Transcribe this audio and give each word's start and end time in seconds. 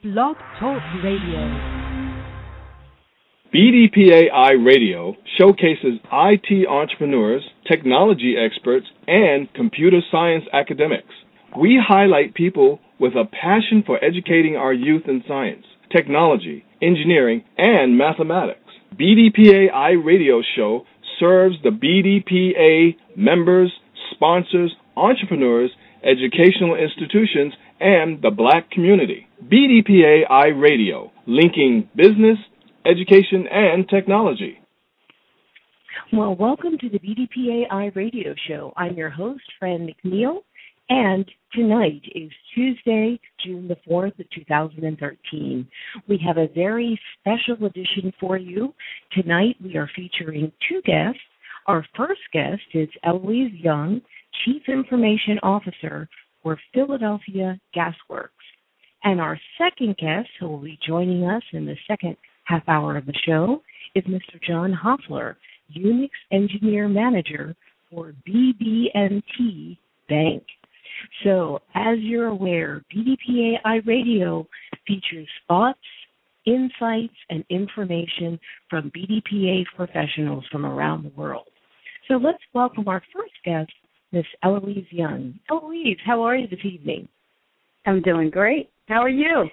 Blog 0.00 0.36
Talk 0.60 0.80
Radio. 1.02 1.42
BDPA 3.52 4.30
iRadio 4.30 5.16
showcases 5.36 5.98
IT 6.12 6.68
entrepreneurs, 6.68 7.42
technology 7.66 8.36
experts, 8.38 8.86
and 9.08 9.52
computer 9.54 9.98
science 10.08 10.44
academics. 10.52 11.12
We 11.58 11.82
highlight 11.84 12.34
people 12.34 12.78
with 13.00 13.14
a 13.16 13.24
passion 13.24 13.82
for 13.84 13.98
educating 14.04 14.54
our 14.54 14.72
youth 14.72 15.02
in 15.08 15.24
science, 15.26 15.64
technology, 15.90 16.64
engineering, 16.80 17.42
and 17.56 17.98
mathematics. 17.98 18.60
BDPA 18.94 19.72
iRadio 19.72 20.42
Show 20.54 20.84
serves 21.18 21.56
the 21.64 21.70
BDPA 21.70 22.94
members, 23.16 23.72
sponsors, 24.12 24.72
entrepreneurs, 24.96 25.72
educational 26.04 26.76
institutions, 26.76 27.52
and 27.80 28.20
the 28.22 28.30
black 28.30 28.70
community. 28.70 29.28
BDPA 29.44 30.28
iRadio, 30.30 31.10
linking 31.26 31.88
business, 31.94 32.38
education, 32.84 33.46
and 33.50 33.88
technology. 33.88 34.58
Well, 36.12 36.34
welcome 36.34 36.78
to 36.78 36.88
the 36.88 36.98
BDPA 36.98 37.68
iRadio 37.70 38.34
show. 38.48 38.72
I'm 38.76 38.96
your 38.96 39.10
host, 39.10 39.42
Franne 39.60 39.94
McNeal, 40.04 40.38
and 40.88 41.30
tonight 41.52 42.02
is 42.14 42.30
Tuesday, 42.54 43.20
June 43.44 43.68
the 43.68 43.76
4th 43.88 44.18
of 44.18 44.30
2013. 44.30 45.68
We 46.08 46.20
have 46.26 46.38
a 46.38 46.48
very 46.54 46.98
special 47.20 47.66
edition 47.66 48.12
for 48.18 48.38
you. 48.38 48.74
Tonight 49.12 49.56
we 49.62 49.76
are 49.76 49.90
featuring 49.94 50.50
two 50.68 50.80
guests. 50.82 51.20
Our 51.66 51.84
first 51.94 52.22
guest 52.32 52.62
is 52.72 52.88
Eloise 53.04 53.52
Young, 53.52 54.00
Chief 54.44 54.62
Information 54.66 55.38
Officer 55.42 56.08
for 56.42 56.58
Philadelphia 56.72 57.58
Gas 57.74 57.94
Works. 58.08 58.32
And 59.04 59.20
our 59.20 59.38
second 59.56 59.96
guest, 59.96 60.28
who 60.40 60.48
will 60.48 60.58
be 60.58 60.78
joining 60.86 61.24
us 61.24 61.42
in 61.52 61.66
the 61.66 61.76
second 61.86 62.16
half 62.44 62.62
hour 62.68 62.96
of 62.96 63.06
the 63.06 63.14
show, 63.26 63.62
is 63.94 64.04
Mr. 64.04 64.42
John 64.46 64.72
Hoffler, 64.72 65.36
Unix 65.76 66.10
Engineer 66.32 66.88
Manager 66.88 67.54
for 67.90 68.14
BB&T 68.28 69.78
Bank. 70.08 70.42
So, 71.22 71.60
as 71.74 71.98
you're 72.00 72.26
aware, 72.26 72.82
BDPA 72.92 73.62
iRadio 73.64 74.46
features 74.86 75.28
thoughts, 75.46 75.78
insights, 76.44 77.14
and 77.30 77.44
information 77.50 78.38
from 78.68 78.90
BDPA 78.90 79.64
professionals 79.76 80.44
from 80.50 80.66
around 80.66 81.04
the 81.04 81.10
world. 81.10 81.46
So 82.08 82.14
let's 82.14 82.42
welcome 82.54 82.88
our 82.88 83.02
first 83.14 83.34
guest, 83.44 83.70
Miss 84.12 84.24
Eloise 84.42 84.86
Young. 84.90 85.38
Eloise, 85.50 85.98
how 86.04 86.22
are 86.22 86.36
you 86.36 86.48
this 86.48 86.64
evening? 86.64 87.08
I'm 87.86 88.00
doing 88.02 88.30
great. 88.30 88.70
How 88.88 89.02
are 89.02 89.08
you? 89.08 89.48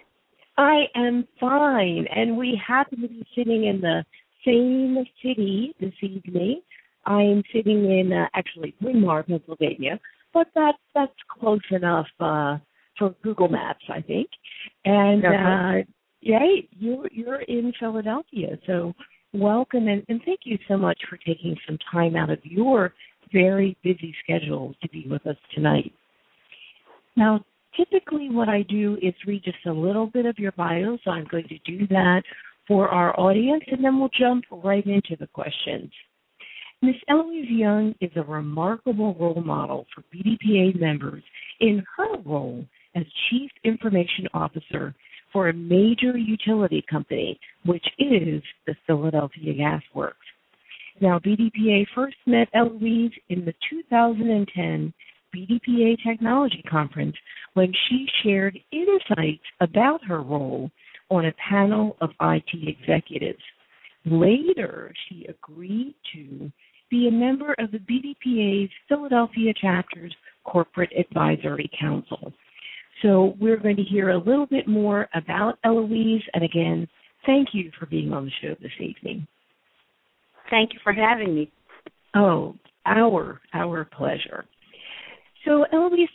I 0.58 0.84
am 0.96 1.28
fine, 1.40 2.06
and 2.16 2.38
we 2.38 2.60
happen 2.66 3.02
to 3.02 3.08
be 3.08 3.26
sitting 3.36 3.66
in 3.66 3.82
the 3.82 4.06
same 4.46 5.04
city 5.22 5.76
this 5.82 5.94
evening. 6.02 6.62
I'm 7.06 7.44
sitting 7.54 7.84
in 7.86 8.14
uh, 8.14 8.28
actually 8.34 8.74
Bryn 8.82 9.02
Mawr, 9.02 9.24
Pennsylvania, 9.24 10.00
but 10.34 10.48
that 10.56 10.76
that's 10.94 11.12
close 11.30 11.60
enough 11.72 12.08
uh, 12.20 12.58
for 12.98 13.14
Google 13.22 13.50
Maps, 13.50 13.84
I 13.90 14.02
think. 14.02 14.30
And 14.86 15.26
okay. 15.26 15.36
uh, 15.36 15.92
yeah, 16.22 16.40
you're 16.72 17.10
you're 17.12 17.42
in 17.42 17.74
Philadelphia, 17.78 18.58
so 18.66 18.94
welcome 19.34 19.88
and, 19.88 20.04
and 20.08 20.22
thank 20.26 20.42
you 20.44 20.58
so 20.68 20.78
much 20.78 20.98
for 21.10 21.18
taking 21.18 21.56
some 21.68 21.78
time 21.92 22.16
out 22.16 22.30
of 22.30 22.40
your 22.44 22.94
very 23.36 23.76
busy 23.84 24.16
schedule 24.24 24.74
to 24.82 24.90
be 24.90 25.06
with 25.10 25.28
us 25.28 25.36
tonight. 25.54 25.92
Now, 27.18 27.44
typically 27.76 28.30
what 28.30 28.48
I 28.48 28.62
do 28.64 28.98
is 29.02 29.14
read 29.28 29.44
just 29.44 29.66
a 29.66 29.72
little 29.72 30.08
bit 30.08 30.26
of 30.26 30.40
your 30.40 30.54
bio, 30.54 30.98
so 31.04 31.12
I'm 31.12 31.28
going 31.30 31.48
to 31.50 31.60
do 31.70 31.86
that 31.88 32.24
for 32.66 32.88
our 32.88 33.18
audience, 33.20 33.64
and 33.68 33.84
then 33.84 34.00
we'll 34.00 34.10
jump 34.18 34.46
right 34.52 34.86
into 34.86 35.18
the 35.20 35.28
questions. 35.28 35.92
Ms. 36.82 36.96
Eloise 37.10 37.50
Young 37.50 37.94
is 38.00 38.12
a 38.16 38.24
remarkable 38.24 39.16
role 39.20 39.44
model 39.46 39.86
for 39.94 40.04
BDPA 40.14 40.80
members 40.80 41.24
in 41.60 41.84
her 41.98 42.18
role 42.26 42.66
as 42.96 43.04
Chief 43.30 43.52
Information 43.64 44.28
Officer 44.34 44.96
for 45.34 45.50
a 45.50 45.54
major 45.54 46.18
utility 46.18 46.84
company, 46.90 47.38
which 47.66 47.86
is 48.00 48.42
the 48.66 48.76
Philadelphia 48.88 49.54
Gas 49.54 49.82
Works. 49.94 50.18
Now, 51.06 51.20
BDPA 51.20 51.86
first 51.94 52.16
met 52.26 52.50
Eloise 52.56 53.12
in 53.30 53.46
the 53.46 53.54
2010 53.70 54.92
BDPA 55.36 55.98
Technology 56.04 56.64
Conference 56.68 57.16
when 57.54 57.72
she 57.88 58.08
shared 58.24 58.58
insights 58.72 59.44
about 59.62 60.04
her 60.04 60.24
role 60.24 60.72
on 61.12 61.28
a 61.28 61.34
panel 61.34 61.96
of 62.02 62.10
IT 62.20 62.50
executives. 62.68 63.44
Later, 64.04 64.92
she 65.08 65.28
agreed 65.30 65.94
to 66.16 66.52
be 66.90 67.08
a 67.08 67.12
member 67.12 67.54
of 67.60 67.70
the 67.72 67.78
BDPA's 67.78 68.72
Philadelphia 68.90 69.54
chapter's 69.62 70.16
Corporate 70.44 70.92
Advisory 70.98 71.70
Council. 71.80 72.34
So 73.04 73.36
we're 73.40 73.58
going 73.58 73.78
to 73.78 73.84
hear 73.84 74.10
a 74.10 74.18
little 74.18 74.48
bit 74.48 74.68
more 74.68 75.08
about 75.14 75.60
Eloise. 75.64 76.24
And 76.34 76.44
again, 76.44 76.88
thank 77.28 77.50
you 77.54 77.70
for 77.80 77.86
being 77.86 78.12
on 78.12 78.26
the 78.26 78.32
show 78.42 78.56
this 78.60 78.72
evening. 78.80 79.28
Thank 80.50 80.74
you 80.74 80.80
for 80.84 80.94
having 80.94 81.36
me. 81.36 81.52
Oh, 82.16 82.56
our 82.86 83.42
our 83.54 83.86
pleasure. 83.86 84.46
So 85.44 85.66
Eloise, 85.72 86.10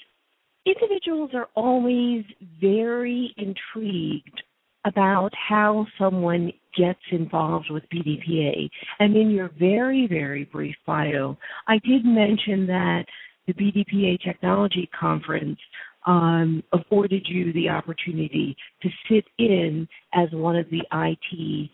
individuals 0.66 1.30
are 1.34 1.48
always 1.54 2.24
very 2.60 3.34
intrigued 3.36 4.42
about 4.86 5.30
how 5.34 5.86
someone 5.98 6.52
gets 6.76 7.00
involved 7.10 7.70
with 7.70 7.82
BDPA. 7.92 8.68
And 8.98 9.16
in 9.16 9.30
your 9.30 9.50
very, 9.58 10.06
very 10.06 10.44
brief 10.44 10.74
bio, 10.86 11.36
I 11.68 11.78
did 11.78 12.04
mention 12.04 12.66
that 12.66 13.04
the 13.46 13.52
BDPA 13.52 14.22
Technology 14.22 14.88
Conference 14.98 15.58
um, 16.06 16.62
afforded 16.72 17.26
you 17.28 17.52
the 17.52 17.68
opportunity 17.68 18.56
to 18.82 18.88
sit 19.08 19.24
in 19.38 19.86
as 20.14 20.28
one 20.32 20.56
of 20.56 20.66
the 20.70 20.82
IT 20.92 21.70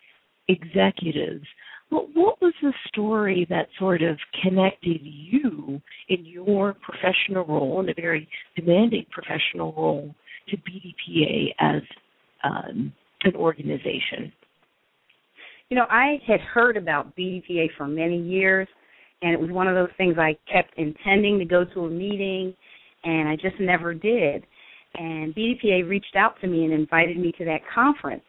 executives. 0.49 1.47
What, 1.91 2.09
what 2.15 2.41
was 2.43 2.53
the 2.63 2.73
story 2.89 3.47
that 3.51 3.69
sort 3.79 4.03
of 4.03 4.19
connected 4.43 5.01
you 5.03 5.81
in 6.09 6.25
your 6.25 6.75
professional 6.75 7.45
role, 7.47 7.81
in 7.81 7.89
a 7.89 7.95
very 7.95 8.29
demanding 8.57 9.07
professional 9.11 9.73
role, 9.73 10.15
to 10.49 10.57
BDPA 10.57 11.55
as 11.61 11.83
um, 12.45 12.93
an 13.25 13.35
organization? 13.37 14.33
You 15.69 15.77
know, 15.77 15.87
I 15.91 16.21
had 16.27 16.41
heard 16.41 16.77
about 16.77 17.17
BDPA 17.17 17.69
for 17.77 17.89
many 17.89 18.21
years, 18.21 18.69
and 19.23 19.33
it 19.33 19.41
was 19.41 19.51
one 19.51 19.67
of 19.67 19.75
those 19.75 19.95
things 19.97 20.17
I 20.19 20.37
kept 20.53 20.77
intending 20.77 21.39
to 21.39 21.45
go 21.45 21.65
to 21.65 21.87
a 21.87 21.91
meeting 21.91 22.55
and 23.07 23.29
I 23.29 23.37
just 23.37 23.59
never 23.61 23.95
did. 23.95 24.45
And 24.95 25.35
BDPA 25.35 25.89
reached 25.89 26.17
out 26.17 26.35
to 26.41 26.47
me 26.47 26.65
and 26.65 26.73
invited 26.73 27.17
me 27.19 27.33
to 27.39 27.45
that 27.45 27.61
conference. 27.75 28.23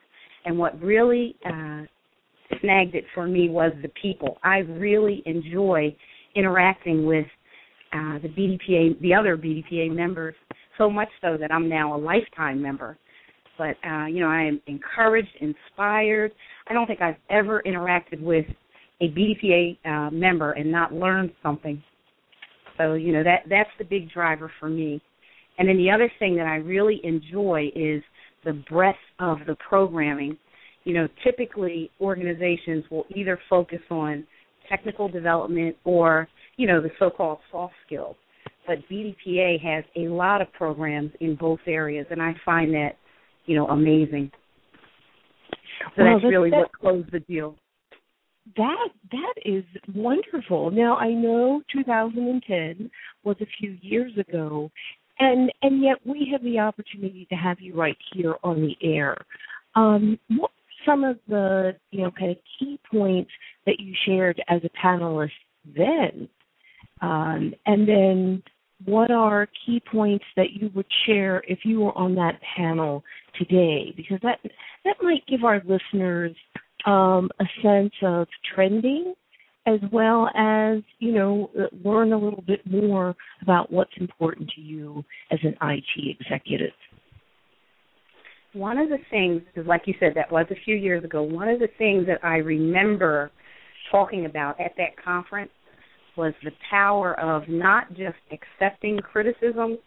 And 0.46 0.58
what 0.58 0.80
really 0.82 1.36
uh, 1.46 1.84
snagged 2.62 2.96
it 2.96 3.06
for 3.14 3.28
me 3.28 3.50
was 3.50 3.72
the 3.82 3.92
people. 4.02 4.38
I 4.44 4.60
really 4.60 5.24
enjoy 5.26 5.96
interacting 6.36 7.06
with 7.06 7.26
uh, 7.94 8.20
the 8.20 8.30
BDPA, 8.30 9.00
the 9.02 9.14
other 9.14 9.38
BDPA 9.38 9.94
members, 9.94 10.36
so 10.78 10.90
much 10.90 11.10
so 11.22 11.38
that 11.40 11.52
I'm 11.52 11.68
now 11.70 11.96
a 11.96 12.00
lifetime 12.00 12.62
member. 12.62 12.98
But 13.58 13.76
uh, 13.88 14.06
you 14.06 14.20
know, 14.20 14.30
I 14.30 14.44
am 14.44 14.62
encouraged, 14.68 15.30
inspired. 15.40 16.32
I 16.68 16.74
don't 16.74 16.86
think 16.86 17.02
I've 17.02 17.16
ever 17.30 17.64
interacted 17.66 18.22
with 18.22 18.46
a 19.02 19.10
BDPA 19.10 19.78
uh, 19.86 20.12
member 20.12 20.52
and 20.52 20.72
not 20.72 20.94
learned 20.94 21.32
something 21.42 21.82
so, 22.78 22.94
you 22.94 23.12
know, 23.12 23.24
that 23.24 23.42
that's 23.50 23.70
the 23.80 23.86
big 23.86 24.10
driver 24.12 24.52
for 24.60 24.70
me. 24.70 25.02
And 25.58 25.68
then 25.68 25.78
the 25.78 25.90
other 25.90 26.12
thing 26.20 26.36
that 26.36 26.46
I 26.46 26.58
really 26.58 27.02
enjoy 27.04 27.72
is 27.76 28.04
the 28.46 28.54
breadth 28.70 28.98
of 29.20 29.40
the 29.48 29.56
programming. 29.68 30.38
You 30.88 30.94
know, 30.94 31.08
typically 31.22 31.92
organizations 32.00 32.86
will 32.90 33.06
either 33.14 33.38
focus 33.50 33.82
on 33.92 34.26
technical 34.70 35.10
development 35.10 35.76
or, 35.84 36.30
you 36.56 36.66
know, 36.66 36.80
the 36.80 36.92
so-called 36.98 37.40
soft 37.52 37.74
skills. 37.86 38.16
But 38.66 38.78
BDPA 38.90 39.60
has 39.60 39.84
a 39.98 40.08
lot 40.08 40.42
of 40.42 40.48
programs 40.54 41.12
in 41.20 41.36
both 41.36 41.60
areas, 41.68 42.08
and 42.10 42.22
I 42.22 42.36
find 42.46 42.74
that, 42.74 42.92
you 43.48 43.58
know, 43.58 43.68
amazing. 43.68 44.32
So 45.98 46.04
Well, 46.04 46.06
that's 46.06 46.22
that's- 46.22 46.32
really 46.32 46.52
that- 46.52 46.60
what 46.60 46.72
closed 46.72 47.12
the 47.12 47.20
deal. 47.20 47.58
That 48.56 48.90
that 49.12 49.34
is 49.44 49.66
wonderful. 49.94 50.72
Now 50.72 50.96
I 50.96 51.10
know 51.10 51.62
2010 51.70 52.90
was 53.26 53.36
a 53.42 53.46
few 53.60 53.78
years 53.82 54.18
ago, 54.18 54.72
and 55.20 55.52
and 55.62 55.82
yet 55.82 55.98
we 56.06 56.30
have 56.32 56.44
the 56.44 56.60
opportunity 56.60 57.26
to 57.26 57.36
have 57.36 57.60
you 57.60 57.74
right 57.76 57.98
here 58.14 58.36
on 58.46 58.62
the 58.62 58.78
air. 58.82 59.18
Um, 59.76 60.18
what 60.30 60.52
some 60.88 61.04
of 61.04 61.18
the 61.28 61.76
you 61.92 62.02
know 62.02 62.12
kind 62.18 62.32
of 62.32 62.38
key 62.58 62.80
points 62.90 63.32
that 63.66 63.80
you 63.80 63.94
shared 64.06 64.42
as 64.48 64.62
a 64.64 64.86
panelist 64.86 65.32
then, 65.76 66.30
um, 67.02 67.54
and 67.66 67.88
then 67.88 68.44
what 68.86 69.12
are 69.12 69.48
key 69.66 69.82
points 69.92 70.26
that 70.36 70.52
you 70.54 70.70
would 70.76 70.86
share 71.06 71.44
if 71.48 71.60
you 71.64 71.82
were 71.82 71.98
on 71.98 72.16
that 72.16 72.40
panel 72.56 73.04
today? 73.38 73.94
Because 73.96 74.20
that 74.24 74.40
that 74.86 74.96
might 75.02 75.26
give 75.28 75.44
our 75.44 75.62
listeners 75.66 76.36
um, 76.86 77.30
a 77.40 77.46
sense 77.62 77.94
of 78.04 78.28
trending 78.56 79.14
as 79.66 79.80
well 79.92 80.30
as 80.36 80.82
you 81.00 81.12
know 81.12 81.52
learn 81.84 82.14
a 82.14 82.18
little 82.18 82.44
bit 82.48 82.62
more 82.66 83.16
about 83.42 83.72
what's 83.72 83.92
important 84.00 84.50
to 84.56 84.62
you 84.62 85.04
as 85.32 85.40
an 85.44 85.56
IT 85.62 86.18
executive. 86.20 86.72
One 88.58 88.80
of 88.80 88.90
the 88.90 88.98
things, 89.12 89.44
because 89.46 89.68
like 89.68 89.84
you 89.86 89.94
said, 90.00 90.14
that 90.16 90.32
was 90.32 90.48
a 90.50 90.56
few 90.66 90.76
years 90.76 91.04
ago. 91.04 91.22
One 91.22 91.48
of 91.48 91.60
the 91.60 91.68
things 91.78 92.08
that 92.08 92.24
I 92.24 92.38
remember 92.38 93.30
talking 93.92 94.26
about 94.26 94.60
at 94.60 94.72
that 94.78 95.02
conference 95.04 95.52
was 96.18 96.34
the 96.44 96.50
power 96.72 97.20
of 97.20 97.44
not 97.48 97.90
just 97.90 98.18
accepting 98.32 98.98
criticism, 98.98 99.78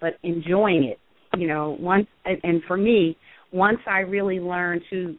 but 0.00 0.14
enjoying 0.22 0.84
it. 0.84 0.98
You 1.36 1.48
know, 1.48 1.76
once 1.80 2.06
and 2.24 2.62
for 2.68 2.76
me, 2.76 3.16
once 3.52 3.78
I 3.88 4.00
really 4.00 4.38
learned 4.38 4.82
to 4.90 5.16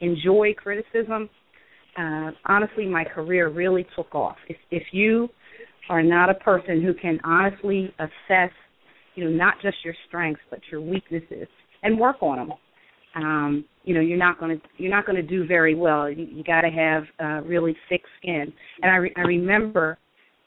enjoy 0.00 0.52
criticism, 0.54 1.30
uh, 1.98 2.32
honestly, 2.46 2.86
my 2.86 3.04
career 3.04 3.48
really 3.48 3.86
took 3.96 4.14
off. 4.14 4.36
If, 4.48 4.56
if 4.70 4.82
you 4.92 5.28
are 5.88 6.02
not 6.02 6.28
a 6.28 6.34
person 6.34 6.82
who 6.82 6.92
can 6.92 7.18
honestly 7.24 7.94
assess, 7.98 8.50
you 9.14 9.24
know, 9.24 9.30
not 9.30 9.54
just 9.62 9.76
your 9.84 9.94
strengths 10.06 10.42
but 10.50 10.60
your 10.70 10.82
weaknesses 10.82 11.48
and 11.82 11.98
work 11.98 12.22
on 12.22 12.36
them, 12.36 12.52
um, 13.14 13.64
you 13.84 13.94
know, 13.94 14.00
you're 14.00 14.18
not 14.18 14.38
going 14.38 14.58
to 14.58 14.66
you're 14.78 14.90
not 14.90 15.06
going 15.06 15.16
to 15.16 15.22
do 15.22 15.46
very 15.46 15.74
well. 15.74 16.10
You, 16.10 16.26
you 16.30 16.44
got 16.44 16.62
to 16.62 16.70
have 16.70 17.04
uh, 17.22 17.46
really 17.46 17.76
thick 17.88 18.02
skin. 18.18 18.52
And 18.82 18.90
I, 18.90 18.96
re- 18.96 19.14
I 19.16 19.20
remember 19.22 19.98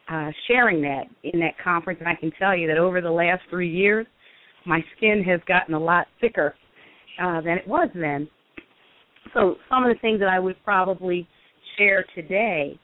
uh, 0.09 0.29
sharing 0.47 0.81
that 0.81 1.03
in 1.23 1.39
that 1.39 1.53
conference, 1.63 1.99
and 1.99 2.07
I 2.07 2.15
can 2.15 2.31
tell 2.39 2.55
you 2.55 2.67
that 2.67 2.77
over 2.77 3.01
the 3.01 3.11
last 3.11 3.41
three 3.49 3.69
years, 3.69 4.05
my 4.65 4.83
skin 4.97 5.23
has 5.23 5.39
gotten 5.47 5.73
a 5.73 5.79
lot 5.79 6.07
thicker 6.21 6.55
uh, 7.21 7.41
than 7.41 7.57
it 7.57 7.67
was 7.67 7.89
then. 7.93 8.27
So 9.33 9.55
some 9.69 9.83
of 9.83 9.93
the 9.93 9.99
things 9.99 10.19
that 10.19 10.29
I 10.29 10.39
would 10.39 10.55
probably 10.63 11.27
share 11.77 12.05
today, 12.15 12.79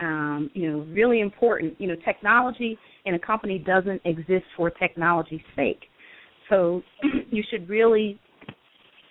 um, 0.00 0.50
you 0.54 0.70
know, 0.70 0.78
really 0.92 1.20
important. 1.20 1.80
You 1.80 1.88
know, 1.88 1.96
technology 2.04 2.78
in 3.04 3.14
a 3.14 3.18
company 3.18 3.58
doesn't 3.58 4.00
exist 4.04 4.44
for 4.56 4.70
technology's 4.70 5.40
sake. 5.54 5.80
So 6.52 6.82
you 7.30 7.42
should 7.50 7.68
really 7.68 8.20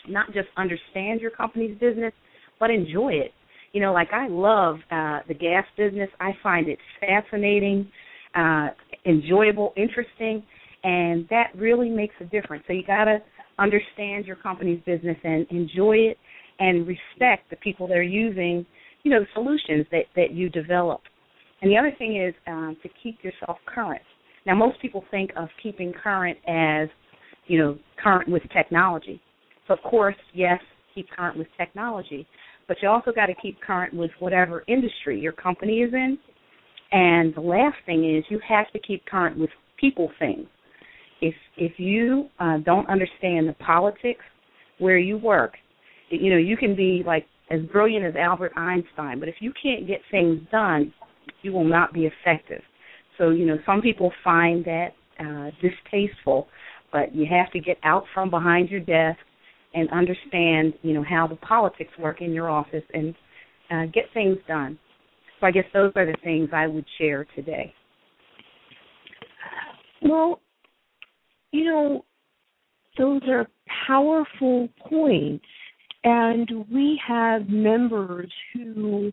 not 0.07 0.27
just 0.27 0.47
understand 0.57 1.21
your 1.21 1.31
company's 1.31 1.77
business, 1.79 2.13
but 2.59 2.69
enjoy 2.69 3.13
it. 3.13 3.31
You 3.73 3.81
know, 3.81 3.93
like 3.93 4.09
I 4.13 4.27
love 4.27 4.75
uh, 4.91 5.19
the 5.27 5.33
gas 5.33 5.65
business. 5.75 6.09
I 6.19 6.31
find 6.43 6.67
it 6.67 6.77
fascinating, 6.99 7.89
uh, 8.35 8.67
enjoyable, 9.05 9.73
interesting, 9.75 10.43
and 10.83 11.27
that 11.29 11.47
really 11.55 11.89
makes 11.89 12.13
a 12.19 12.25
difference. 12.25 12.63
So 12.67 12.73
you 12.73 12.83
got 12.85 13.05
to 13.05 13.19
understand 13.57 14.25
your 14.25 14.35
company's 14.35 14.81
business 14.85 15.17
and 15.23 15.47
enjoy 15.49 15.95
it 15.97 16.17
and 16.59 16.85
respect 16.85 17.49
the 17.49 17.55
people 17.57 17.87
that 17.87 17.97
are 17.97 18.03
using, 18.03 18.65
you 19.03 19.11
know, 19.11 19.21
the 19.21 19.27
solutions 19.33 19.87
that 19.91 20.03
that 20.15 20.31
you 20.31 20.49
develop. 20.49 21.01
And 21.61 21.71
the 21.71 21.77
other 21.77 21.93
thing 21.97 22.21
is 22.21 22.35
um, 22.47 22.77
to 22.83 22.89
keep 23.01 23.23
yourself 23.23 23.57
current. 23.65 24.01
Now, 24.45 24.55
most 24.55 24.81
people 24.81 25.03
think 25.11 25.31
of 25.37 25.49
keeping 25.61 25.93
current 25.93 26.37
as, 26.47 26.89
you 27.47 27.57
know, 27.57 27.77
current 28.01 28.29
with 28.29 28.43
technology. 28.53 29.21
So, 29.67 29.73
of 29.73 29.81
course, 29.81 30.15
yes, 30.33 30.59
keep 30.93 31.09
current 31.09 31.37
with 31.37 31.47
technology, 31.57 32.27
but 32.67 32.77
you 32.81 32.89
also 32.89 33.11
got 33.11 33.27
to 33.27 33.35
keep 33.41 33.59
current 33.61 33.93
with 33.93 34.11
whatever 34.19 34.63
industry 34.67 35.19
your 35.19 35.33
company 35.33 35.79
is 35.79 35.93
in. 35.93 36.17
And 36.91 37.33
the 37.35 37.41
last 37.41 37.77
thing 37.85 38.17
is 38.17 38.23
you 38.29 38.39
have 38.47 38.71
to 38.73 38.79
keep 38.79 39.05
current 39.05 39.37
with 39.37 39.49
people 39.79 40.11
things. 40.19 40.47
If 41.21 41.35
if 41.57 41.73
you 41.77 42.29
uh, 42.39 42.57
don't 42.65 42.87
understand 42.89 43.47
the 43.47 43.55
politics 43.59 44.23
where 44.79 44.97
you 44.97 45.17
work, 45.17 45.53
you 46.09 46.31
know, 46.31 46.37
you 46.37 46.57
can 46.57 46.75
be 46.75 47.03
like 47.05 47.25
as 47.49 47.61
brilliant 47.71 48.05
as 48.05 48.15
Albert 48.15 48.53
Einstein, 48.55 49.19
but 49.19 49.29
if 49.29 49.35
you 49.39 49.53
can't 49.61 49.87
get 49.87 49.99
things 50.09 50.39
done, 50.51 50.93
you 51.41 51.51
will 51.51 51.63
not 51.63 51.93
be 51.93 52.07
effective. 52.07 52.61
So, 53.17 53.29
you 53.29 53.45
know, 53.45 53.57
some 53.65 53.81
people 53.81 54.11
find 54.23 54.65
that 54.65 54.89
uh, 55.19 55.51
distasteful, 55.61 56.47
but 56.91 57.15
you 57.15 57.25
have 57.29 57.51
to 57.51 57.59
get 57.59 57.77
out 57.83 58.03
from 58.13 58.29
behind 58.29 58.69
your 58.69 58.79
desk 58.79 59.19
and 59.73 59.89
understand, 59.91 60.73
you 60.81 60.93
know, 60.93 61.03
how 61.07 61.27
the 61.27 61.35
politics 61.37 61.91
work 61.97 62.21
in 62.21 62.33
your 62.33 62.49
office 62.49 62.83
and 62.93 63.15
uh, 63.69 63.85
get 63.93 64.05
things 64.13 64.37
done. 64.47 64.77
So 65.39 65.47
I 65.47 65.51
guess 65.51 65.65
those 65.73 65.91
are 65.95 66.05
the 66.05 66.17
things 66.23 66.49
I 66.53 66.67
would 66.67 66.85
share 66.97 67.25
today. 67.35 67.73
Well, 70.01 70.41
you 71.51 71.65
know, 71.65 72.05
those 72.97 73.21
are 73.27 73.47
powerful 73.87 74.67
points 74.89 75.45
and 76.03 76.49
we 76.71 76.99
have 77.07 77.47
members 77.47 78.31
who 78.53 79.11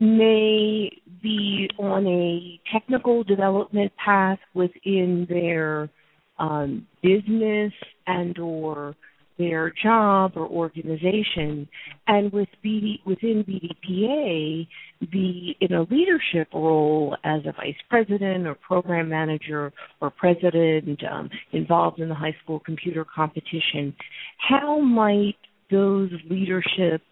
may 0.00 0.90
be 1.22 1.68
on 1.78 2.06
a 2.06 2.60
technical 2.72 3.24
development 3.24 3.92
path 4.02 4.38
within 4.54 5.26
their 5.28 5.90
um, 6.38 6.86
business 7.02 7.72
and 8.06 8.38
or 8.38 8.94
their 9.38 9.72
job 9.82 10.32
or 10.34 10.46
organization. 10.46 11.68
And 12.08 12.32
with 12.32 12.48
BD, 12.64 12.98
within 13.06 13.44
BDPA 13.44 14.66
be 15.12 15.56
in 15.60 15.74
a 15.74 15.82
leadership 15.82 16.48
role 16.52 17.16
as 17.22 17.42
a 17.46 17.52
vice 17.52 17.76
president 17.88 18.48
or 18.48 18.56
program 18.56 19.08
manager 19.08 19.72
or 20.00 20.10
president 20.10 21.00
um, 21.08 21.30
involved 21.52 22.00
in 22.00 22.08
the 22.08 22.16
high 22.16 22.34
school 22.42 22.58
computer 22.58 23.04
competition 23.04 23.94
how 24.38 24.80
might 24.80 25.36
those 25.70 26.10
leadership 26.30 27.02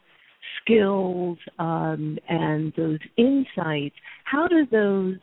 skills 0.63 1.39
um, 1.59 2.19
and 2.29 2.73
those 2.77 2.99
insights, 3.17 3.95
how 4.25 4.49
do 4.49 4.67
those 4.71 5.17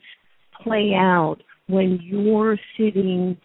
play 0.62 0.94
out 0.96 1.38
when 1.68 2.00
you're 2.02 2.58
sitting 2.78 3.38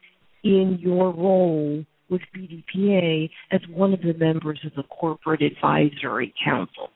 in 0.44 0.78
your 0.80 1.12
role 1.12 1.84
with 2.10 2.20
BDPA 2.34 3.28
as 3.52 3.60
one 3.70 3.92
of 3.92 4.00
the 4.00 4.14
members 4.14 4.60
of 4.64 4.72
the 4.76 4.82
Corporate 4.84 5.42
Advisory 5.42 6.32
Council? 6.44 6.88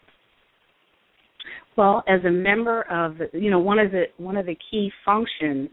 Well, 1.77 2.05
as 2.07 2.21
a 2.25 2.31
member 2.31 2.83
of, 2.91 3.17
you 3.33 3.51
know, 3.51 3.59
one 3.59 3.79
of 3.79 3.91
the 3.93 4.05
one 4.19 4.37
of 4.37 4.47
the 4.47 4.57
key 4.71 4.91
functions 5.05 5.71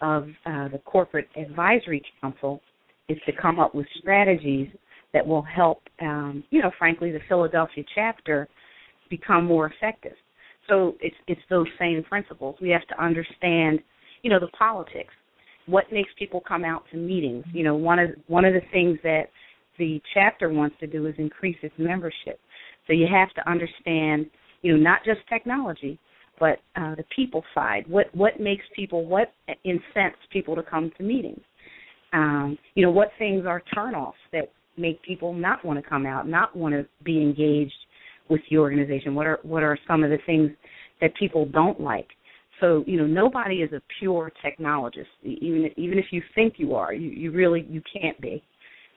of 0.00 0.24
uh, 0.46 0.68
the 0.68 0.80
Corporate 0.84 1.28
Advisory 1.36 2.02
Council 2.20 2.60
is 3.08 3.18
to 3.26 3.32
come 3.40 3.60
up 3.60 3.74
with 3.74 3.86
strategies 3.98 4.68
that 5.12 5.26
will 5.26 5.42
help, 5.42 5.82
um, 6.00 6.42
you 6.50 6.62
know, 6.62 6.70
frankly, 6.78 7.12
the 7.12 7.20
Philadelphia 7.28 7.84
chapter 7.94 8.48
become 9.10 9.44
more 9.44 9.70
effective. 9.70 10.14
So 10.68 10.94
it's 11.00 11.16
it's 11.28 11.40
those 11.50 11.66
same 11.78 12.02
principles. 12.04 12.56
We 12.60 12.70
have 12.70 12.86
to 12.88 13.02
understand, 13.02 13.80
you 14.22 14.30
know, 14.30 14.40
the 14.40 14.48
politics. 14.58 15.12
What 15.66 15.84
makes 15.92 16.10
people 16.18 16.40
come 16.46 16.64
out 16.64 16.84
to 16.90 16.96
meetings? 16.96 17.44
You 17.52 17.64
know, 17.64 17.74
one 17.74 17.98
of 17.98 18.10
one 18.26 18.44
of 18.44 18.52
the 18.52 18.60
things 18.72 18.98
that 19.02 19.24
the 19.78 20.00
chapter 20.12 20.50
wants 20.50 20.76
to 20.80 20.86
do 20.86 21.06
is 21.06 21.14
increase 21.18 21.56
its 21.62 21.74
membership. 21.78 22.38
So 22.86 22.92
you 22.92 23.06
have 23.10 23.32
to 23.34 23.50
understand, 23.50 24.26
you 24.62 24.76
know, 24.76 24.82
not 24.82 25.00
just 25.04 25.20
technology, 25.28 25.98
but 26.38 26.58
uh, 26.76 26.94
the 26.94 27.04
people 27.14 27.42
side. 27.54 27.84
What 27.88 28.14
what 28.14 28.40
makes 28.40 28.64
people 28.74 29.06
what 29.06 29.32
incents 29.64 30.18
people 30.32 30.54
to 30.56 30.62
come 30.62 30.90
to 30.98 31.02
meetings? 31.02 31.40
Um, 32.12 32.58
you 32.74 32.84
know, 32.84 32.90
what 32.90 33.10
things 33.18 33.44
are 33.46 33.62
turnoffs 33.74 34.12
that 34.32 34.50
make 34.76 35.02
people 35.02 35.32
not 35.32 35.64
want 35.64 35.82
to 35.82 35.88
come 35.88 36.06
out, 36.06 36.28
not 36.28 36.54
want 36.54 36.74
to 36.74 36.86
be 37.04 37.20
engaged 37.20 37.72
with 38.28 38.40
the 38.50 38.58
organization? 38.58 39.14
What 39.14 39.26
are 39.26 39.38
what 39.42 39.62
are 39.62 39.78
some 39.86 40.04
of 40.04 40.10
the 40.10 40.18
things 40.26 40.50
that 41.00 41.14
people 41.16 41.46
don't 41.46 41.80
like? 41.80 42.08
So 42.60 42.84
you 42.86 42.98
know, 42.98 43.06
nobody 43.06 43.56
is 43.56 43.72
a 43.72 43.82
pure 43.98 44.32
technologist. 44.44 45.06
Even 45.22 45.70
even 45.76 45.98
if 45.98 46.06
you 46.10 46.22
think 46.34 46.54
you 46.56 46.74
are, 46.74 46.92
you, 46.92 47.10
you 47.10 47.30
really 47.30 47.66
you 47.68 47.82
can't 48.00 48.20
be. 48.20 48.42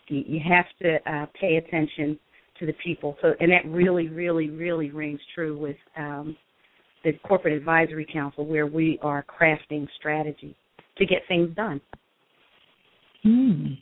You, 0.07 0.23
you 0.25 0.39
have 0.47 0.65
to 0.81 1.11
uh, 1.11 1.25
pay 1.39 1.57
attention 1.57 2.19
to 2.59 2.65
the 2.65 2.73
people. 2.83 3.17
So 3.21 3.33
and 3.39 3.51
that 3.51 3.65
really 3.65 4.09
really 4.09 4.49
really 4.49 4.91
rings 4.91 5.19
true 5.33 5.57
with 5.57 5.77
um, 5.97 6.35
the 7.03 7.13
corporate 7.27 7.53
advisory 7.53 8.07
council, 8.11 8.45
where 8.45 8.67
we 8.67 8.99
are 9.01 9.23
crafting 9.23 9.87
strategy 9.97 10.55
to 10.97 11.05
get 11.05 11.19
things 11.27 11.55
done. 11.55 11.81
Hmm 13.23 13.73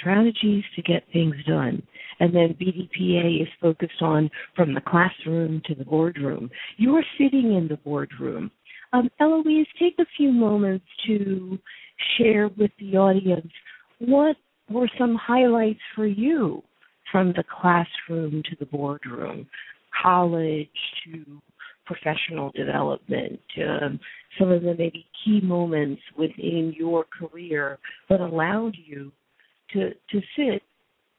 strategies 0.00 0.64
to 0.76 0.82
get 0.82 1.04
things 1.12 1.34
done. 1.46 1.82
And 2.20 2.34
then 2.34 2.56
BDPA 2.60 3.42
is 3.42 3.48
focused 3.60 4.00
on 4.00 4.30
from 4.54 4.74
the 4.74 4.80
classroom 4.80 5.62
to 5.66 5.74
the 5.74 5.84
boardroom. 5.84 6.50
You 6.76 6.94
are 6.96 7.04
sitting 7.18 7.54
in 7.54 7.68
the 7.68 7.76
boardroom. 7.78 8.50
Um, 8.94 9.10
Eloise, 9.18 9.66
take 9.76 9.96
a 9.98 10.06
few 10.16 10.30
moments 10.30 10.86
to 11.08 11.58
share 12.16 12.48
with 12.56 12.70
the 12.78 12.96
audience 12.96 13.50
what 13.98 14.36
were 14.70 14.88
some 14.96 15.16
highlights 15.16 15.80
for 15.96 16.06
you 16.06 16.62
from 17.10 17.32
the 17.32 17.42
classroom 17.60 18.40
to 18.48 18.56
the 18.60 18.66
boardroom, 18.66 19.48
college 20.00 20.68
to 21.04 21.42
professional 21.86 22.52
development, 22.54 23.40
um, 23.66 23.98
some 24.38 24.52
of 24.52 24.62
the 24.62 24.74
maybe 24.78 25.04
key 25.24 25.40
moments 25.40 26.00
within 26.16 26.72
your 26.78 27.04
career 27.18 27.78
that 28.08 28.20
allowed 28.20 28.76
you 28.86 29.10
to 29.72 29.90
to 30.10 30.20
sit 30.36 30.62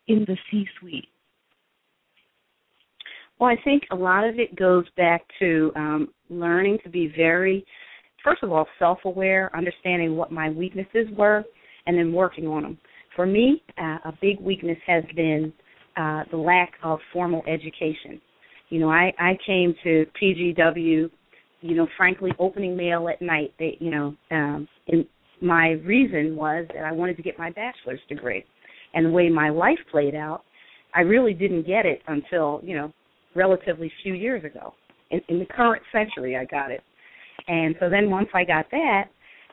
in 0.07 0.23
the 0.27 0.37
C-suite? 0.49 1.09
Well, 3.37 3.49
I 3.49 3.61
think 3.63 3.83
a 3.91 3.95
lot 3.95 4.23
of 4.23 4.39
it 4.39 4.55
goes 4.55 4.85
back 4.95 5.23
to 5.39 5.71
um, 5.75 6.07
learning 6.29 6.79
to 6.83 6.89
be 6.89 7.11
very, 7.15 7.65
first 8.23 8.43
of 8.43 8.51
all, 8.51 8.67
self-aware, 8.79 9.51
understanding 9.55 10.15
what 10.15 10.31
my 10.31 10.49
weaknesses 10.49 11.07
were, 11.17 11.43
and 11.87 11.97
then 11.97 12.11
working 12.13 12.47
on 12.47 12.63
them. 12.63 12.77
For 13.15 13.25
me, 13.25 13.63
uh, 13.77 13.97
a 14.05 14.13
big 14.21 14.39
weakness 14.39 14.77
has 14.87 15.03
been 15.15 15.53
uh, 15.97 16.23
the 16.31 16.37
lack 16.37 16.73
of 16.83 16.99
formal 17.13 17.43
education. 17.47 18.19
You 18.69 18.79
know, 18.79 18.89
I 18.89 19.13
I 19.19 19.37
came 19.45 19.73
to 19.83 20.05
PGW, 20.21 21.09
you 21.61 21.75
know, 21.75 21.87
frankly, 21.95 22.31
opening 22.39 22.75
mail 22.75 23.07
at 23.07 23.21
night. 23.21 23.53
They, 23.57 23.77
you 23.79 23.91
know, 23.91 24.15
um, 24.31 24.67
and 24.87 25.05
my 25.41 25.71
reason 25.85 26.35
was 26.35 26.65
that 26.73 26.83
I 26.83 26.91
wanted 26.91 27.15
to 27.17 27.23
get 27.23 27.37
my 27.39 27.51
bachelor's 27.51 28.01
degree, 28.09 28.43
and 28.93 29.05
the 29.05 29.11
way 29.11 29.29
my 29.29 29.49
life 29.49 29.77
played 29.91 30.15
out, 30.15 30.43
I 30.93 31.01
really 31.01 31.33
didn't 31.33 31.67
get 31.67 31.85
it 31.85 32.01
until 32.07 32.59
you 32.63 32.75
know, 32.75 32.91
relatively 33.35 33.91
few 34.03 34.13
years 34.13 34.43
ago. 34.43 34.73
In, 35.11 35.21
in 35.29 35.39
the 35.39 35.45
current 35.45 35.83
century, 35.91 36.35
I 36.35 36.45
got 36.45 36.71
it, 36.71 36.81
and 37.47 37.75
so 37.79 37.89
then 37.89 38.09
once 38.09 38.29
I 38.33 38.43
got 38.43 38.65
that, 38.71 39.03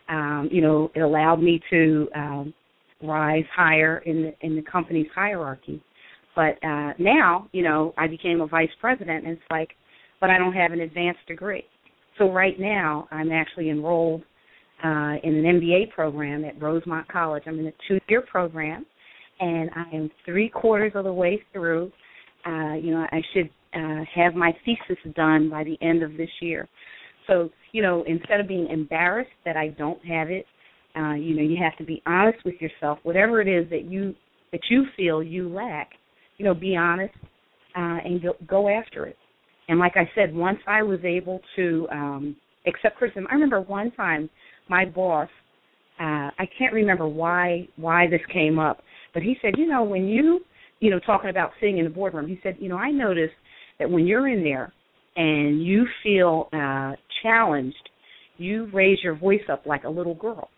um, 0.09 0.49
you 0.51 0.63
know, 0.63 0.91
it 0.95 1.01
allowed 1.01 1.43
me 1.43 1.61
to 1.71 2.09
um, 2.15 2.55
rise 3.03 3.45
higher 3.55 3.99
in 4.07 4.23
the 4.23 4.33
in 4.41 4.57
the 4.57 4.63
company's 4.63 5.09
hierarchy. 5.15 5.83
But 6.35 6.57
uh, 6.65 6.93
now, 6.99 7.49
you 7.53 7.63
know, 7.63 7.93
I 7.99 8.07
became 8.07 8.41
a 8.41 8.47
vice 8.47 8.71
president, 8.81 9.27
and 9.27 9.35
it's 9.35 9.43
like, 9.51 9.71
but 10.21 10.31
I 10.31 10.39
don't 10.39 10.55
have 10.55 10.73
an 10.73 10.81
advanced 10.81 11.27
degree. 11.29 11.65
So 12.19 12.31
right 12.31 12.59
now, 12.59 13.09
I'm 13.11 13.33
actually 13.33 13.71
enrolled 13.71 14.23
uh, 14.85 15.17
in 15.23 15.35
an 15.35 15.61
MBA 15.61 15.91
program 15.91 16.45
at 16.45 16.61
Rosemont 16.61 17.09
College. 17.09 17.45
I'm 17.47 17.59
in 17.59 17.67
a 17.67 17.73
two-year 17.89 18.23
program, 18.23 18.87
and 19.41 19.71
I 19.75 19.95
am 19.95 20.11
three 20.25 20.49
quarters 20.49 20.93
of 20.95 21.05
the 21.05 21.13
way 21.13 21.43
through. 21.53 21.91
Uh, 22.47 22.75
you 22.75 22.93
know, 22.93 23.07
I 23.11 23.21
should 23.33 23.51
uh, 23.75 24.05
have 24.15 24.35
my 24.35 24.55
thesis 24.65 25.03
done 25.15 25.49
by 25.51 25.65
the 25.65 25.79
end 25.81 26.03
of 26.03 26.17
this 26.17 26.31
year. 26.41 26.69
So, 27.27 27.51
you 27.73 27.83
know, 27.83 28.05
instead 28.07 28.41
of 28.41 28.49
being 28.49 28.69
embarrassed 28.69 29.31
that 29.45 29.57
I 29.57 29.69
don't 29.69 30.05
have 30.05 30.31
it, 30.31 30.45
uh, 30.97 31.15
you 31.15 31.35
know, 31.35 31.43
you 31.43 31.57
have 31.63 31.77
to 31.79 31.85
be 31.85 32.03
honest 32.07 32.39
with 32.45 32.57
yourself. 32.61 32.99
Whatever 33.03 33.41
it 33.41 33.49
is 33.49 33.69
that 33.71 33.85
you 33.85 34.15
that 34.53 34.61
you 34.69 34.85
feel 34.97 35.23
you 35.23 35.49
lack, 35.49 35.93
you 36.37 36.45
know, 36.45 36.53
be 36.53 36.77
honest 36.77 37.15
uh, 37.75 37.99
and 38.05 38.23
go, 38.23 38.35
go 38.47 38.69
after 38.69 39.07
it. 39.07 39.17
And 39.69 39.79
like 39.79 39.97
I 39.97 40.11
said, 40.15 40.35
once 40.35 40.59
I 40.67 40.83
was 40.83 40.99
able 41.05 41.41
to 41.57 41.89
um, 41.91 42.37
accept 42.67 42.97
criticism, 42.97 43.27
I 43.31 43.35
remember 43.35 43.63
one 43.63 43.91
time 43.93 44.29
my 44.69 44.85
boss, 44.85 45.29
uh, 45.99 46.29
I 46.39 46.49
can't 46.59 46.75
remember 46.75 47.07
why 47.09 47.69
why 47.77 48.09
this 48.09 48.21
came 48.33 48.59
up, 48.59 48.83
but 49.15 49.23
he 49.23 49.37
said, 49.41 49.55
you 49.57 49.67
know, 49.67 49.83
when 49.83 50.07
you, 50.07 50.41
you 50.81 50.91
know, 50.91 50.99
talking 50.99 51.31
about 51.31 51.53
sitting 51.61 51.79
in 51.79 51.85
the 51.85 51.91
boardroom, 51.91 52.29
he 52.29 52.39
said, 52.43 52.57
you 52.59 52.69
know, 52.69 52.77
I 52.77 52.91
noticed 52.91 53.35
that 53.79 53.91
when 53.91 54.07
you're 54.07 54.29
in 54.29 54.43
there 54.43 54.73
and 55.17 55.65
you 55.65 55.87
feel 56.03 56.49
uh, 56.53 56.93
challenged, 57.23 57.89
you 58.39 58.69
raise 58.73 58.99
your 59.03 59.17
voice 59.17 59.43
up 59.51 59.67
like 59.67 59.85
a 59.85 59.89
little 59.91 60.15
girl 60.15 60.49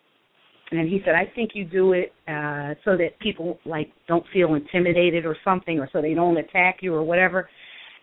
and 0.70 0.88
he 0.88 1.00
said, 1.04 1.14
I 1.14 1.30
think 1.34 1.50
you 1.54 1.64
do 1.64 1.92
it 1.92 2.12
uh 2.28 2.74
so 2.84 2.96
that 2.96 3.18
people 3.20 3.58
like 3.64 3.92
don't 4.08 4.24
feel 4.32 4.54
intimidated 4.54 5.26
or 5.26 5.36
something 5.44 5.78
or 5.78 5.88
so 5.92 6.00
they 6.00 6.14
don't 6.14 6.36
attack 6.36 6.78
you 6.80 6.94
or 6.94 7.02
whatever. 7.02 7.48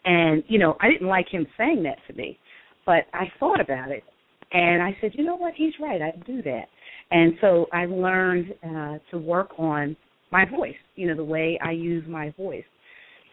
And, 0.06 0.44
you 0.48 0.60
know, 0.60 0.78
I 0.82 0.90
didn't 0.90 1.08
like 1.08 1.28
him 1.30 1.46
saying 1.58 1.84
that 1.84 1.98
to 2.08 2.14
me. 2.14 2.40
But 2.86 3.06
I 3.14 3.26
thought 3.40 3.60
about 3.60 3.92
it 3.92 4.04
and 4.52 4.82
I 4.82 4.96
said, 5.02 5.12
You 5.16 5.26
know 5.26 5.36
what, 5.36 5.54
he's 5.56 5.74
right, 5.80 6.02
I 6.02 6.12
do 6.26 6.42
that. 6.44 6.66
And 7.12 7.34
so 7.42 7.68
I 7.74 7.86
learned 7.86 8.54
uh 8.64 8.98
to 9.12 9.18
work 9.18 9.52
on 9.58 9.96
my 10.32 10.46
voice, 10.46 10.76
you 10.96 11.08
know, 11.08 11.16
the 11.16 11.24
way 11.24 11.60
I 11.64 11.72
use 11.72 12.06
my 12.08 12.34
voice. 12.38 12.64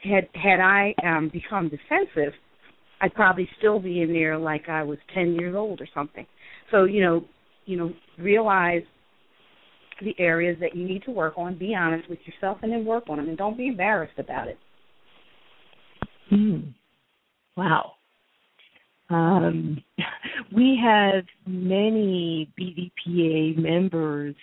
Had 0.03 0.29
had 0.35 0.61
I 0.61 0.95
um 1.05 1.31
become 1.33 1.69
defensive, 1.69 2.33
I'd 3.01 3.15
probably 3.15 3.49
still 3.59 3.81
be 3.81 4.03
in 4.03 4.13
there 4.13 4.39
like 4.39 4.69
I 4.69 4.83
was 4.83 4.99
ten 5.15 5.35
years 5.35 5.55
old 5.57 5.81
or 5.81 5.89
something. 5.95 6.27
So, 6.71 6.85
you 6.85 7.03
know, 7.03 7.25
you 7.67 7.77
know, 7.77 7.93
realize 8.19 8.83
the 10.01 10.15
areas 10.19 10.57
that 10.61 10.77
you 10.77 10.87
need 10.87 11.03
to 11.05 11.11
work 11.11 11.35
on, 11.37 11.59
be 11.59 11.75
honest 11.75 12.09
with 12.09 12.19
yourself, 12.25 12.59
and 12.63 12.73
then 12.73 12.85
work 12.85 13.05
on 13.09 13.17
them. 13.17 13.29
And 13.29 13.37
don't 13.37 13.57
be 13.57 13.69
embarrassed 13.69 14.19
about 14.19 14.49
it. 14.49 14.59
Mm. 16.33 16.75
Wow. 17.57 17.93
Um, 19.11 19.83
we 20.55 20.79
have 20.83 21.25
many 21.47 22.51
BDPA 22.59 23.57
members 23.57 24.35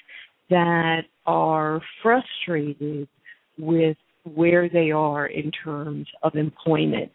that 0.49 1.03
are 1.25 1.81
frustrated 2.03 3.07
with 3.57 3.97
where 4.33 4.67
they 4.69 4.91
are 4.91 5.27
in 5.27 5.51
terms 5.51 6.07
of 6.23 6.35
employment. 6.35 7.11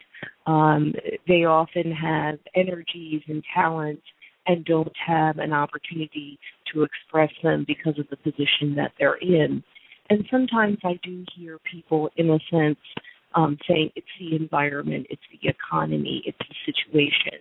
Um, 0.47 0.95
they 1.26 1.45
often 1.45 1.93
have 1.93 2.38
energies 2.55 3.23
and 3.29 3.43
talents 3.55 4.02
and 4.47 4.64
don't 4.64 4.93
have 5.07 5.38
an 5.38 5.52
opportunity 5.52 6.38
to 6.73 6.83
express 6.83 7.31
them 7.43 7.64
because 7.67 7.99
of 7.99 8.07
the 8.11 8.17
position 8.17 8.75
that 8.76 8.93
they're 8.99 9.17
in. 9.17 9.62
And 10.09 10.25
sometimes 10.31 10.79
I 10.85 10.99
do 11.02 11.25
hear 11.37 11.59
people, 11.71 12.11
in 12.17 12.31
a 12.31 12.38
sense, 12.50 12.79
um, 13.35 13.59
saying 13.69 13.90
it's 13.95 14.07
the 14.19 14.35
environment, 14.35 15.07
it's 15.09 15.23
the 15.31 15.49
economy, 15.49 16.23
it's 16.26 16.38
the 16.38 16.73
situation. 16.73 17.38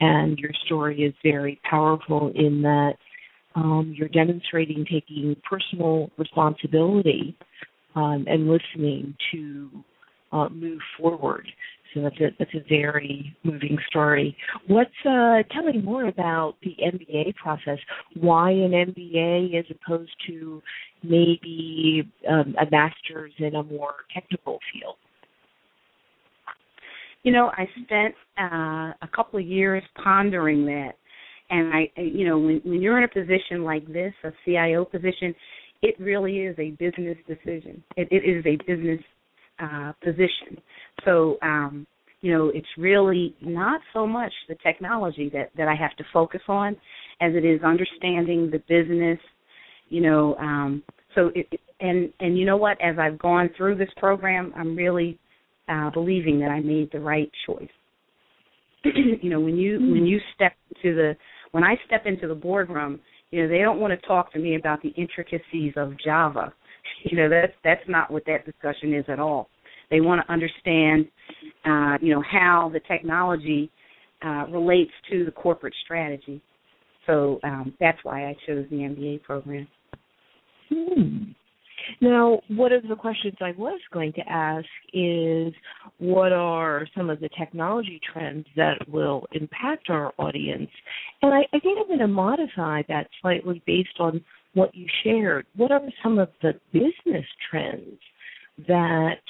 And 0.00 0.38
your 0.38 0.52
story 0.64 1.02
is 1.02 1.14
very 1.22 1.60
powerful 1.68 2.32
in 2.34 2.62
that 2.62 2.94
um, 3.54 3.94
you're 3.96 4.08
demonstrating 4.08 4.86
taking 4.90 5.36
personal 5.48 6.10
responsibility 6.16 7.36
um, 7.94 8.24
and 8.28 8.48
listening 8.48 9.14
to 9.32 9.70
uh, 10.32 10.48
move 10.50 10.80
forward. 10.98 11.46
So 11.94 12.02
that's 12.02 12.20
a 12.20 12.28
that's 12.38 12.54
a 12.54 12.64
very 12.68 13.34
moving 13.44 13.78
story. 13.88 14.36
What's 14.66 14.90
uh, 15.04 15.42
tell 15.50 15.64
me 15.64 15.80
more 15.82 16.04
about 16.06 16.56
the 16.62 16.76
MBA 16.84 17.34
process? 17.36 17.78
Why 18.14 18.50
an 18.50 18.72
MBA 18.72 19.58
as 19.58 19.64
opposed 19.70 20.10
to 20.26 20.62
maybe 21.02 22.10
um, 22.28 22.54
a 22.60 22.70
master's 22.70 23.32
in 23.38 23.54
a 23.54 23.62
more 23.62 23.94
technical 24.12 24.58
field? 24.72 24.96
You 27.22 27.32
know, 27.32 27.50
I 27.56 27.66
spent 27.84 28.14
uh, 28.38 28.92
a 29.02 29.08
couple 29.14 29.38
of 29.38 29.46
years 29.46 29.82
pondering 30.02 30.66
that, 30.66 30.92
and 31.50 31.72
I, 31.72 31.90
you 31.96 32.26
know, 32.26 32.38
when 32.38 32.60
when 32.64 32.82
you're 32.82 32.98
in 32.98 33.04
a 33.04 33.08
position 33.08 33.64
like 33.64 33.86
this, 33.90 34.12
a 34.24 34.30
CIO 34.44 34.84
position, 34.84 35.34
it 35.82 35.94
really 35.98 36.38
is 36.38 36.56
a 36.58 36.70
business 36.72 37.16
decision. 37.26 37.82
It, 37.96 38.08
it 38.10 38.28
is 38.28 38.44
a 38.46 38.56
business 38.66 39.00
uh, 39.58 39.92
position. 40.02 40.60
So, 41.04 41.38
um, 41.42 41.86
you 42.20 42.32
know, 42.32 42.50
it's 42.52 42.66
really 42.76 43.34
not 43.40 43.80
so 43.92 44.06
much 44.06 44.32
the 44.48 44.56
technology 44.56 45.30
that 45.32 45.50
that 45.56 45.68
I 45.68 45.74
have 45.76 45.96
to 45.96 46.04
focus 46.12 46.40
on, 46.48 46.76
as 47.20 47.32
it 47.34 47.44
is 47.44 47.62
understanding 47.62 48.50
the 48.50 48.58
business. 48.68 49.18
You 49.88 50.02
know, 50.02 50.34
um, 50.36 50.82
so 51.14 51.30
it, 51.34 51.48
and 51.80 52.12
and 52.18 52.36
you 52.36 52.44
know 52.44 52.56
what? 52.56 52.80
As 52.80 52.96
I've 52.98 53.18
gone 53.18 53.50
through 53.56 53.76
this 53.76 53.90
program, 53.98 54.52
I'm 54.56 54.74
really 54.74 55.18
uh, 55.68 55.90
believing 55.90 56.40
that 56.40 56.50
I 56.50 56.60
made 56.60 56.90
the 56.92 57.00
right 57.00 57.30
choice. 57.46 57.68
you 58.84 59.30
know, 59.30 59.40
when 59.40 59.56
you 59.56 59.78
when 59.78 60.04
you 60.04 60.18
step 60.34 60.52
to 60.82 60.94
the 60.94 61.16
when 61.52 61.62
I 61.62 61.76
step 61.86 62.02
into 62.04 62.26
the 62.26 62.34
boardroom, 62.34 63.00
you 63.30 63.42
know, 63.42 63.48
they 63.48 63.58
don't 63.58 63.80
want 63.80 63.98
to 63.98 64.06
talk 64.06 64.32
to 64.32 64.38
me 64.38 64.56
about 64.56 64.82
the 64.82 64.90
intricacies 64.90 65.74
of 65.76 65.92
Java 66.02 66.52
you 67.04 67.16
know, 67.16 67.28
that's 67.28 67.52
that's 67.64 67.88
not 67.88 68.10
what 68.10 68.24
that 68.26 68.44
discussion 68.44 68.94
is 68.94 69.04
at 69.08 69.20
all. 69.20 69.48
They 69.90 70.00
want 70.00 70.24
to 70.26 70.32
understand, 70.32 71.06
uh, 71.64 71.96
you 72.00 72.14
know, 72.14 72.22
how 72.30 72.70
the 72.72 72.80
technology 72.80 73.70
uh, 74.24 74.46
relates 74.50 74.90
to 75.10 75.24
the 75.24 75.30
corporate 75.30 75.74
strategy. 75.84 76.42
So 77.06 77.40
um, 77.42 77.74
that's 77.80 77.98
why 78.02 78.26
I 78.26 78.36
chose 78.46 78.66
the 78.70 78.76
MBA 78.76 79.22
program. 79.22 79.66
Hmm. 80.68 81.32
Now, 82.00 82.40
one 82.48 82.72
of 82.72 82.86
the 82.88 82.96
questions 82.96 83.36
I 83.40 83.52
was 83.56 83.80
going 83.92 84.12
to 84.14 84.28
ask 84.28 84.66
is 84.92 85.52
what 85.98 86.32
are 86.32 86.86
some 86.96 87.10
of 87.10 87.20
the 87.20 87.28
technology 87.38 88.00
trends 88.12 88.46
that 88.56 88.88
will 88.88 89.26
impact 89.32 89.90
our 89.90 90.12
audience? 90.18 90.70
And 91.22 91.34
I, 91.34 91.40
I 91.52 91.58
think 91.58 91.78
I'm 91.78 91.86
going 91.86 91.98
to 91.98 92.08
modify 92.08 92.82
that 92.88 93.08
slightly 93.20 93.62
based 93.66 93.98
on 93.98 94.22
what 94.54 94.74
you 94.74 94.86
shared, 95.04 95.46
what 95.56 95.70
are 95.70 95.80
some 96.02 96.18
of 96.18 96.30
the 96.42 96.54
business 96.72 97.26
trends 97.50 97.98
that 98.66 99.20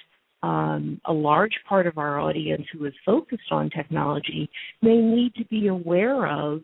um, 0.43 1.00
a 1.07 1.12
large 1.12 1.55
part 1.69 1.87
of 1.87 1.99
our 1.99 2.21
audience 2.21 2.62
who 2.73 2.85
is 2.85 2.95
focused 3.05 3.50
on 3.50 3.71
technology 3.71 4.49
may 4.83 4.97
need 4.97 5.35
to 5.35 5.45
be 5.47 5.67
aware 5.67 6.27
of 6.27 6.62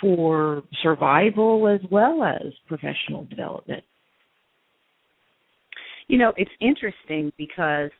for 0.00 0.62
survival 0.82 1.68
as 1.68 1.80
well 1.90 2.24
as 2.24 2.52
professional 2.66 3.24
development? 3.26 3.84
You 6.08 6.18
know, 6.18 6.32
it's 6.36 6.50
interesting 6.60 7.32
because 7.36 7.90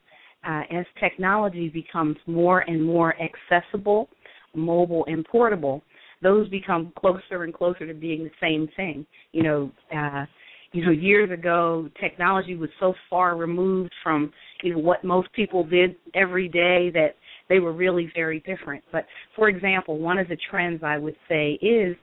uh, 0.46 0.62
as 0.70 0.86
technology 1.00 1.68
becomes 1.68 2.16
more 2.26 2.60
and 2.60 2.84
more 2.84 3.14
accessible, 3.20 4.08
mobile 4.54 5.04
and 5.08 5.25
portable, 5.25 5.82
those 6.22 6.48
become 6.48 6.92
closer 6.98 7.42
and 7.42 7.52
closer 7.52 7.86
to 7.86 7.94
being 7.94 8.25
the 8.25 8.30
same 8.40 8.68
thing. 8.76 9.06
You 9.32 9.42
know, 9.42 9.70
uh, 9.94 10.25
you 10.72 10.84
know, 10.84 10.90
years 10.90 11.30
ago, 11.30 11.88
technology 12.00 12.54
was 12.54 12.70
so 12.80 12.94
far 13.08 13.36
removed 13.36 13.92
from 14.02 14.32
you 14.62 14.72
know 14.72 14.78
what 14.78 15.04
most 15.04 15.32
people 15.32 15.64
did 15.64 15.96
every 16.14 16.48
day 16.48 16.90
that 16.92 17.14
they 17.48 17.58
were 17.58 17.72
really 17.72 18.10
very 18.14 18.40
different. 18.40 18.82
But 18.92 19.06
for 19.34 19.48
example, 19.48 19.98
one 19.98 20.18
of 20.18 20.28
the 20.28 20.36
trends 20.50 20.82
I 20.84 20.98
would 20.98 21.16
say 21.28 21.52
is 21.62 21.96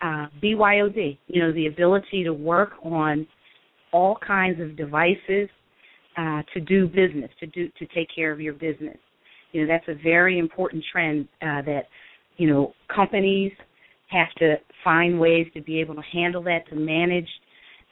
uh, 0.00 0.26
BYOD. 0.42 1.18
You 1.28 1.42
know, 1.42 1.52
the 1.52 1.66
ability 1.66 2.24
to 2.24 2.32
work 2.32 2.72
on 2.82 3.26
all 3.92 4.16
kinds 4.26 4.60
of 4.60 4.76
devices 4.76 5.48
uh, 6.16 6.42
to 6.54 6.60
do 6.60 6.86
business, 6.86 7.30
to 7.40 7.46
do 7.46 7.68
to 7.78 7.86
take 7.94 8.08
care 8.14 8.32
of 8.32 8.40
your 8.40 8.54
business. 8.54 8.96
You 9.52 9.62
know, 9.62 9.72
that's 9.72 9.88
a 9.88 10.02
very 10.02 10.38
important 10.38 10.84
trend 10.90 11.28
uh, 11.42 11.62
that 11.62 11.82
you 12.36 12.48
know 12.48 12.74
companies 12.94 13.52
have 14.08 14.32
to 14.38 14.56
find 14.84 15.18
ways 15.18 15.46
to 15.54 15.62
be 15.62 15.80
able 15.80 15.94
to 15.94 16.02
handle 16.12 16.42
that, 16.44 16.68
to 16.68 16.76
manage 16.76 17.28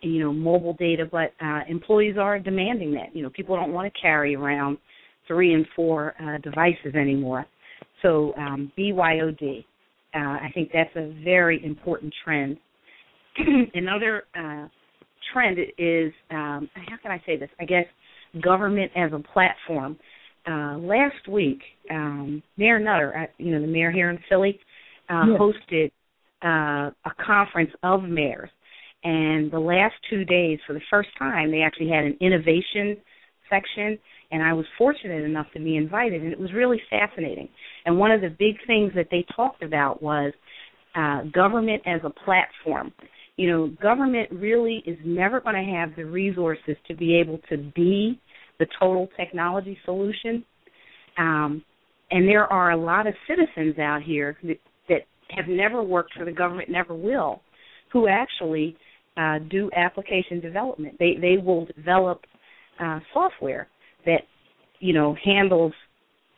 you 0.03 0.21
know 0.21 0.33
mobile 0.33 0.75
data, 0.75 1.05
but 1.11 1.33
uh, 1.45 1.61
employees 1.69 2.17
are 2.19 2.39
demanding 2.39 2.93
that. 2.95 3.15
You 3.15 3.23
know, 3.23 3.31
people 3.31 3.57
don't 3.57 3.73
want 3.73 3.93
to 3.93 4.01
carry 4.01 4.35
around 4.35 4.79
three 5.27 5.55
and 5.55 5.67
four 5.77 6.15
uh, 6.21 6.39
devices 6.39 6.95
anymore. 6.95 7.47
So 8.03 8.35
um, 8.37 8.73
BYOD, 8.79 9.65
uh, 10.15 10.19
I 10.19 10.51
think 10.55 10.71
that's 10.73 10.95
a 10.97 11.15
very 11.23 11.65
important 11.65 12.13
trend. 12.25 12.59
Another 13.75 14.25
uh, 14.37 14.67
trend 15.33 15.59
is 15.79 16.13
um, 16.31 16.69
how 16.75 16.97
can 17.03 17.11
I 17.11 17.23
say 17.27 17.37
this? 17.37 17.51
I 17.61 17.65
guess 17.65 17.85
government 18.43 18.93
as 18.97 19.13
a 19.13 19.19
platform. 19.33 19.99
Uh, 20.47 20.79
last 20.79 21.29
week, 21.29 21.61
um, 21.91 22.43
Mayor 22.57 22.79
Nutter, 22.79 23.15
uh, 23.17 23.27
you 23.39 23.53
know 23.53 23.61
the 23.61 23.67
mayor 23.67 23.91
here 23.91 24.11
in 24.11 24.19
Philly, 24.29 24.59
uh, 25.11 25.25
yes. 25.29 25.41
hosted 25.41 25.91
uh, 26.43 26.91
a 27.05 27.25
conference 27.25 27.71
of 27.83 28.03
mayors, 28.03 28.51
and 29.05 29.51
the 29.51 29.59
last 29.59 29.95
two 30.09 30.25
days, 30.25 30.59
for 30.67 30.73
the 30.73 30.81
first 30.91 31.11
time, 31.19 31.51
they 31.51 31.61
actually 31.61 31.91
had 31.91 32.05
an 32.05 32.17
innovation 32.21 32.97
section, 33.51 33.99
and 34.31 34.43
I 34.43 34.55
was 34.55 34.65
fortunate 34.79 35.25
enough 35.25 35.47
to 35.55 35.59
be 35.61 35.77
invited, 35.77 36.23
and 36.23 36.33
it 36.33 36.39
was 36.39 36.53
really 36.55 36.81
fascinating. 36.89 37.49
And 37.85 37.99
one 37.99 38.11
of 38.11 38.23
the 38.23 38.31
big 38.31 38.57
things 38.67 38.93
that 38.95 39.09
they 39.11 39.27
talked 39.37 39.63
about 39.63 40.03
was 40.03 40.33
uh, 40.95 41.25
government 41.33 41.83
as 41.87 42.01
a 42.05 42.11
platform 42.11 42.93
you 43.41 43.49
know, 43.49 43.69
government 43.81 44.29
really 44.31 44.83
is 44.85 44.99
never 45.03 45.41
going 45.41 45.55
to 45.55 45.73
have 45.73 45.97
the 45.97 46.05
resources 46.05 46.77
to 46.87 46.95
be 46.95 47.17
able 47.17 47.39
to 47.49 47.57
be 47.75 48.21
the 48.59 48.67
total 48.79 49.09
technology 49.17 49.79
solution. 49.87 50.45
Um, 51.17 51.65
and 52.11 52.29
there 52.29 52.45
are 52.45 52.73
a 52.73 52.77
lot 52.77 53.07
of 53.07 53.15
citizens 53.27 53.79
out 53.79 54.03
here 54.03 54.37
that, 54.43 54.59
that 54.91 55.01
have 55.31 55.47
never 55.49 55.83
worked 55.83 56.13
for 56.19 56.27
the 56.27 56.33
government, 56.33 56.69
never 56.69 56.95
will, 56.95 57.41
who 57.91 58.09
actually 58.09 58.77
uh, 59.17 59.39
do 59.51 59.71
application 59.75 60.39
development. 60.41 60.97
They 60.99 61.15
they 61.19 61.39
will 61.43 61.65
develop 61.65 62.21
uh, 62.79 63.01
software 63.15 63.69
that 64.05 64.21
you 64.81 64.93
know 64.93 65.17
handles 65.25 65.73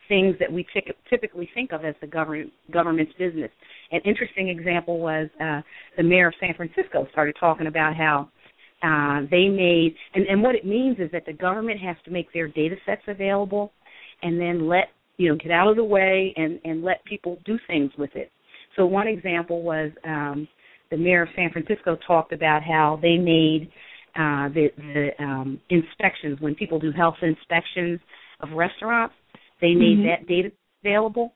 things 0.08 0.36
that 0.40 0.52
we 0.52 0.64
t- 0.74 0.80
typically 1.08 1.48
think 1.54 1.72
of 1.72 1.84
as 1.84 1.94
the 2.00 2.06
government 2.06 2.52
government's 2.72 3.12
business. 3.18 3.50
An 3.90 4.00
interesting 4.04 4.48
example 4.48 4.98
was 4.98 5.28
uh, 5.40 5.60
the 5.96 6.02
mayor 6.02 6.28
of 6.28 6.34
San 6.40 6.54
Francisco 6.54 7.06
started 7.12 7.36
talking 7.38 7.66
about 7.66 7.96
how 7.96 8.28
uh, 8.82 9.26
they 9.30 9.48
made, 9.48 9.94
and, 10.14 10.26
and 10.26 10.42
what 10.42 10.54
it 10.54 10.66
means 10.66 10.98
is 10.98 11.10
that 11.12 11.24
the 11.24 11.32
government 11.32 11.80
has 11.80 11.96
to 12.04 12.10
make 12.10 12.32
their 12.32 12.48
data 12.48 12.76
sets 12.84 13.02
available, 13.06 13.72
and 14.22 14.40
then 14.40 14.68
let 14.68 14.88
you 15.18 15.28
know 15.28 15.36
get 15.36 15.50
out 15.50 15.68
of 15.68 15.76
the 15.76 15.84
way 15.84 16.32
and 16.36 16.60
and 16.64 16.82
let 16.82 17.04
people 17.04 17.38
do 17.44 17.58
things 17.66 17.90
with 17.98 18.10
it. 18.14 18.30
So 18.76 18.86
one 18.86 19.06
example 19.06 19.62
was 19.62 19.90
um, 20.04 20.48
the 20.90 20.96
mayor 20.96 21.22
of 21.22 21.28
San 21.36 21.50
Francisco 21.50 21.96
talked 22.06 22.32
about 22.32 22.62
how 22.62 22.98
they 23.02 23.16
made 23.16 23.70
uh, 24.14 24.48
the, 24.48 24.68
the 24.76 25.10
um, 25.24 25.60
inspections 25.70 26.38
when 26.40 26.54
people 26.54 26.78
do 26.78 26.92
health 26.92 27.14
inspections 27.22 28.00
of 28.40 28.50
restaurants 28.50 29.14
they 29.62 29.74
made 29.74 29.98
mm-hmm. 29.98 30.08
that 30.08 30.26
data 30.28 30.52
available, 30.84 31.32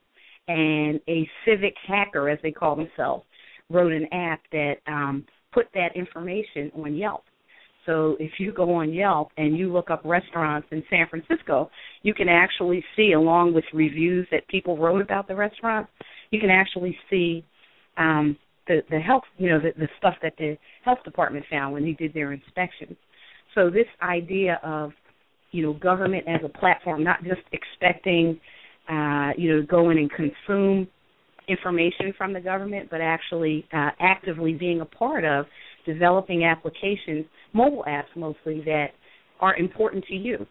and 0.49 1.00
a 1.08 1.26
civic 1.47 1.75
hacker, 1.89 2.28
as 2.28 2.39
they 2.43 2.52
call 2.52 2.76
themselves, 2.76 3.25
wrote 3.71 3.93
an 3.93 4.06
app 4.12 4.41
that 4.52 4.75
um, 4.86 5.25
put 5.54 5.67
that 5.73 5.97
information 5.97 6.71
on 6.76 6.95
Yelp. 6.95 7.25
So 7.86 8.17
if 8.19 8.32
you 8.39 8.52
go 8.52 8.75
on 8.75 8.93
Yelp 8.93 9.28
and 9.39 9.56
you 9.56 9.73
look 9.73 9.91
up 9.91 10.02
restaurants 10.04 10.67
in 10.73 10.82
San 10.91 11.06
Francisco, 11.08 11.71
you 12.02 12.12
can 12.12 12.28
actually 12.28 12.84
see, 12.97 13.12
along 13.12 13.54
with 13.54 13.65
reviews 13.73 14.26
that 14.32 14.47
people 14.49 14.76
wrote 14.76 15.00
about 15.00 15.28
the 15.28 15.36
restaurants, 15.36 15.91
you 16.32 16.41
can 16.41 16.50
actually 16.50 16.97
see 17.08 17.45
um, 17.97 18.36
the 18.67 18.82
the 18.91 18.99
health, 18.99 19.23
you 19.39 19.49
know, 19.49 19.60
the, 19.60 19.71
the 19.78 19.89
stuff 19.99 20.15
that 20.23 20.34
the 20.36 20.58
health 20.84 20.99
department 21.04 21.45
found 21.49 21.73
when 21.73 21.84
they 21.84 21.93
did 21.93 22.12
their 22.12 22.32
inspections. 22.32 22.97
So 23.54 23.71
this 23.71 23.86
idea 24.02 24.60
of 24.65 24.91
you 25.52 25.63
know 25.63 25.73
government 25.73 26.25
as 26.28 26.41
a 26.45 26.59
platform, 26.59 27.02
not 27.02 27.23
just 27.23 27.41
expecting 27.52 28.39
uh, 28.89 29.30
you 29.37 29.54
know 29.54 29.67
go 29.69 29.91
in 29.91 29.99
and 29.99 30.11
consume 30.11 30.89
information 31.49 32.13
from 32.17 32.32
the 32.32 32.41
government, 32.41 32.89
but 32.91 33.00
actually 33.00 33.67
uh, 33.73 33.91
actively 34.00 34.52
being 34.54 34.80
a 34.80 34.85
part 34.85 35.25
of 35.25 35.47
developing 35.85 36.45
applications, 36.45 37.25
mobile 37.52 37.85
apps 37.89 38.15
mostly 38.17 38.61
that 38.65 38.89
are 39.41 39.56
important 39.56 40.04
to 40.06 40.15
you. 40.15 40.47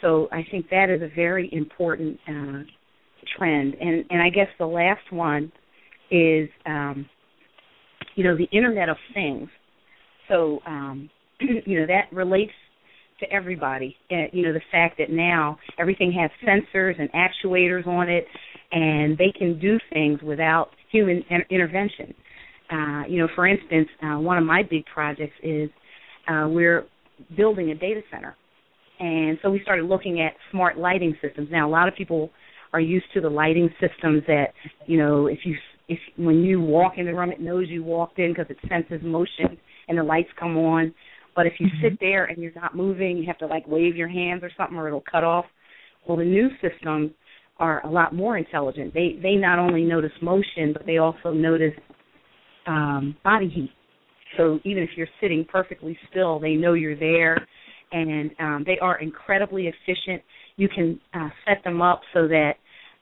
So 0.00 0.28
I 0.32 0.46
think 0.50 0.70
that 0.70 0.88
is 0.90 1.02
a 1.02 1.14
very 1.14 1.50
important 1.52 2.18
uh, 2.28 2.62
trend. 3.36 3.74
And 3.80 4.04
and 4.10 4.22
I 4.22 4.30
guess 4.30 4.48
the 4.58 4.66
last 4.66 5.10
one 5.10 5.52
is 6.10 6.48
um, 6.66 7.06
you 8.14 8.24
know 8.24 8.36
the 8.36 8.48
Internet 8.56 8.88
of 8.88 8.96
Things. 9.14 9.48
So 10.28 10.60
um, 10.66 11.10
you 11.40 11.80
know 11.80 11.86
that 11.86 12.14
relates 12.14 12.52
to 13.20 13.32
everybody. 13.32 13.96
Uh, 14.10 14.24
you 14.32 14.42
know, 14.42 14.52
the 14.52 14.60
fact 14.70 14.98
that 14.98 15.10
now 15.10 15.58
everything 15.78 16.12
has 16.12 16.30
sensors 16.46 16.94
and 17.00 17.08
actuators 17.12 17.86
on 17.86 18.08
it, 18.08 18.26
and 18.72 19.16
they 19.16 19.32
can 19.36 19.58
do 19.58 19.78
things 19.92 20.20
without 20.22 20.68
human 20.90 21.22
in- 21.30 21.44
intervention. 21.50 22.14
Uh, 22.70 23.02
you 23.08 23.18
know, 23.18 23.28
for 23.34 23.46
instance, 23.46 23.88
uh, 24.02 24.18
one 24.18 24.38
of 24.38 24.44
my 24.44 24.62
big 24.62 24.84
projects 24.92 25.34
is 25.42 25.70
uh, 26.28 26.46
we're 26.48 26.84
building 27.36 27.70
a 27.70 27.74
data 27.74 28.00
center, 28.10 28.36
and 29.00 29.38
so 29.42 29.50
we 29.50 29.60
started 29.62 29.86
looking 29.86 30.20
at 30.20 30.32
smart 30.50 30.78
lighting 30.78 31.16
systems. 31.22 31.48
Now, 31.50 31.68
a 31.68 31.70
lot 31.70 31.88
of 31.88 31.94
people 31.94 32.30
are 32.72 32.80
used 32.80 33.06
to 33.14 33.20
the 33.20 33.30
lighting 33.30 33.70
systems 33.80 34.22
that 34.26 34.48
you 34.86 34.98
know, 34.98 35.26
if 35.26 35.38
you 35.44 35.54
if 35.88 35.98
when 36.18 36.42
you 36.42 36.60
walk 36.60 36.94
in 36.98 37.06
the 37.06 37.14
room, 37.14 37.30
it 37.30 37.40
knows 37.40 37.68
you 37.68 37.82
walked 37.82 38.18
in 38.18 38.32
because 38.32 38.46
it 38.50 38.58
senses 38.68 39.00
motion 39.02 39.56
and 39.88 39.98
the 39.98 40.02
lights 40.02 40.28
come 40.38 40.56
on. 40.56 40.94
But 41.38 41.46
if 41.46 41.52
you 41.60 41.68
mm-hmm. 41.68 41.84
sit 41.84 42.00
there 42.00 42.24
and 42.24 42.42
you're 42.42 42.50
not 42.56 42.74
moving, 42.74 43.16
you 43.16 43.24
have 43.28 43.38
to 43.38 43.46
like 43.46 43.64
wave 43.68 43.94
your 43.94 44.08
hands 44.08 44.42
or 44.42 44.50
something, 44.56 44.76
or 44.76 44.88
it'll 44.88 45.04
cut 45.08 45.22
off. 45.22 45.44
Well, 46.04 46.18
the 46.18 46.24
new 46.24 46.48
systems 46.60 47.12
are 47.58 47.80
a 47.86 47.88
lot 47.88 48.12
more 48.12 48.36
intelligent. 48.36 48.92
They 48.92 49.20
they 49.22 49.36
not 49.36 49.60
only 49.60 49.84
notice 49.84 50.10
motion, 50.20 50.72
but 50.72 50.84
they 50.84 50.98
also 50.98 51.30
notice 51.30 51.74
um, 52.66 53.16
body 53.22 53.48
heat. 53.48 53.70
So 54.36 54.58
even 54.64 54.82
if 54.82 54.90
you're 54.96 55.06
sitting 55.20 55.46
perfectly 55.48 55.96
still, 56.10 56.40
they 56.40 56.54
know 56.54 56.72
you're 56.72 56.98
there, 56.98 57.46
and 57.92 58.32
um, 58.40 58.64
they 58.66 58.80
are 58.80 59.00
incredibly 59.00 59.68
efficient. 59.68 60.20
You 60.56 60.68
can 60.68 60.98
uh, 61.14 61.28
set 61.46 61.62
them 61.62 61.80
up 61.80 62.00
so 62.14 62.26
that 62.26 62.54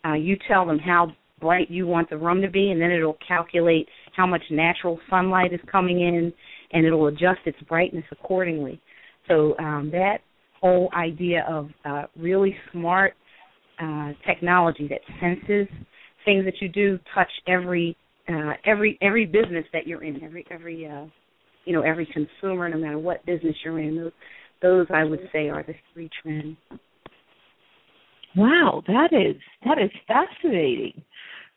uh, 0.04 0.12
you 0.12 0.36
tell 0.46 0.66
them 0.66 0.78
how 0.78 1.06
bright 1.40 1.70
you 1.70 1.86
want 1.86 2.10
the 2.10 2.18
room 2.18 2.42
to 2.42 2.50
be, 2.50 2.70
and 2.70 2.82
then 2.82 2.90
it'll 2.90 3.16
calculate 3.26 3.88
how 4.14 4.26
much 4.26 4.42
natural 4.50 5.00
sunlight 5.08 5.54
is 5.54 5.60
coming 5.72 6.02
in 6.02 6.34
and 6.72 6.84
it'll 6.86 7.06
adjust 7.06 7.40
its 7.44 7.58
brightness 7.68 8.04
accordingly. 8.10 8.80
So 9.28 9.56
um, 9.58 9.90
that 9.92 10.18
whole 10.60 10.90
idea 10.96 11.44
of 11.48 11.68
uh, 11.84 12.04
really 12.18 12.56
smart 12.72 13.14
uh, 13.80 14.12
technology 14.26 14.88
that 14.88 15.00
senses 15.20 15.68
things 16.24 16.44
that 16.44 16.54
you 16.60 16.68
do 16.68 16.98
touch 17.14 17.30
every 17.46 17.96
uh, 18.28 18.54
every 18.64 18.98
every 19.00 19.26
business 19.26 19.64
that 19.72 19.86
you're 19.86 20.02
in, 20.02 20.22
every 20.22 20.44
every 20.50 20.86
uh, 20.86 21.06
you 21.64 21.72
know 21.72 21.82
every 21.82 22.06
consumer, 22.06 22.68
no 22.68 22.78
matter 22.78 22.98
what 22.98 23.24
business 23.26 23.54
you're 23.64 23.78
in. 23.78 23.96
Those 23.96 24.12
those 24.62 24.86
I 24.92 25.04
would 25.04 25.20
say 25.32 25.48
are 25.48 25.62
the 25.62 25.74
three 25.92 26.10
trends. 26.22 26.56
Wow, 28.36 28.82
that 28.86 29.10
is 29.12 29.40
that 29.64 29.78
is 29.78 29.90
fascinating. 30.06 31.02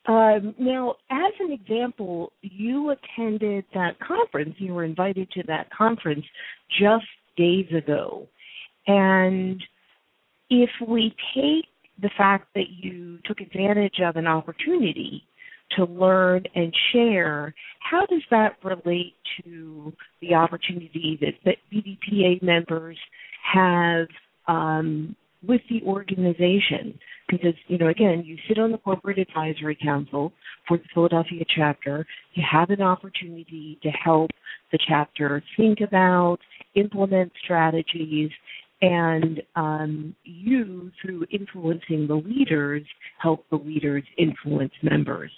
Um, 0.07 0.55
now, 0.57 0.95
as 1.11 1.33
an 1.39 1.51
example, 1.51 2.31
you 2.41 2.91
attended 2.91 3.65
that 3.73 3.99
conference. 3.99 4.55
You 4.57 4.73
were 4.73 4.83
invited 4.83 5.29
to 5.31 5.43
that 5.47 5.69
conference 5.71 6.25
just 6.79 7.05
days 7.37 7.67
ago. 7.75 8.27
And 8.87 9.61
if 10.49 10.69
we 10.87 11.15
take 11.35 11.65
the 12.01 12.09
fact 12.17 12.47
that 12.55 12.69
you 12.81 13.19
took 13.25 13.39
advantage 13.41 13.99
of 14.03 14.15
an 14.15 14.25
opportunity 14.25 15.23
to 15.77 15.85
learn 15.85 16.43
and 16.55 16.73
share, 16.91 17.53
how 17.79 18.05
does 18.07 18.23
that 18.31 18.53
relate 18.63 19.13
to 19.43 19.93
the 20.21 20.33
opportunity 20.33 21.19
that, 21.21 21.33
that 21.45 21.57
BDPA 21.71 22.41
members 22.41 22.97
have 23.53 24.07
um, 24.47 25.15
with 25.45 25.61
the 25.69 25.81
organization? 25.83 26.99
because 27.29 27.53
you 27.67 27.77
know 27.77 27.87
again 27.87 28.23
you 28.25 28.37
sit 28.47 28.57
on 28.57 28.71
the 28.71 28.77
corporate 28.77 29.17
advisory 29.17 29.77
council 29.81 30.33
for 30.67 30.77
the 30.77 30.83
Philadelphia 30.93 31.43
chapter 31.55 32.05
you 32.33 32.43
have 32.49 32.69
an 32.69 32.81
opportunity 32.81 33.79
to 33.83 33.89
help 33.89 34.31
the 34.71 34.79
chapter 34.87 35.43
think 35.55 35.79
about 35.81 36.37
implement 36.75 37.31
strategies 37.43 38.29
and 38.81 39.41
um, 39.55 40.15
you 40.23 40.91
through 41.01 41.25
influencing 41.31 42.07
the 42.07 42.15
leaders 42.15 42.83
help 43.21 43.45
the 43.49 43.57
leaders 43.57 44.03
influence 44.17 44.73
members 44.81 45.31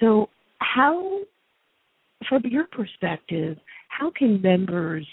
so 0.00 0.28
how 0.58 1.18
from 2.28 2.42
your 2.44 2.66
perspective 2.66 3.58
how 3.88 4.10
can 4.10 4.40
members 4.40 5.06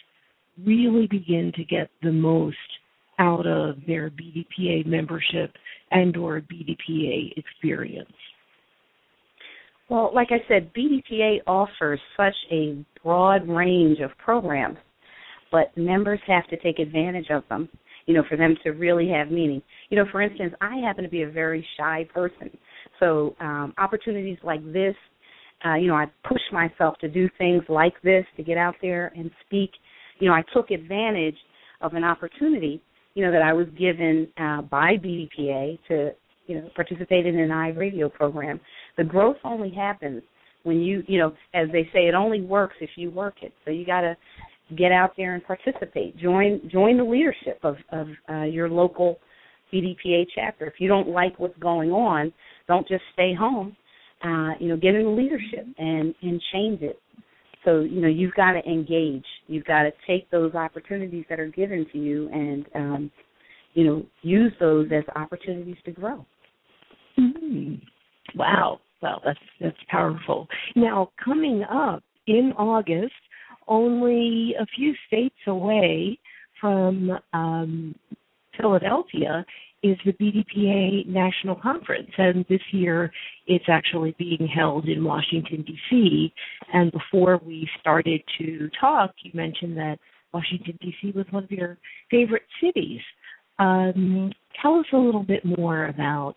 really 0.66 1.08
begin 1.08 1.52
to 1.56 1.64
get 1.64 1.90
the 2.04 2.12
most 2.12 2.58
out 3.20 3.46
of 3.46 3.76
their 3.88 4.10
BDPA 4.10 4.86
membership 4.86 5.54
and 5.92 6.16
or 6.18 6.42
BDPA 6.42 7.34
experience? 7.38 8.10
Well, 9.90 10.12
like 10.14 10.30
I 10.32 10.44
said, 10.48 10.72
BDPA 10.74 11.40
offers 11.46 12.00
such 12.18 12.36
a 12.52 12.84
broad 13.04 13.48
range 13.48 14.00
of 14.00 14.12
programs, 14.18 14.78
but 15.52 15.76
members 15.78 16.20
have 16.26 16.48
to 16.48 16.58
take 16.58 16.80
advantage 16.80 17.28
of 17.30 17.44
them, 17.50 17.70
you 18.06 18.14
know, 18.14 18.24
for 18.28 18.38
them 18.38 18.56
to 18.64 18.72
really 18.72 19.10
have 19.10 19.30
meaning. 19.30 19.62
You 19.90 19.98
know, 19.98 20.06
for 20.12 20.22
instance, 20.22 20.54
I 20.62 20.78
happen 20.78 21.04
to 21.04 21.10
be 21.10 21.24
a 21.24 21.30
very 21.30 21.66
shy 21.78 22.08
person. 22.14 22.50
So, 23.00 23.36
um, 23.40 23.74
opportunities 23.78 24.38
like 24.44 24.64
this, 24.72 24.96
uh, 25.66 25.76
you 25.76 25.88
know, 25.88 25.96
I 25.96 26.06
push 26.28 26.42
myself 26.52 26.98
to 27.00 27.08
do 27.08 27.30
things 27.38 27.64
like 27.70 27.94
this, 28.04 28.26
to 28.38 28.44
get 28.44 28.58
out 28.58 28.76
there 28.82 29.12
and 29.16 29.30
speak. 29.46 29.72
You 30.20 30.28
know, 30.28 30.34
I 30.34 30.44
took 30.54 30.72
advantage 30.72 31.38
of 31.82 31.94
an 31.94 32.04
opportunity 32.04 32.82
you 33.16 33.26
know, 33.26 33.32
that 33.32 33.42
I 33.42 33.54
was 33.54 33.68
given 33.78 34.28
uh, 34.38 34.62
by 34.64 34.98
BDPA 34.98 35.80
to, 35.88 36.12
you 36.48 36.56
know, 36.56 36.70
participate 36.76 37.26
in 37.26 37.40
an 37.40 37.50
iRadio 37.50 38.12
program. 38.12 38.60
The 38.98 39.04
growth 39.04 39.38
only 39.44 39.72
happens 39.72 40.24
when 40.64 40.80
you, 40.82 41.04
you 41.08 41.20
know, 41.20 41.34
as 41.54 41.68
they 41.72 41.84
say, 41.94 42.08
it 42.08 42.16
only 42.16 42.42
works 42.42 42.76
if 42.82 42.92
you 42.96 43.12
work 43.12 43.36
it. 43.42 43.54
So 43.66 43.72
you 43.72 43.86
got 43.86 44.02
to 44.02 44.16
get 44.76 44.92
out 44.92 45.12
there 45.18 45.36
and 45.36 45.44
participate. 45.44 46.18
Join 46.18 46.62
join 46.72 46.98
the 46.98 47.04
leadership 47.04 47.60
of 47.64 47.76
of 47.92 48.08
uh, 48.30 48.44
your 48.44 48.70
local 48.70 49.20
BDPA 49.72 50.26
chapter. 50.34 50.66
If 50.66 50.76
you 50.80 50.88
don't 50.88 51.10
like 51.10 51.40
what's 51.40 51.58
going 51.58 51.92
on, 51.92 52.34
don't 52.68 52.88
just 52.88 53.04
stay 53.14 53.34
home. 53.34 53.76
Uh, 54.24 54.54
you 54.60 54.70
know, 54.70 54.78
get 54.78 54.96
in 54.96 55.04
the 55.04 55.10
leadership 55.10 55.68
and 55.78 56.16
and 56.22 56.42
change 56.54 56.82
it. 56.82 57.00
So 57.66 57.82
you 57.82 58.02
know 58.02 58.08
you've 58.08 58.34
got 58.34 58.54
to 58.54 58.64
engage. 58.66 59.26
You've 59.48 59.66
got 59.66 59.84
to 59.84 59.92
take 60.08 60.30
those 60.32 60.54
opportunities 60.54 61.26
that 61.30 61.40
are 61.40 61.48
given 61.48 61.86
to 61.92 61.98
you 61.98 62.30
and 62.32 62.66
um, 62.76 63.12
you 63.74 63.86
know 63.86 64.06
use 64.22 64.54
those 64.60 64.88
as 64.92 65.04
opportunities 65.16 65.78
to 65.86 65.92
grow. 65.92 66.26
Mm-hmm. 67.20 67.76
Wow, 68.38 68.80
well 69.02 69.22
that's 69.26 69.40
that's 69.60 69.78
powerful. 69.90 70.48
Now 70.76 71.12
coming 71.24 71.64
up 71.64 72.04
in 72.28 72.54
August, 72.58 73.14
only 73.68 74.56
a 74.60 74.66
few 74.76 74.94
states 75.08 75.36
away 75.48 76.18
from 76.60 77.12
um, 77.34 77.96
Philadelphia 78.58 79.46
is 79.84 79.98
the 80.06 80.14
BDPA 80.14 81.06
National 81.08 81.56
Conference, 81.56 82.10
and 82.18 82.46
this 82.50 82.62
year 82.72 83.12
it's 83.48 83.66
actually 83.68 84.16
being 84.18 84.48
held 84.48 84.86
in 84.86 85.04
Washington, 85.04 85.64
D.C. 85.64 86.34
And 86.74 86.92
before 86.92 87.42
we 87.46 87.70
started 87.82 88.22
to 88.40 88.70
talk, 88.80 89.12
you 89.24 89.32
mentioned 89.34 89.78
that 89.78 90.00
Washington, 90.34 90.80
D.C. 90.82 91.12
was 91.14 91.26
one 91.32 91.44
of 91.44 91.52
your 91.52 91.78
favorite 92.10 92.44
cities. 92.64 93.02
Um, 93.60 94.32
tell 94.62 94.80
us 94.80 94.86
a 94.94 94.98
little 94.98 95.24
bit 95.24 95.44
more 95.44 95.88
about 95.88 96.36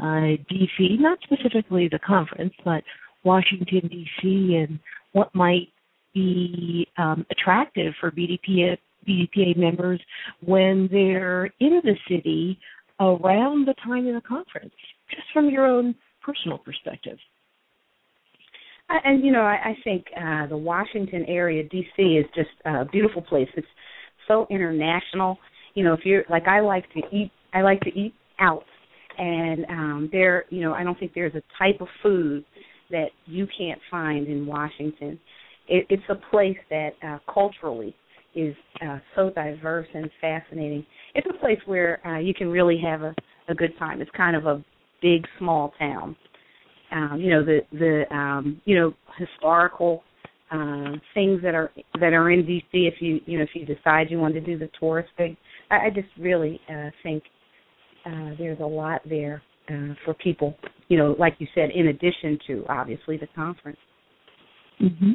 uh, 0.00 0.36
D.C., 0.48 0.96
not 1.00 1.18
specifically 1.24 1.88
the 1.90 1.98
conference, 1.98 2.54
but 2.64 2.84
Washington, 3.24 3.88
D.C., 3.88 4.54
and 4.56 4.78
what 5.12 5.34
might 5.34 5.68
be 6.14 6.86
um, 6.96 7.26
attractive 7.30 7.92
for 8.00 8.10
BDPA, 8.12 8.78
BDPA 9.06 9.56
members 9.56 10.00
when 10.44 10.88
they're 10.90 11.46
in 11.60 11.80
the 11.82 11.96
city 12.08 12.58
around 13.00 13.66
the 13.66 13.74
time 13.84 14.06
of 14.06 14.14
the 14.14 14.22
conference, 14.26 14.74
just 15.10 15.26
from 15.32 15.48
your 15.48 15.66
own 15.66 15.94
personal 16.22 16.58
perspective? 16.58 17.18
And 18.88 19.24
you 19.24 19.32
know, 19.32 19.40
I, 19.40 19.70
I 19.70 19.76
think 19.82 20.04
uh, 20.16 20.46
the 20.46 20.56
Washington 20.56 21.24
area, 21.26 21.62
D.C., 21.68 22.02
is 22.02 22.26
just 22.34 22.50
a 22.66 22.84
beautiful 22.84 23.22
place. 23.22 23.48
It's 23.56 23.66
so 24.28 24.46
international. 24.50 25.38
You 25.74 25.84
know, 25.84 25.94
if 25.94 26.00
you're 26.04 26.24
like 26.28 26.46
I 26.46 26.60
like 26.60 26.84
to 26.92 27.00
eat, 27.10 27.30
I 27.52 27.62
like 27.62 27.80
to 27.80 27.90
eat 27.98 28.14
out, 28.40 28.64
and 29.18 29.64
um, 29.70 30.08
there, 30.12 30.44
you 30.50 30.60
know, 30.60 30.74
I 30.74 30.84
don't 30.84 30.98
think 30.98 31.12
there's 31.14 31.34
a 31.34 31.42
type 31.58 31.80
of 31.80 31.88
food 32.02 32.44
that 32.90 33.08
you 33.26 33.46
can't 33.56 33.80
find 33.90 34.26
in 34.26 34.46
Washington. 34.46 35.18
It, 35.66 35.86
it's 35.88 36.02
a 36.10 36.16
place 36.30 36.58
that 36.68 36.90
uh, 37.02 37.18
culturally 37.32 37.94
is 38.34 38.54
uh, 38.84 38.98
so 39.14 39.30
diverse 39.30 39.86
and 39.94 40.10
fascinating. 40.20 40.84
It's 41.14 41.26
a 41.28 41.38
place 41.38 41.58
where 41.66 42.04
uh, 42.06 42.18
you 42.18 42.34
can 42.34 42.48
really 42.48 42.80
have 42.84 43.02
a, 43.02 43.14
a 43.48 43.54
good 43.54 43.72
time. 43.78 44.00
It's 44.00 44.10
kind 44.16 44.36
of 44.36 44.46
a 44.46 44.64
big 45.02 45.24
small 45.38 45.72
town. 45.78 46.16
Um, 46.92 47.18
you 47.20 47.30
know 47.30 47.44
the 47.44 47.60
the 47.72 48.14
um, 48.14 48.60
you 48.64 48.78
know 48.78 48.94
historical 49.18 50.02
uh, 50.50 50.92
things 51.14 51.42
that 51.42 51.54
are 51.54 51.70
that 51.94 52.12
are 52.12 52.30
in 52.30 52.44
DC. 52.44 52.62
If 52.72 52.94
you 53.00 53.20
you 53.26 53.38
know 53.38 53.44
if 53.44 53.50
you 53.54 53.64
decide 53.66 54.10
you 54.10 54.18
want 54.18 54.34
to 54.34 54.40
do 54.40 54.58
the 54.58 54.68
tourist 54.78 55.10
thing, 55.16 55.36
I, 55.70 55.86
I 55.86 55.90
just 55.90 56.08
really 56.18 56.60
uh, 56.70 56.90
think 57.02 57.22
uh, 58.06 58.30
there's 58.38 58.60
a 58.60 58.66
lot 58.66 59.00
there 59.08 59.42
uh, 59.68 59.94
for 60.04 60.14
people. 60.14 60.56
You 60.88 60.98
know, 60.98 61.16
like 61.18 61.36
you 61.38 61.46
said, 61.54 61.70
in 61.74 61.88
addition 61.88 62.38
to 62.46 62.64
obviously 62.68 63.16
the 63.16 63.28
conference. 63.34 63.78
Mm-hmm. 64.80 65.12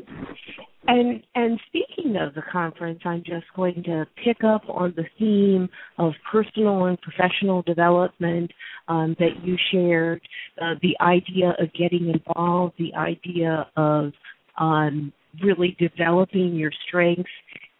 And 0.87 1.21
and 1.35 1.59
speaking 1.67 2.15
of 2.15 2.33
the 2.33 2.41
conference, 2.51 3.01
I'm 3.05 3.23
just 3.23 3.45
going 3.55 3.83
to 3.83 4.07
pick 4.23 4.43
up 4.43 4.63
on 4.69 4.93
the 4.95 5.03
theme 5.19 5.69
of 5.97 6.13
personal 6.31 6.85
and 6.85 6.97
professional 7.01 7.61
development 7.61 8.51
um, 8.87 9.15
that 9.19 9.43
you 9.43 9.55
shared. 9.71 10.21
Uh, 10.59 10.75
the 10.81 10.97
idea 11.01 11.49
of 11.59 11.71
getting 11.73 12.09
involved, 12.09 12.73
the 12.79 12.95
idea 12.95 13.67
of 13.75 14.13
um, 14.57 15.13
really 15.43 15.77
developing 15.79 16.55
your 16.55 16.71
strengths 16.87 17.29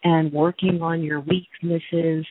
and 0.04 0.32
working 0.32 0.80
on 0.82 1.02
your 1.02 1.20
weaknesses, 1.20 2.24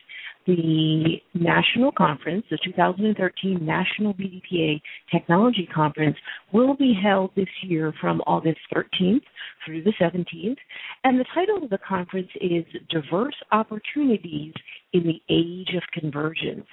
the 0.46 1.16
national 1.34 1.92
conference, 1.92 2.44
the 2.50 2.58
2013 2.64 3.64
National 3.64 4.14
BDPA 4.14 4.80
Technology 5.12 5.68
Conference, 5.72 6.16
will 6.52 6.74
be 6.74 6.98
held 7.00 7.30
this 7.36 7.48
year 7.62 7.92
from 8.00 8.20
August 8.26 8.58
13th 8.74 9.22
through 9.64 9.82
the 9.82 9.92
17th. 10.00 10.56
And 11.04 11.20
the 11.20 11.26
title 11.34 11.62
of 11.62 11.70
the 11.70 11.78
conference 11.78 12.30
is 12.40 12.64
Diverse 12.88 13.36
Opportunities 13.52 14.54
in 14.92 15.04
the 15.04 15.20
Age 15.28 15.74
of 15.76 15.82
Convergence. 15.92 16.66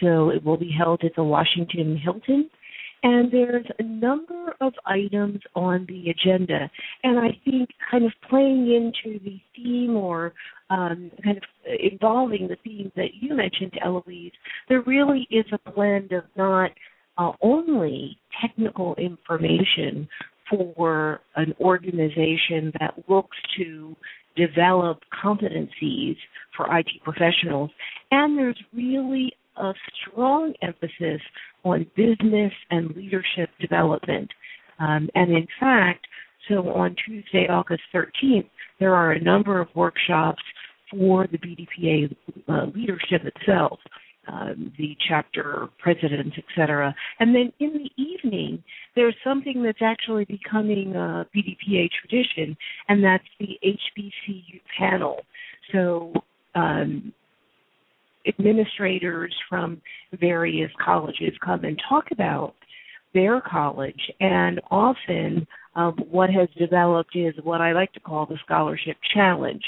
So 0.00 0.30
it 0.30 0.44
will 0.44 0.56
be 0.56 0.72
held 0.76 1.02
at 1.04 1.14
the 1.16 1.24
Washington 1.24 1.96
Hilton 1.96 2.48
and 3.02 3.32
there's 3.32 3.66
a 3.78 3.82
number 3.82 4.54
of 4.60 4.72
items 4.86 5.40
on 5.54 5.86
the 5.88 6.10
agenda. 6.10 6.70
And 7.02 7.18
I 7.18 7.28
think 7.44 7.70
kind 7.90 8.04
of 8.04 8.12
playing 8.28 8.72
into 8.72 9.18
the 9.24 9.40
theme 9.56 9.96
or 9.96 10.32
um, 10.68 11.10
kind 11.24 11.36
of 11.36 11.42
involving 11.80 12.48
the 12.48 12.56
themes 12.62 12.92
that 12.96 13.14
you 13.20 13.34
mentioned, 13.34 13.72
Eloise, 13.84 14.32
there 14.68 14.82
really 14.82 15.26
is 15.30 15.46
a 15.52 15.70
blend 15.70 16.12
of 16.12 16.24
not 16.36 16.70
uh, 17.18 17.32
only 17.42 18.18
technical 18.40 18.94
information 18.96 20.08
for 20.48 21.20
an 21.36 21.54
organization 21.60 22.72
that 22.80 22.94
looks 23.08 23.36
to 23.56 23.96
develop 24.36 24.98
competencies 25.24 26.16
for 26.56 26.66
IT 26.76 26.88
professionals, 27.04 27.70
and 28.10 28.38
there's 28.38 28.58
really 28.72 29.32
a 29.60 29.74
strong 30.00 30.54
emphasis 30.62 31.20
on 31.64 31.86
business 31.96 32.52
and 32.70 32.94
leadership 32.96 33.50
development. 33.60 34.30
Um, 34.78 35.08
and 35.14 35.30
in 35.30 35.46
fact, 35.58 36.06
so 36.48 36.68
on 36.70 36.96
Tuesday, 37.06 37.46
August 37.48 37.82
13th, 37.94 38.48
there 38.78 38.94
are 38.94 39.12
a 39.12 39.20
number 39.20 39.60
of 39.60 39.68
workshops 39.74 40.42
for 40.90 41.26
the 41.26 41.38
BDPA 41.38 42.14
uh, 42.48 42.66
leadership 42.74 43.22
itself, 43.24 43.78
um, 44.26 44.72
the 44.78 44.96
chapter 45.08 45.68
presidents, 45.78 46.36
etc. 46.36 46.94
And 47.20 47.34
then 47.34 47.52
in 47.60 47.72
the 47.74 48.02
evening, 48.02 48.62
there's 48.96 49.14
something 49.22 49.62
that's 49.62 49.82
actually 49.82 50.24
becoming 50.24 50.96
a 50.96 51.26
BDPA 51.34 51.88
tradition, 52.00 52.56
and 52.88 53.04
that's 53.04 53.24
the 53.38 53.58
HBCU 53.64 54.60
panel. 54.78 55.20
So 55.72 56.12
um, 56.54 57.12
administrators 58.26 59.34
from 59.48 59.80
various 60.18 60.70
colleges 60.84 61.32
come 61.44 61.64
and 61.64 61.80
talk 61.88 62.06
about 62.12 62.54
their 63.14 63.40
college 63.40 64.00
and 64.20 64.60
often 64.70 65.46
um, 65.74 65.94
what 66.10 66.30
has 66.30 66.48
developed 66.58 67.14
is 67.14 67.34
what 67.42 67.60
I 67.60 67.72
like 67.72 67.92
to 67.94 68.00
call 68.00 68.26
the 68.26 68.38
scholarship 68.44 68.96
challenge. 69.14 69.62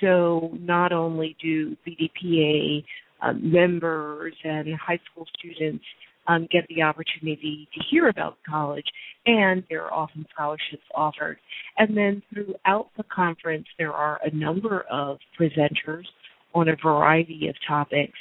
So 0.00 0.50
not 0.60 0.92
only 0.92 1.36
do 1.42 1.76
BDPA 1.86 2.84
uh, 3.22 3.32
members 3.34 4.34
and 4.44 4.68
high 4.74 5.00
school 5.10 5.26
students 5.38 5.84
um, 6.26 6.48
get 6.50 6.66
the 6.68 6.82
opportunity 6.82 7.68
to 7.74 7.84
hear 7.90 8.08
about 8.08 8.38
college, 8.48 8.86
and 9.26 9.62
there 9.68 9.84
are 9.84 9.92
often 9.92 10.26
scholarships 10.32 10.84
offered. 10.94 11.38
And 11.78 11.96
then 11.96 12.22
throughout 12.32 12.88
the 12.96 13.04
conference, 13.14 13.66
there 13.78 13.92
are 13.92 14.20
a 14.24 14.34
number 14.34 14.84
of 14.90 15.18
presenters 15.38 16.04
on 16.54 16.68
a 16.68 16.76
variety 16.82 17.48
of 17.48 17.54
topics. 17.66 18.18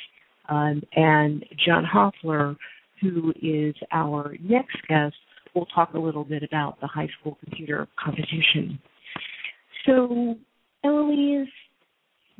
Um, 0.49 0.81
and 0.95 1.45
John 1.65 1.83
Hoffler, 1.83 2.55
who 3.01 3.33
is 3.41 3.75
our 3.91 4.35
next 4.41 4.77
guest, 4.87 5.15
will 5.55 5.65
talk 5.67 5.93
a 5.93 5.99
little 5.99 6.23
bit 6.23 6.43
about 6.43 6.79
the 6.81 6.87
high 6.87 7.09
school 7.19 7.37
computer 7.43 7.87
competition. 8.03 8.79
So, 9.85 10.35
Eloise, 10.83 11.47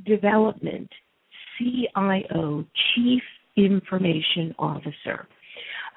development, 0.06 0.90
CIO, 1.58 2.66
Chief 2.96 3.22
Information 3.56 4.56
Officer. 4.58 5.28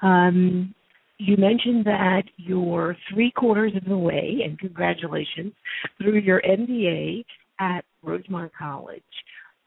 Um, 0.01 0.73
you 1.17 1.35
mentioned 1.37 1.85
that 1.85 2.23
you're 2.37 2.95
three 3.11 3.31
quarters 3.31 3.73
of 3.75 3.85
the 3.85 3.97
way, 3.97 4.41
and 4.43 4.59
congratulations, 4.59 5.53
through 5.99 6.19
your 6.19 6.41
MBA 6.41 7.25
at 7.59 7.83
Rosemont 8.03 8.51
College. 8.57 9.01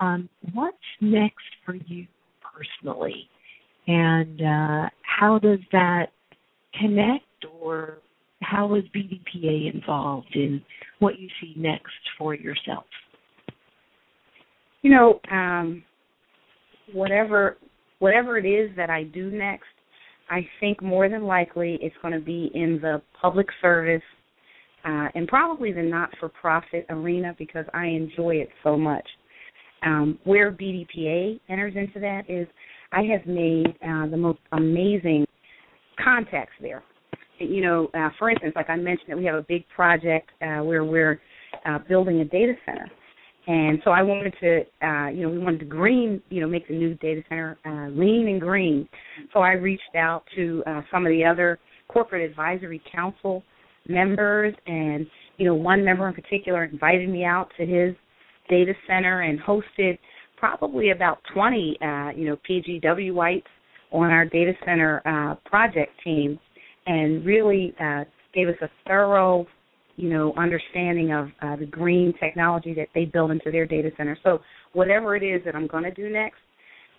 Um, 0.00 0.28
what's 0.54 0.76
next 1.00 1.44
for 1.64 1.74
you 1.74 2.06
personally? 2.42 3.28
And 3.86 4.40
uh, 4.40 4.88
how 5.02 5.38
does 5.38 5.58
that 5.72 6.06
connect, 6.78 7.24
or 7.60 7.98
how 8.42 8.74
is 8.74 8.84
BDPA 8.94 9.72
involved 9.74 10.34
in 10.34 10.62
what 10.98 11.18
you 11.18 11.28
see 11.40 11.54
next 11.56 11.92
for 12.18 12.34
yourself? 12.34 12.84
You 14.82 14.90
know, 14.90 15.20
um, 15.30 15.82
whatever 16.92 17.58
whatever 17.98 18.38
it 18.38 18.46
is 18.46 18.70
that 18.76 18.88
I 18.88 19.02
do 19.02 19.30
next, 19.30 19.66
I 20.30 20.46
think 20.58 20.82
more 20.82 21.08
than 21.10 21.24
likely 21.24 21.78
it's 21.82 21.94
going 22.00 22.14
to 22.14 22.20
be 22.20 22.50
in 22.54 22.78
the 22.80 23.02
public 23.20 23.46
service 23.60 24.02
uh, 24.86 25.08
and 25.14 25.28
probably 25.28 25.72
the 25.72 25.82
not-for-profit 25.82 26.86
arena 26.88 27.34
because 27.38 27.66
I 27.74 27.86
enjoy 27.86 28.36
it 28.36 28.48
so 28.64 28.78
much. 28.78 29.06
Um, 29.82 30.18
where 30.24 30.52
BDPA 30.52 31.40
enters 31.48 31.74
into 31.74 32.00
that 32.00 32.28
is 32.28 32.46
I 32.92 33.02
have 33.02 33.26
made 33.26 33.68
uh, 33.82 34.06
the 34.08 34.16
most 34.16 34.40
amazing 34.52 35.26
contacts 36.02 36.54
there. 36.60 36.82
You 37.38 37.62
know, 37.62 37.90
uh, 37.94 38.10
for 38.18 38.30
instance, 38.30 38.52
like 38.54 38.68
I 38.68 38.76
mentioned, 38.76 39.08
that 39.08 39.16
we 39.16 39.24
have 39.24 39.36
a 39.36 39.42
big 39.48 39.64
project 39.74 40.30
uh, 40.42 40.62
where 40.62 40.84
we're 40.84 41.20
uh, 41.64 41.78
building 41.88 42.20
a 42.20 42.24
data 42.24 42.52
center, 42.66 42.90
and 43.46 43.80
so 43.82 43.90
I 43.92 44.02
wanted 44.02 44.34
to, 44.40 44.60
uh, 44.86 45.08
you 45.08 45.22
know, 45.22 45.30
we 45.30 45.38
wanted 45.38 45.60
to 45.60 45.64
green, 45.64 46.20
you 46.28 46.42
know, 46.42 46.46
make 46.46 46.68
the 46.68 46.74
new 46.74 46.94
data 46.96 47.22
center 47.28 47.56
uh, 47.64 47.88
lean 47.88 48.28
and 48.28 48.40
green. 48.40 48.86
So 49.32 49.40
I 49.40 49.52
reached 49.52 49.96
out 49.96 50.24
to 50.36 50.62
some 50.92 51.06
of 51.06 51.10
the 51.10 51.24
other 51.24 51.58
corporate 51.88 52.28
advisory 52.28 52.82
council 52.92 53.42
members, 53.88 54.54
and 54.66 55.06
you 55.38 55.46
know, 55.46 55.54
one 55.54 55.82
member 55.82 56.06
in 56.06 56.14
particular 56.14 56.64
invited 56.64 57.08
me 57.08 57.24
out 57.24 57.50
to 57.58 57.64
his 57.64 57.94
data 58.50 58.74
center 58.86 59.22
and 59.22 59.40
hosted 59.40 59.98
probably 60.36 60.90
about 60.90 61.18
20, 61.32 61.78
uh, 61.80 62.10
you 62.16 62.26
know, 62.26 62.36
PGW 62.48 63.14
whites 63.14 63.46
on 63.92 64.10
our 64.10 64.24
data 64.24 64.52
center 64.64 65.00
uh, 65.06 65.36
project 65.48 65.92
team, 66.04 66.38
and 66.86 67.24
really 67.24 67.74
uh, 67.80 68.04
gave 68.34 68.48
us 68.48 68.56
a 68.62 68.68
thorough 68.86 69.46
you 70.00 70.08
know, 70.08 70.32
understanding 70.38 71.12
of 71.12 71.28
uh, 71.42 71.56
the 71.56 71.66
green 71.66 72.14
technology 72.18 72.72
that 72.72 72.88
they 72.94 73.04
build 73.04 73.30
into 73.30 73.50
their 73.50 73.66
data 73.66 73.90
center. 73.98 74.16
So 74.24 74.40
whatever 74.72 75.14
it 75.14 75.22
is 75.22 75.42
that 75.44 75.54
I'm 75.54 75.66
going 75.66 75.84
to 75.84 75.90
do 75.90 76.08
next, 76.08 76.38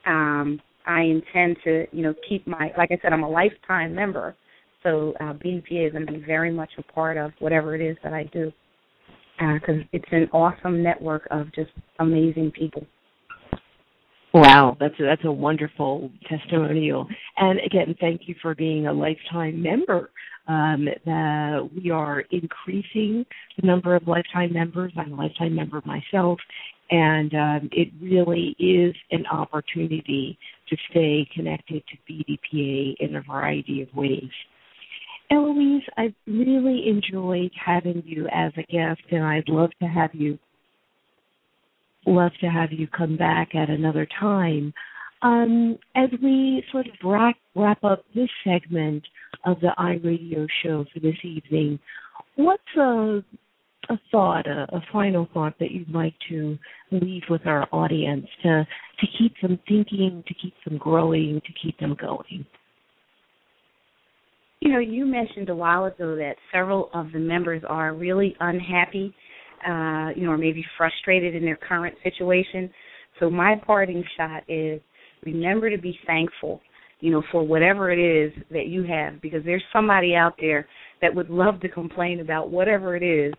um, 0.06 0.62
I 0.86 1.02
intend 1.02 1.58
to, 1.64 1.88
you 1.92 2.04
know, 2.04 2.14
keep 2.30 2.46
my, 2.46 2.72
like 2.78 2.92
I 2.92 3.00
said, 3.02 3.12
I'm 3.12 3.24
a 3.24 3.30
lifetime 3.30 3.96
member. 3.96 4.36
So 4.84 5.14
uh, 5.20 5.34
BDPA 5.34 5.88
is 5.88 5.94
going 5.94 6.06
to 6.06 6.12
be 6.12 6.24
very 6.24 6.52
much 6.52 6.70
a 6.78 6.84
part 6.84 7.18
of 7.18 7.32
whatever 7.40 7.74
it 7.76 7.82
is 7.82 7.98
that 8.04 8.14
I 8.14 8.24
do 8.26 8.52
because 9.41 9.82
uh, 9.82 9.88
it's 9.91 10.06
an 10.12 10.30
awesome 10.34 10.84
network 10.84 11.27
of 11.32 11.54
just 11.54 11.71
amazing 11.99 12.51
people. 12.51 12.86
Wow, 14.34 14.77
that's 14.80 14.97
a, 14.99 15.04
that's 15.04 15.25
a 15.25 15.32
wonderful 15.32 16.10
testimonial. 16.30 17.08
And 17.38 17.60
again, 17.60 17.95
thank 17.99 18.21
you 18.27 18.36
for 18.41 18.56
being 18.56 18.88
a 18.88 18.93
lifetime 18.93 19.62
member. 19.62 20.12
Um, 20.47 20.88
the, 21.06 21.69
we 21.75 21.91
are 21.91 22.21
increasing 22.32 23.25
the 23.60 23.67
number 23.67 23.95
of 23.95 24.08
lifetime 24.08 24.54
members. 24.54 24.93
I'm 24.95 25.13
a 25.13 25.15
lifetime 25.15 25.56
member 25.56 25.82
myself, 25.86 26.39
and 26.89 27.34
um, 27.34 27.69
it 27.73 27.89
really 28.01 28.56
is 28.58 28.95
an 29.12 29.25
opportunity 29.27 30.38
to 30.69 30.77
stay 30.89 31.27
connected 31.36 31.84
to 31.88 32.13
BDPA 32.13 32.95
in 32.99 33.15
a 33.17 33.21
variety 33.21 33.82
of 33.82 33.89
ways. 33.93 34.32
Eloise, 35.32 35.84
I've 35.98 36.13
really 36.28 36.89
enjoyed 36.89 37.52
having 37.65 38.04
you 38.06 38.28
as 38.34 38.52
a 38.58 38.63
guest, 38.63 39.02
and 39.12 39.24
I'd 39.24 39.48
love 39.48 39.70
to 39.82 39.88
have 39.88 40.13
you 40.13 40.38
love 42.06 42.32
to 42.41 42.48
have 42.48 42.72
you 42.72 42.88
come 42.88 43.15
back 43.15 43.56
at 43.56 43.70
another 43.70 44.08
time. 44.20 44.74
Um, 45.22 45.78
as 45.96 46.10
we 46.22 46.63
sort 46.72 46.88
of 46.88 46.94
wrap, 47.04 47.36
wrap 47.56 47.84
up 47.84 48.04
this 48.15 48.30
segment 48.44 49.04
of 49.46 49.60
the 49.62 49.72
iRadio 49.78 50.48
show 50.63 50.84
for 50.91 51.00
this 51.00 51.15
evening, 51.24 51.80
what's 52.36 52.63
a, 52.76 53.24
a 53.89 54.00
thought, 54.12 54.48
a, 54.48 54.65
a 54.76 54.82
final 54.91 55.30
thought 55.32 55.54
that 55.60 55.72
you'd 55.72 55.94
like 55.94 56.15
to 56.30 56.58
leave 56.91 57.22
with 57.30 57.46
our 57.46 57.67
audience 57.72 58.26
to, 58.41 58.67
to 59.00 59.08
keep 59.17 59.34
them 59.41 59.60
thinking, 59.67 60.24
to 60.28 60.34
keep 60.34 60.56
them 60.65 60.80
growing, 60.80 61.39
to 61.46 61.54
keep 61.63 61.80
them 61.80 61.96
going? 62.02 62.46
You 64.62 64.71
know, 64.71 64.80
you 64.80 65.06
mentioned 65.06 65.50
a 65.50 65.56
while 65.56 65.86
ago 65.86 66.15
that 66.15 66.36
several 66.54 66.89
of 66.93 67.12
the 67.12 67.19
members 67.19 67.63
are 67.67 67.93
really 67.93 68.36
unhappy 68.39 69.13
uh, 69.67 70.10
you 70.15 70.26
know, 70.26 70.32
or 70.32 70.38
maybe 70.38 70.65
frustrated 70.78 71.36
in 71.36 71.43
their 71.43 71.56
current 71.56 71.95
situation. 72.04 72.69
So 73.19 73.30
my 73.30 73.56
parting 73.65 74.04
shot 74.17 74.43
is 74.47 74.82
remember 75.24 75.69
to 75.69 75.78
be 75.78 75.97
thankful, 76.08 76.62
you 77.00 77.12
know, 77.12 77.24
for 77.32 77.45
whatever 77.45 77.91
it 77.91 78.00
is 78.00 78.34
that 78.50 78.67
you 78.67 78.84
have, 78.84 79.21
because 79.21 79.43
there's 79.45 79.63
somebody 79.71 80.15
out 80.15 80.34
there 80.39 80.67
that 81.02 81.13
would 81.13 81.30
love 81.30 81.60
to 81.62 81.69
complain 81.69 82.21
about 82.21 82.50
whatever 82.50 82.95
it 82.95 83.04
is 83.04 83.34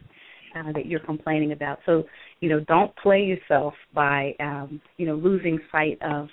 uh, 0.56 0.72
that 0.72 0.86
you're 0.86 1.00
complaining 1.00 1.52
about. 1.52 1.78
So, 1.86 2.04
you 2.40 2.48
know, 2.48 2.60
don't 2.60 2.94
play 2.96 3.22
yourself 3.22 3.74
by, 3.94 4.34
um, 4.38 4.80
you 4.96 5.06
know, 5.06 5.14
losing 5.14 5.58
sight 5.72 5.98
of, 6.02 6.28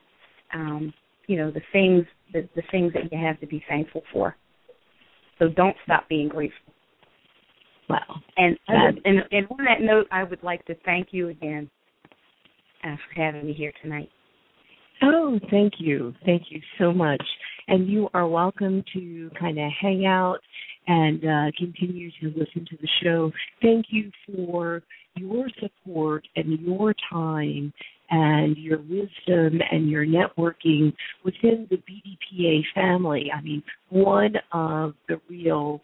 um, 0.54 0.94
you 1.28 1.38
know, 1.38 1.52
the 1.52 1.62
things 1.72 2.06
the, 2.32 2.48
the 2.56 2.62
things 2.70 2.94
that 2.94 3.12
you 3.12 3.18
have 3.18 3.40
to 3.40 3.48
be 3.48 3.64
thankful 3.68 4.04
for. 4.14 4.36
So 5.40 5.48
don't 5.48 5.76
stop 5.86 6.08
being 6.10 6.28
grateful. 6.28 6.74
Wow. 7.90 8.22
And, 8.38 8.58
and 8.68 9.00
and 9.32 9.48
on 9.50 9.66
that 9.66 9.82
note, 9.82 10.06
I 10.12 10.24
would 10.24 10.44
like 10.44 10.64
to 10.66 10.76
thank 10.86 11.08
you 11.12 11.30
again 11.30 11.70
uh, 12.86 12.96
for 12.96 13.22
having 13.22 13.48
me 13.48 13.54
here 13.54 13.74
tonight. 13.82 14.10
Oh, 15.02 15.40
thank 15.50 15.74
you. 15.80 16.14
Thank 16.26 16.44
you 16.50 16.62
so 16.78 16.92
much. 16.92 17.24
And 17.68 17.88
you 17.88 18.10
are 18.14 18.28
welcome 18.28 18.84
to 18.94 19.32
kind 19.40 19.58
of 19.58 19.72
hang 19.82 20.06
out 20.06 20.40
and 20.88 21.24
uh, 21.24 21.52
continue 21.58 22.12
to 22.22 22.28
listen 22.28 22.66
to 22.70 22.78
the 22.82 22.88
show. 23.04 23.32
Thank 23.62 23.88
you 23.90 24.12
for 24.28 24.84
your 25.16 25.48
support 25.60 26.28
and 26.36 26.60
your 26.60 26.94
time 27.12 27.74
and 28.10 28.58
your 28.58 28.80
wisdom 28.80 29.60
and 29.72 29.90
your 29.90 30.06
networking 30.06 30.94
within 31.24 31.68
the 31.70 31.78
BDPA 31.78 32.62
family. 32.74 33.32
I 33.36 33.42
mean, 33.42 33.64
one 33.90 34.34
of 34.52 34.96
the 35.08 35.22
real 35.30 35.82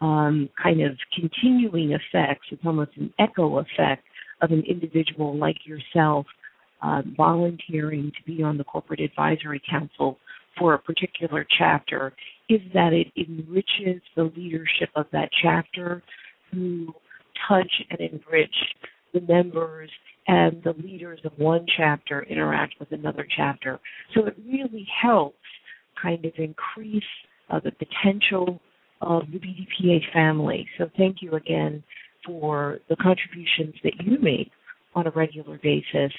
um, 0.00 0.48
kind 0.62 0.82
of 0.82 0.96
continuing 1.14 1.92
effects. 1.92 2.46
It's 2.50 2.62
almost 2.64 2.92
an 2.96 3.12
echo 3.18 3.58
effect 3.58 4.04
of 4.40 4.50
an 4.50 4.62
individual 4.68 5.36
like 5.36 5.58
yourself 5.66 6.26
uh, 6.82 7.02
volunteering 7.16 8.12
to 8.16 8.24
be 8.24 8.42
on 8.42 8.56
the 8.56 8.64
corporate 8.64 9.00
advisory 9.00 9.60
council 9.68 10.18
for 10.58 10.74
a 10.74 10.78
particular 10.78 11.46
chapter 11.58 12.12
is 12.48 12.60
that 12.74 12.92
it 12.92 13.08
enriches 13.16 14.02
the 14.16 14.24
leadership 14.36 14.88
of 14.96 15.06
that 15.12 15.28
chapter 15.42 16.02
who 16.52 16.94
touch 17.48 17.70
and 17.90 18.00
enrich 18.00 18.54
the 19.12 19.20
members 19.20 19.90
and 20.28 20.62
the 20.62 20.74
leaders 20.82 21.18
of 21.24 21.32
one 21.36 21.66
chapter 21.76 22.22
interact 22.24 22.74
with 22.78 22.92
another 22.92 23.26
chapter. 23.36 23.80
So 24.14 24.26
it 24.26 24.36
really 24.46 24.86
helps 25.02 25.38
kind 26.00 26.24
of 26.24 26.32
increase 26.36 27.02
uh, 27.50 27.60
the 27.64 27.72
potential 27.72 28.60
of 29.00 29.22
the 29.32 29.38
BDPA 29.38 30.00
family. 30.12 30.68
So 30.76 30.90
thank 30.96 31.22
you 31.22 31.32
again 31.34 31.82
for 32.26 32.78
the 32.90 32.96
contributions 32.96 33.74
that 33.82 33.94
you 34.04 34.18
make 34.20 34.50
on 34.94 35.06
a 35.06 35.10
regular 35.10 35.58
basis, 35.62 36.12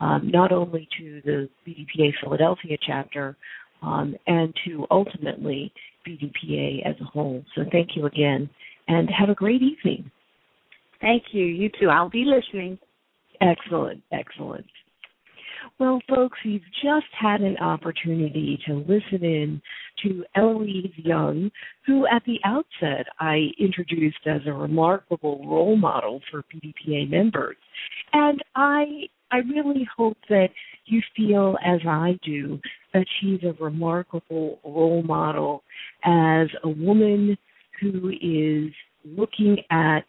um, 0.00 0.30
not 0.30 0.52
only 0.52 0.86
to 0.98 1.22
the 1.24 1.48
BDPA 1.66 2.12
Philadelphia 2.22 2.76
chapter 2.86 3.36
um, 3.82 4.14
and 4.26 4.52
to 4.66 4.86
ultimately 4.90 5.72
BDPA 6.06 6.86
as 6.86 6.96
a 7.00 7.04
whole. 7.04 7.42
So 7.54 7.62
thank 7.72 7.90
you 7.96 8.06
again 8.06 8.50
and 8.88 9.08
have 9.08 9.30
a 9.30 9.34
great 9.34 9.62
evening. 9.62 10.10
Thank 11.00 11.22
you. 11.32 11.44
You 11.44 11.70
too. 11.80 11.88
I'll 11.88 12.10
be 12.10 12.24
listening. 12.26 12.78
Excellent, 13.40 14.02
excellent. 14.12 14.66
Well, 15.78 16.00
folks, 16.08 16.38
you've 16.44 16.62
just 16.82 17.06
had 17.18 17.40
an 17.40 17.56
opportunity 17.56 18.58
to 18.66 18.74
listen 18.74 19.24
in 19.24 19.62
to 20.02 20.24
Eloise 20.36 20.92
Young, 20.96 21.50
who 21.86 22.06
at 22.06 22.22
the 22.26 22.38
outset 22.44 23.06
I 23.18 23.48
introduced 23.58 24.26
as 24.26 24.42
a 24.46 24.52
remarkable 24.52 25.44
role 25.46 25.76
model 25.76 26.20
for 26.30 26.44
BDPA 26.52 27.10
members. 27.10 27.56
And 28.12 28.42
I 28.54 28.84
I 29.30 29.38
really 29.38 29.88
hope 29.96 30.18
that 30.28 30.50
you 30.86 31.00
feel 31.16 31.56
as 31.64 31.80
I 31.88 32.18
do 32.24 32.60
that 32.92 33.06
she's 33.20 33.40
a 33.42 33.52
remarkable 33.62 34.60
role 34.64 35.02
model 35.02 35.64
as 36.04 36.46
a 36.62 36.68
woman 36.68 37.36
who 37.80 38.10
is 38.10 38.72
looking 39.04 39.56
at 39.70 40.04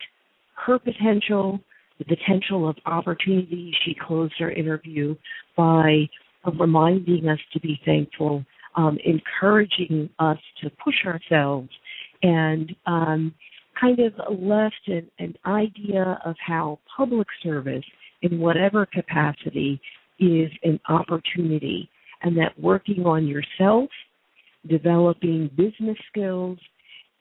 her 0.65 0.77
potential, 0.77 1.59
the 1.99 2.05
potential 2.05 2.67
of 2.67 2.75
opportunity. 2.85 3.73
She 3.85 3.95
closed 3.95 4.33
our 4.39 4.51
interview 4.51 5.15
by 5.55 6.09
reminding 6.59 7.27
us 7.27 7.39
to 7.53 7.59
be 7.59 7.79
thankful, 7.85 8.45
um, 8.75 8.97
encouraging 9.05 10.09
us 10.19 10.37
to 10.61 10.69
push 10.83 11.05
ourselves, 11.05 11.69
and 12.21 12.75
um, 12.85 13.33
kind 13.79 13.99
of 13.99 14.13
left 14.39 14.87
an, 14.87 15.09
an 15.19 15.35
idea 15.45 16.19
of 16.25 16.35
how 16.45 16.79
public 16.95 17.27
service, 17.41 17.85
in 18.21 18.39
whatever 18.39 18.85
capacity, 18.85 19.79
is 20.19 20.49
an 20.63 20.79
opportunity, 20.87 21.89
and 22.21 22.37
that 22.37 22.57
working 22.59 23.05
on 23.05 23.27
yourself, 23.27 23.89
developing 24.67 25.49
business 25.55 25.97
skills, 26.09 26.57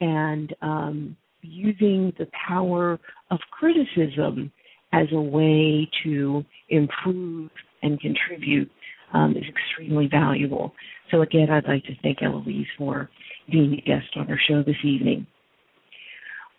and 0.01 0.55
um, 0.63 1.17
using 1.43 2.13
the 2.19 2.27
power 2.47 2.99
of 3.31 3.39
criticism 3.51 4.51
as 4.95 5.09
a 5.13 5.21
way 5.21 5.89
to 6.05 6.45
improve 6.69 7.51
and 7.83 8.01
contribute 8.01 8.71
um, 9.13 9.33
is 9.37 9.45
extremely 9.49 10.09
valuable. 10.11 10.73
So 11.11 11.23
again, 11.23 11.51
I'd 11.51 11.69
like 11.69 11.85
to 11.85 11.95
thank 12.03 12.23
Eloise 12.23 12.67
for 12.79 13.11
being 13.51 13.75
a 13.75 13.83
guest 13.83 14.07
on 14.17 14.31
our 14.31 14.39
show 14.49 14.63
this 14.63 14.77
evening. 14.85 15.27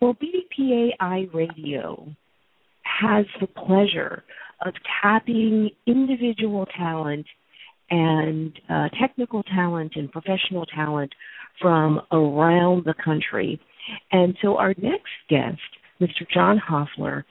Well, 0.01 0.15
BDPA 0.15 0.91
Radio 1.33 2.07
has 2.83 3.25
the 3.41 3.47
pleasure 3.47 4.23
of 4.65 4.73
tapping 5.01 5.69
individual 5.87 6.65
talent 6.77 7.25
and 7.89 8.53
uh, 8.69 8.89
technical 8.99 9.43
talent 9.43 9.93
and 9.95 10.11
professional 10.11 10.65
talent 10.65 11.13
from 11.61 12.01
around 12.11 12.83
the 12.85 12.93
country. 13.03 13.59
And 14.11 14.35
so 14.41 14.57
our 14.57 14.73
next 14.81 15.11
guest, 15.29 15.59
Mr. 16.01 16.29
John 16.33 16.57
Hoffler, 16.57 17.25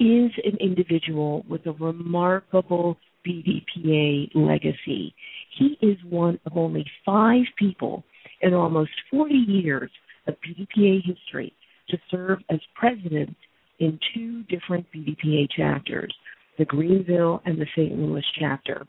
is 0.00 0.32
an 0.44 0.56
individual 0.60 1.44
with 1.48 1.66
a 1.66 1.72
remarkable 1.72 2.96
BDPA 3.26 4.30
legacy. 4.34 5.14
He 5.58 5.76
is 5.82 5.98
one 6.08 6.40
of 6.46 6.56
only 6.56 6.86
five 7.04 7.44
people 7.58 8.02
in 8.40 8.54
almost 8.54 8.90
40 9.10 9.34
years 9.34 9.90
of 10.26 10.34
BDPA 10.40 11.02
history 11.04 11.52
to 11.90 11.98
serve 12.10 12.38
as 12.50 12.60
president 12.74 13.36
in 13.78 13.98
two 14.14 14.42
different 14.44 14.86
BDPA 14.94 15.48
chapters, 15.54 16.14
the 16.58 16.64
Greenville 16.64 17.42
and 17.44 17.60
the 17.60 17.66
St. 17.76 17.92
Louis 17.98 18.24
chapter. 18.38 18.86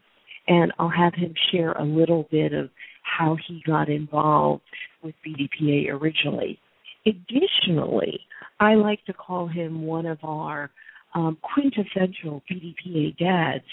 And 0.48 0.72
I'll 0.80 0.90
have 0.90 1.14
him 1.14 1.34
share 1.52 1.74
a 1.74 1.84
little 1.84 2.28
bit 2.32 2.54
of 2.54 2.70
how 3.04 3.38
he 3.48 3.62
got 3.66 3.90
involved 3.90 4.64
with 5.04 5.16
BDPA 5.26 5.90
originally. 5.90 6.60
Additionally, 7.06 8.20
I 8.60 8.76
like 8.76 9.04
to 9.06 9.14
call 9.14 9.48
him 9.48 9.84
one 9.84 10.06
of 10.06 10.20
our 10.24 10.70
um, 11.14 11.38
quintessential 11.42 12.42
BDPA 12.50 13.18
dads. 13.18 13.66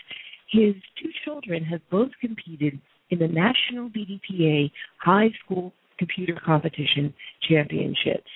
His 0.51 0.74
two 1.01 1.11
children 1.24 1.64
have 1.64 1.81
both 1.90 2.11
competed 2.20 2.81
in 3.11 3.18
the 3.18 3.29
National 3.29 3.88
BDPA 3.90 4.70
High 4.98 5.31
School 5.44 5.72
Computer 5.98 6.38
Competition 6.44 7.12
Championships. 7.48 8.31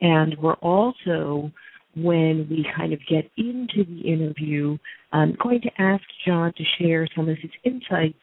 And 0.00 0.36
we're 0.38 0.54
also, 0.54 1.50
when 1.96 2.46
we 2.50 2.66
kind 2.76 2.92
of 2.92 3.00
get 3.08 3.30
into 3.36 3.84
the 3.84 4.00
interview, 4.00 4.76
I'm 5.12 5.36
going 5.42 5.60
to 5.62 5.70
ask 5.78 6.02
John 6.26 6.52
to 6.56 6.64
share 6.78 7.08
some 7.16 7.28
of 7.28 7.36
his 7.38 7.50
insights 7.64 8.18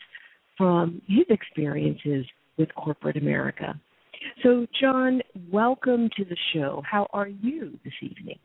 from 0.58 1.02
his 1.08 1.26
experiences 1.30 2.26
with 2.58 2.74
corporate 2.76 3.18
America. 3.18 3.80
So, 4.44 4.66
John, 4.80 5.22
welcome 5.52 6.10
to 6.18 6.26
the 6.26 6.38
show. 6.54 6.82
How 6.90 7.08
are 7.14 7.28
you 7.28 7.80
this 7.84 7.94
evening? 8.02 8.40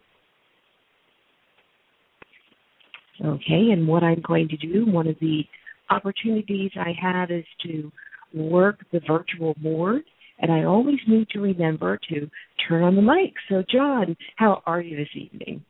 Okay, 3.24 3.70
and 3.72 3.86
what 3.86 4.02
I'm 4.02 4.20
going 4.26 4.48
to 4.48 4.56
do, 4.56 4.84
one 4.86 5.06
of 5.06 5.16
the 5.20 5.42
opportunities 5.90 6.72
I 6.76 6.92
have 7.00 7.30
is 7.30 7.44
to 7.64 7.92
work 8.34 8.80
the 8.92 9.00
virtual 9.06 9.54
board, 9.62 10.02
and 10.38 10.50
I 10.50 10.64
always 10.64 10.98
need 11.06 11.28
to 11.30 11.40
remember 11.40 11.98
to 12.08 12.28
turn 12.68 12.82
on 12.82 12.96
the 12.96 13.02
mic. 13.02 13.34
So, 13.48 13.62
John, 13.70 14.16
how 14.36 14.62
are 14.66 14.80
you 14.80 14.96
this 14.96 15.14
evening? 15.14 15.64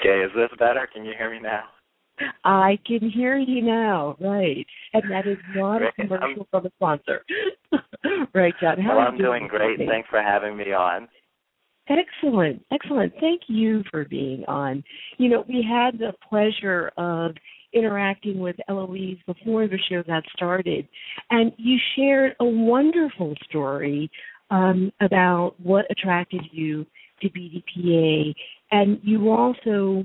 Okay, 0.00 0.20
is 0.24 0.30
this 0.34 0.50
better? 0.58 0.88
Can 0.92 1.04
you 1.04 1.12
hear 1.16 1.30
me 1.30 1.40
now? 1.40 1.64
I 2.44 2.78
can 2.86 3.10
hear 3.10 3.36
you 3.36 3.62
now, 3.62 4.16
right. 4.20 4.66
And 4.92 5.02
that 5.10 5.26
is 5.26 5.38
not 5.54 5.82
a 5.82 5.90
commercial 5.92 6.46
from 6.50 6.66
a 6.66 6.70
sponsor. 6.76 7.24
right, 8.34 8.54
John. 8.60 8.80
How 8.80 8.98
well, 8.98 9.08
I'm 9.08 9.18
doing 9.18 9.48
great. 9.48 9.78
Thanks 9.78 10.08
for 10.08 10.22
having 10.22 10.56
me 10.56 10.72
on. 10.72 11.08
Excellent, 11.88 12.64
excellent. 12.72 13.12
Thank 13.20 13.42
you 13.46 13.82
for 13.90 14.06
being 14.06 14.44
on. 14.48 14.82
You 15.18 15.28
know, 15.28 15.44
we 15.46 15.62
had 15.68 15.98
the 15.98 16.12
pleasure 16.28 16.90
of 16.96 17.32
interacting 17.74 18.38
with 18.38 18.56
Eloise 18.68 19.18
before 19.26 19.66
the 19.66 19.78
show 19.90 20.02
got 20.02 20.22
started, 20.34 20.88
and 21.30 21.52
you 21.58 21.78
shared 21.96 22.36
a 22.40 22.44
wonderful 22.44 23.34
story 23.48 24.10
um, 24.50 24.92
about 25.00 25.54
what 25.62 25.84
attracted 25.90 26.40
you 26.52 26.86
to 27.20 27.28
BDPA, 27.28 28.34
and 28.70 28.98
you 29.02 29.30
also 29.30 30.04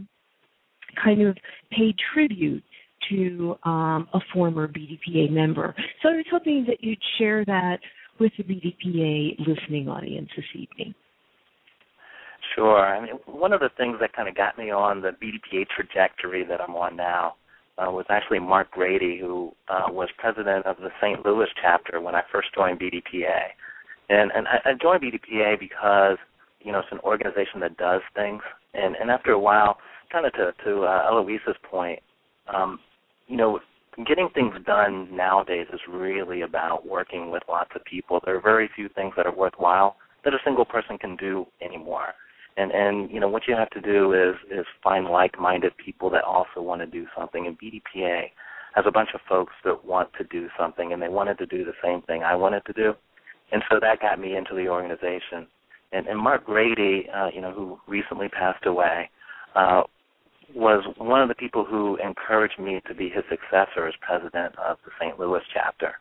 kind 1.01 1.21
of 1.21 1.37
paid 1.71 1.95
tribute 2.13 2.63
to 3.09 3.55
um, 3.63 4.07
a 4.13 4.19
former 4.33 4.67
BDPA 4.67 5.31
member. 5.31 5.73
So 6.01 6.09
I 6.09 6.15
was 6.17 6.25
hoping 6.29 6.65
that 6.67 6.83
you'd 6.83 6.99
share 7.17 7.45
that 7.45 7.77
with 8.19 8.33
the 8.37 8.43
BDPA 8.43 9.47
listening 9.47 9.87
audience 9.87 10.29
this 10.35 10.45
evening. 10.53 10.93
Sure. 12.55 12.79
I 12.79 13.01
mean, 13.01 13.15
one 13.25 13.53
of 13.53 13.59
the 13.59 13.69
things 13.77 13.97
that 13.99 14.13
kind 14.13 14.27
of 14.27 14.35
got 14.35 14.57
me 14.57 14.71
on 14.71 15.01
the 15.01 15.09
BDPA 15.09 15.67
trajectory 15.67 16.43
that 16.45 16.61
I'm 16.61 16.75
on 16.75 16.95
now 16.95 17.35
uh, 17.77 17.91
was 17.91 18.05
actually 18.09 18.39
Mark 18.39 18.71
Grady, 18.71 19.19
who 19.19 19.51
uh, 19.67 19.85
was 19.89 20.09
president 20.17 20.65
of 20.65 20.77
the 20.77 20.89
St. 21.01 21.25
Louis 21.25 21.47
chapter 21.61 22.01
when 22.01 22.15
I 22.15 22.21
first 22.31 22.49
joined 22.53 22.79
BDPA. 22.79 23.39
And 24.09 24.31
and 24.33 24.47
I, 24.47 24.73
joined 24.81 25.03
BDPA 25.03 25.59
because 25.59 26.17
you 26.61 26.71
know 26.71 26.79
it's 26.79 26.87
an 26.91 26.99
organization 26.99 27.59
that 27.59 27.77
does 27.77 28.01
things, 28.15 28.41
and 28.73 28.95
and 28.95 29.11
after 29.11 29.31
a 29.31 29.39
while, 29.39 29.77
kind 30.11 30.25
of 30.25 30.33
to 30.33 30.51
to 30.65 30.81
uh, 30.81 31.03
Eloise's 31.07 31.55
point, 31.69 31.99
um, 32.51 32.79
you 33.27 33.37
know, 33.37 33.59
getting 34.07 34.29
things 34.33 34.55
done 34.65 35.15
nowadays 35.15 35.67
is 35.71 35.79
really 35.87 36.41
about 36.41 36.87
working 36.87 37.29
with 37.29 37.43
lots 37.47 37.69
of 37.75 37.85
people. 37.85 38.19
There 38.25 38.35
are 38.35 38.41
very 38.41 38.67
few 38.75 38.89
things 38.89 39.13
that 39.15 39.27
are 39.27 39.35
worthwhile 39.35 39.97
that 40.25 40.33
a 40.33 40.39
single 40.43 40.65
person 40.65 40.97
can 40.97 41.15
do 41.15 41.45
anymore 41.61 42.15
and 42.59 42.71
and 42.71 43.09
you 43.09 43.19
know 43.19 43.29
what 43.29 43.43
you 43.47 43.55
have 43.55 43.69
to 43.69 43.81
do 43.81 44.13
is 44.13 44.35
is 44.51 44.65
find 44.83 45.05
like-minded 45.05 45.71
people 45.77 46.09
that 46.09 46.23
also 46.23 46.61
want 46.61 46.81
to 46.81 46.87
do 46.87 47.05
something. 47.17 47.47
And 47.47 47.57
BDPA 47.57 48.23
has 48.75 48.85
a 48.85 48.91
bunch 48.91 49.09
of 49.15 49.21
folks 49.27 49.53
that 49.63 49.85
want 49.85 50.09
to 50.17 50.25
do 50.25 50.47
something 50.59 50.91
and 50.91 51.01
they 51.01 51.07
wanted 51.07 51.37
to 51.37 51.45
do 51.45 51.63
the 51.63 51.73
same 51.83 52.01
thing 52.03 52.23
I 52.23 52.35
wanted 52.35 52.65
to 52.65 52.73
do. 52.73 52.93
And 53.51 53.63
so 53.71 53.79
that 53.81 54.01
got 54.01 54.19
me 54.19 54.35
into 54.35 54.53
the 54.55 54.67
organization. 54.67 55.47
And 55.93 56.05
and 56.07 56.19
Mark 56.19 56.45
Grady 56.45 57.07
uh 57.15 57.29
you 57.33 57.41
know 57.41 57.51
who 57.51 57.79
recently 57.87 58.27
passed 58.27 58.65
away 58.65 59.09
uh 59.55 59.83
was 60.53 60.83
one 60.97 61.21
of 61.21 61.29
the 61.29 61.35
people 61.35 61.63
who 61.63 61.97
encouraged 62.03 62.59
me 62.59 62.81
to 62.87 62.93
be 62.93 63.07
his 63.07 63.23
successor 63.29 63.87
as 63.87 63.93
president 64.01 64.57
of 64.57 64.77
the 64.83 64.91
St. 64.99 65.17
Louis 65.19 65.41
chapter. 65.53 65.93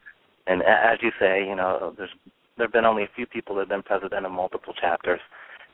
And 0.48 0.62
as 0.62 0.98
you 1.02 1.12
say 1.20 1.46
you 1.46 1.54
know 1.54 1.94
there's 1.96 2.10
there 2.56 2.66
have 2.66 2.72
been 2.72 2.84
only 2.84 3.04
a 3.04 3.10
few 3.14 3.26
people 3.26 3.54
that 3.54 3.60
have 3.62 3.68
been 3.68 3.82
president 3.84 4.26
of 4.26 4.32
multiple 4.32 4.74
chapters 4.74 5.20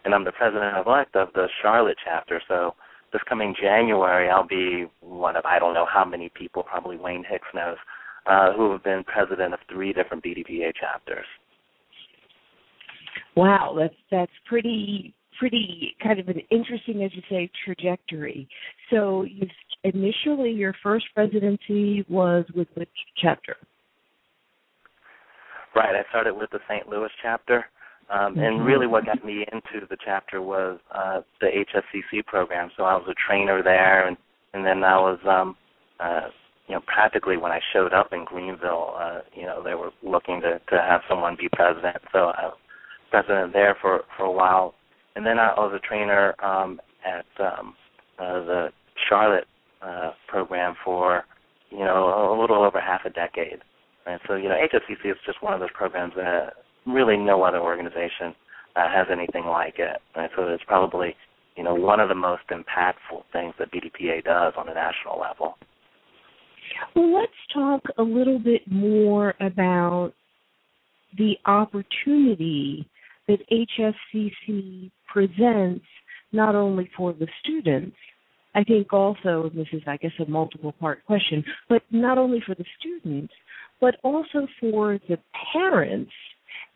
and 0.04 0.14
I'm 0.14 0.24
the 0.24 0.32
president 0.32 0.86
elect 0.86 1.16
of 1.16 1.28
the 1.34 1.46
Charlotte 1.62 1.96
chapter. 2.04 2.40
So 2.48 2.74
this 3.12 3.22
coming 3.28 3.54
January, 3.60 4.28
I'll 4.28 4.46
be 4.46 4.86
one 5.00 5.36
of 5.36 5.44
I 5.44 5.58
don't 5.58 5.74
know 5.74 5.86
how 5.90 6.04
many 6.04 6.30
people, 6.34 6.62
probably 6.62 6.96
Wayne 6.96 7.24
Hicks 7.28 7.48
knows, 7.54 7.76
uh, 8.26 8.52
who 8.52 8.72
have 8.72 8.84
been 8.84 9.04
president 9.04 9.54
of 9.54 9.60
three 9.70 9.92
different 9.92 10.24
BDPA 10.24 10.72
chapters. 10.78 11.26
Wow, 13.36 13.76
that's 13.78 13.94
that's 14.10 14.32
pretty 14.46 15.14
pretty 15.38 15.96
kind 16.02 16.20
of 16.20 16.28
an 16.28 16.40
interesting, 16.50 17.02
as 17.02 17.10
you 17.14 17.22
say, 17.28 17.50
trajectory. 17.64 18.48
So 18.90 19.22
you 19.22 19.48
initially 19.82 20.50
your 20.50 20.74
first 20.82 21.06
presidency 21.14 22.04
was 22.08 22.44
with 22.54 22.68
which 22.74 22.88
chapter? 23.20 23.56
Right, 25.74 25.94
I 25.94 26.08
started 26.10 26.34
with 26.34 26.50
the 26.50 26.60
St. 26.68 26.88
Louis 26.88 27.10
chapter. 27.20 27.64
Um, 28.10 28.38
and 28.38 28.58
mm-hmm. 28.58 28.64
really, 28.64 28.86
what 28.86 29.06
got 29.06 29.24
me 29.24 29.46
into 29.52 29.86
the 29.88 29.96
chapter 30.04 30.42
was 30.42 30.78
uh, 30.94 31.22
the 31.40 31.46
HSCC 31.46 32.24
program. 32.26 32.70
So 32.76 32.84
I 32.84 32.94
was 32.94 33.06
a 33.08 33.14
trainer 33.26 33.62
there, 33.62 34.06
and 34.06 34.16
and 34.52 34.64
then 34.64 34.84
I 34.84 34.98
was 34.98 35.18
um, 35.26 35.56
uh, 36.00 36.28
you 36.68 36.74
know, 36.74 36.80
practically 36.86 37.36
when 37.36 37.52
I 37.52 37.60
showed 37.72 37.92
up 37.92 38.12
in 38.12 38.24
Greenville, 38.24 38.94
uh, 38.98 39.20
you 39.34 39.44
know, 39.44 39.62
they 39.62 39.74
were 39.74 39.90
looking 40.02 40.40
to 40.40 40.60
to 40.70 40.80
have 40.80 41.02
someone 41.08 41.36
be 41.38 41.48
president. 41.52 41.98
So 42.12 42.32
I 42.36 42.46
was 42.46 42.58
president 43.10 43.52
there 43.52 43.76
for 43.80 44.02
for 44.16 44.24
a 44.24 44.32
while, 44.32 44.74
and 45.14 45.26
then 45.26 45.38
I 45.38 45.54
was 45.54 45.72
a 45.74 45.86
trainer 45.86 46.34
um, 46.42 46.80
at 47.04 47.26
um, 47.38 47.74
uh, 48.18 48.44
the 48.44 48.68
Charlotte 49.08 49.46
uh, 49.82 50.12
program 50.26 50.74
for 50.84 51.24
you 51.70 51.80
know 51.80 52.32
a 52.32 52.40
little 52.40 52.64
over 52.64 52.80
half 52.80 53.02
a 53.04 53.10
decade. 53.10 53.60
And 54.06 54.20
so 54.26 54.34
you 54.34 54.48
know 54.48 54.56
HSCC 54.56 55.10
is 55.10 55.16
just 55.26 55.42
one 55.42 55.52
of 55.52 55.60
those 55.60 55.72
programs 55.74 56.14
that 56.16 56.54
really 56.86 57.16
no 57.16 57.42
other 57.42 57.60
organization 57.60 58.34
uh, 58.76 58.88
has 58.88 59.06
anything 59.10 59.44
like 59.46 59.78
it. 59.78 59.96
And 60.14 60.28
so 60.36 60.44
it's 60.48 60.64
probably 60.66 61.14
you 61.56 61.64
know 61.64 61.74
one 61.74 62.00
of 62.00 62.08
the 62.08 62.14
most 62.14 62.42
impactful 62.50 63.22
things 63.32 63.54
that 63.58 63.72
BDPA 63.72 64.24
does 64.24 64.54
on 64.56 64.68
a 64.68 64.74
national 64.74 65.20
level. 65.20 65.56
Well, 66.94 67.14
let's 67.14 67.32
talk 67.52 67.82
a 67.98 68.02
little 68.02 68.38
bit 68.38 68.62
more 68.70 69.34
about 69.40 70.12
the 71.16 71.34
opportunity 71.46 72.88
that 73.28 73.38
HSCC 73.50 74.90
presents 75.12 75.84
not 76.32 76.54
only 76.54 76.90
for 76.96 77.12
the 77.12 77.28
students, 77.42 77.96
I 78.54 78.62
think 78.64 78.92
also, 78.92 79.50
this 79.54 79.66
is, 79.72 79.82
I 79.86 79.96
guess, 79.96 80.12
a 80.20 80.28
multiple 80.28 80.72
part 80.72 81.04
question, 81.06 81.44
but 81.68 81.82
not 81.90 82.18
only 82.18 82.40
for 82.46 82.54
the 82.54 82.64
students, 82.78 83.32
but 83.80 83.96
also 84.02 84.46
for 84.60 84.98
the 85.08 85.18
parents, 85.52 86.12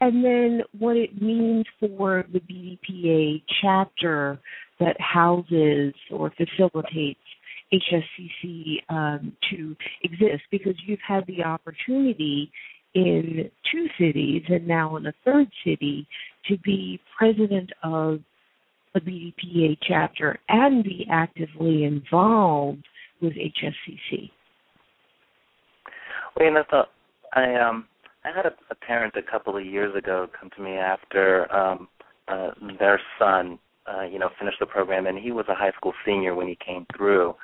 and 0.00 0.24
then 0.24 0.62
what 0.78 0.96
it 0.96 1.20
means 1.20 1.64
for 1.80 2.24
the 2.32 2.40
BDPA 2.40 3.42
chapter 3.60 4.38
that 4.80 4.96
houses 5.00 5.92
or 6.10 6.32
facilitates 6.36 7.20
HSCC 7.72 8.76
um, 8.88 9.36
to 9.50 9.76
exist 10.02 10.42
because 10.50 10.74
you've 10.86 11.00
had 11.06 11.26
the 11.26 11.42
opportunity 11.42 12.50
in 12.94 13.50
two 13.70 13.86
cities 13.98 14.42
and 14.48 14.66
now 14.66 14.96
in 14.96 15.06
a 15.06 15.12
third 15.24 15.48
city 15.64 16.06
to 16.48 16.56
be 16.58 17.00
president 17.16 17.70
of 17.82 18.20
a 18.94 19.00
BDPA 19.00 19.76
chapter 19.86 20.38
and 20.48 20.82
be 20.82 21.06
actively 21.10 21.84
involved 21.84 22.84
with 23.20 23.32
HSCC. 23.34 24.30
Well, 26.36 26.46
you 26.46 26.64
I 27.34 27.54
um 27.56 27.86
I 28.28 28.36
had 28.36 28.46
a, 28.46 28.52
a 28.70 28.74
parent 28.74 29.14
a 29.16 29.22
couple 29.22 29.56
of 29.56 29.64
years 29.64 29.94
ago 29.96 30.28
come 30.38 30.50
to 30.56 30.62
me 30.62 30.72
after 30.72 31.50
um 31.54 31.88
uh, 32.28 32.50
their 32.78 33.00
son 33.18 33.58
uh, 33.86 34.02
you 34.02 34.18
know 34.18 34.28
finished 34.38 34.58
the 34.60 34.66
program 34.66 35.06
and 35.06 35.18
he 35.18 35.32
was 35.32 35.46
a 35.48 35.54
high 35.54 35.72
school 35.76 35.94
senior 36.04 36.34
when 36.34 36.46
he 36.46 36.56
came 36.64 36.86
through 36.96 37.34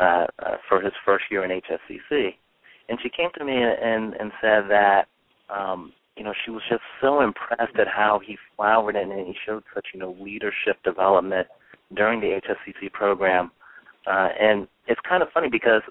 uh, 0.00 0.26
uh 0.40 0.56
for 0.68 0.80
his 0.80 0.92
first 1.04 1.24
year 1.30 1.44
in 1.44 1.60
HSCC 1.60 2.34
and 2.88 2.98
she 3.02 3.08
came 3.08 3.28
to 3.38 3.44
me 3.44 3.54
and 3.54 4.14
and 4.14 4.32
said 4.40 4.64
that 4.68 5.04
um 5.48 5.92
you 6.16 6.24
know 6.24 6.32
she 6.44 6.50
was 6.50 6.62
just 6.68 6.82
so 7.00 7.20
impressed 7.22 7.78
at 7.78 7.86
how 7.86 8.20
he 8.24 8.36
flowered 8.56 8.96
and 8.96 9.12
he 9.12 9.34
showed 9.46 9.62
such 9.74 9.86
you 9.94 10.00
know 10.00 10.16
leadership 10.20 10.82
development 10.84 11.46
during 11.94 12.20
the 12.20 12.40
HSCC 12.40 12.92
program. 12.92 13.52
Uh 14.06 14.28
and 14.40 14.66
it's 14.88 15.00
kind 15.08 15.22
of 15.22 15.28
funny 15.32 15.48
because 15.48 15.82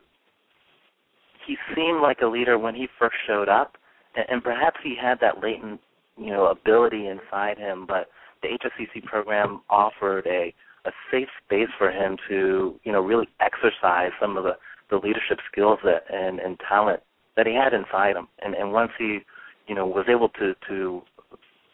he 1.47 1.55
seemed 1.73 2.01
like 2.01 2.19
a 2.21 2.27
leader 2.27 2.57
when 2.59 2.75
he 2.75 2.87
first 2.99 3.15
showed 3.25 3.47
up 3.47 3.77
and, 4.15 4.43
perhaps 4.43 4.77
he 4.83 4.95
had 4.99 5.19
that 5.21 5.41
latent 5.41 5.79
you 6.17 6.29
know 6.29 6.47
ability 6.47 7.07
inside 7.07 7.57
him 7.57 7.85
but 7.87 8.07
the 8.41 8.49
HSCC 8.49 9.03
program 9.03 9.61
offered 9.69 10.25
a 10.27 10.53
a 10.85 10.91
safe 11.11 11.27
space 11.45 11.69
for 11.77 11.91
him 11.91 12.17
to 12.27 12.79
you 12.83 12.91
know 12.91 13.01
really 13.01 13.27
exercise 13.39 14.11
some 14.19 14.37
of 14.37 14.43
the 14.43 14.57
the 14.89 14.97
leadership 14.97 15.39
skills 15.51 15.79
that 15.83 16.03
and 16.11 16.39
and 16.39 16.59
talent 16.67 17.01
that 17.37 17.47
he 17.47 17.53
had 17.53 17.73
inside 17.73 18.15
him. 18.15 18.27
And 18.39 18.55
and 18.55 18.73
once 18.73 18.91
he 18.97 19.19
you 19.67 19.75
know 19.75 19.85
was 19.85 20.05
able 20.09 20.29
to 20.29 20.55
to 20.67 21.01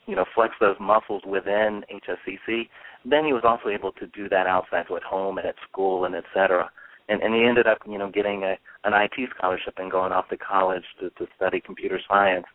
you 0.06 0.16
know 0.16 0.26
flex 0.36 0.54
those 0.60 0.76
muscles 0.80 1.24
within 1.26 1.84
HSCC 1.92 2.70
then 3.06 3.26
he 3.26 3.34
was 3.34 3.44
also 3.46 3.70
able 3.70 3.92
to 3.94 4.08
do 4.08 4.28
that 4.30 4.48
outside 4.48 4.86
so 4.88 4.98
at 4.98 5.04
home 5.04 5.38
and 5.38 5.48
at 5.48 5.56
school 5.70 6.06
and 6.06 6.16
et 6.16 6.26
cetera 6.34 6.70
and 7.10 7.22
and 7.22 7.34
he 7.34 7.44
ended 7.44 7.68
up 7.68 7.80
you 7.88 7.98
know 7.98 8.10
getting 8.12 8.44
a 8.44 8.56
an 8.84 8.94
IT 8.94 9.30
scholarship 9.38 9.76
and 9.78 9.92
going 9.92 10.12
off 10.12 10.30
to 10.30 10.38
college 10.38 10.84
to 11.00 11.10
to 11.12 11.28
study 11.36 11.62
computer 11.64 12.00
science 12.08 12.46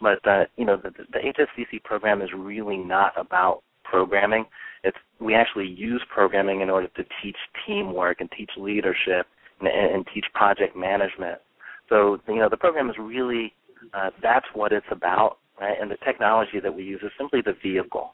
but 0.00 0.26
uh 0.26 0.44
you 0.56 0.64
know 0.64 0.76
the 0.76 0.90
the 1.12 1.18
HSCC 1.18 1.82
program 1.84 2.22
is 2.22 2.30
really 2.36 2.76
not 2.76 3.12
about 3.16 3.62
programming 3.84 4.44
it's 4.84 4.96
we 5.20 5.34
actually 5.34 5.66
use 5.66 6.02
programming 6.12 6.60
in 6.60 6.70
order 6.70 6.88
to 6.88 7.04
teach 7.22 7.36
teamwork 7.66 8.20
and 8.20 8.30
teach 8.36 8.50
leadership 8.56 9.26
and, 9.60 9.68
and 9.68 10.06
teach 10.14 10.24
project 10.34 10.76
management 10.76 11.38
so 11.88 12.18
you 12.28 12.36
know 12.36 12.48
the 12.48 12.56
program 12.56 12.88
is 12.88 12.96
really 12.98 13.52
uh, 13.94 14.10
that's 14.22 14.46
what 14.54 14.72
it's 14.72 14.86
about, 14.90 15.38
right? 15.60 15.76
And 15.80 15.90
the 15.90 15.96
technology 16.04 16.60
that 16.62 16.74
we 16.74 16.84
use 16.84 17.00
is 17.02 17.10
simply 17.18 17.40
the 17.44 17.54
vehicle. 17.62 18.12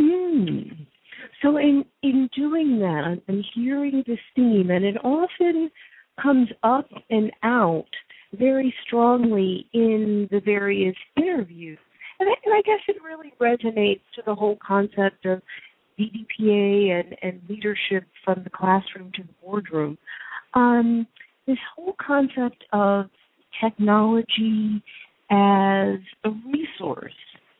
Mm. 0.00 0.86
So 1.40 1.56
in 1.56 1.84
in 2.02 2.28
doing 2.36 2.78
that, 2.80 3.20
I'm, 3.28 3.44
hearing 3.54 4.04
this 4.06 4.18
theme, 4.36 4.70
and 4.70 4.84
it 4.84 4.96
often 5.04 5.70
comes 6.20 6.48
up 6.62 6.88
and 7.10 7.32
out 7.42 7.88
very 8.34 8.74
strongly 8.86 9.66
in 9.72 10.28
the 10.30 10.40
various 10.40 10.96
interviews. 11.16 11.78
And 12.20 12.28
I, 12.28 12.34
and 12.44 12.54
I 12.54 12.62
guess 12.62 12.80
it 12.88 12.96
really 13.02 13.32
resonates 13.40 14.02
to 14.14 14.22
the 14.24 14.34
whole 14.34 14.58
concept 14.64 15.26
of 15.26 15.42
BDPA 15.98 17.00
and, 17.00 17.16
and 17.22 17.40
leadership 17.48 18.04
from 18.24 18.42
the 18.44 18.50
classroom 18.50 19.10
to 19.14 19.22
the 19.22 19.32
boardroom. 19.42 19.98
Um, 20.54 21.06
this 21.46 21.58
whole 21.74 21.94
concept 22.04 22.64
of 22.72 23.06
technology 23.60 24.82
as 25.30 25.98
a 26.24 26.30
resource, 26.52 27.12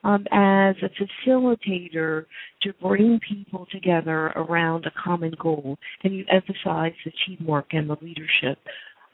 um, 0.05 0.27
as 0.33 0.75
a 0.83 0.91
facilitator 1.29 2.27
to 2.63 2.73
bring 2.81 3.21
people 3.29 3.67
together 3.71 4.27
around 4.37 4.87
a 4.87 4.93
common 5.03 5.35
goal. 5.41 5.79
And 6.03 6.15
you 6.15 6.25
emphasize 6.31 6.93
the 7.05 7.13
teamwork 7.27 7.67
and 7.73 7.89
the 7.89 7.97
leadership. 8.01 8.59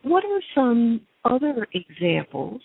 What 0.03 0.25
are 0.25 0.41
some 0.55 1.01
other 1.25 1.67
examples 1.75 2.61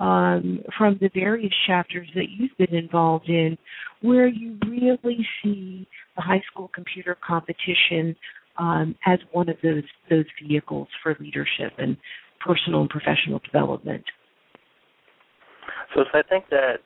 um, 0.00 0.60
from 0.76 0.98
the 1.00 1.10
various 1.12 1.52
chapters 1.66 2.08
that 2.14 2.26
you've 2.30 2.56
been 2.56 2.74
involved 2.76 3.28
in 3.28 3.58
where 4.00 4.28
you 4.28 4.56
really 4.66 5.26
see 5.42 5.88
the 6.14 6.22
high 6.22 6.42
school 6.50 6.70
computer 6.72 7.16
competition 7.26 8.14
um, 8.58 8.94
as 9.06 9.18
one 9.32 9.48
of 9.48 9.56
those 9.62 9.82
those 10.08 10.24
vehicles 10.46 10.88
for 11.02 11.16
leadership 11.20 11.72
and 11.78 11.96
personal 12.44 12.82
and 12.82 12.90
professional 12.90 13.40
development. 13.44 14.04
So, 15.94 16.04
so 16.12 16.18
I 16.18 16.22
think 16.22 16.44
that 16.50 16.78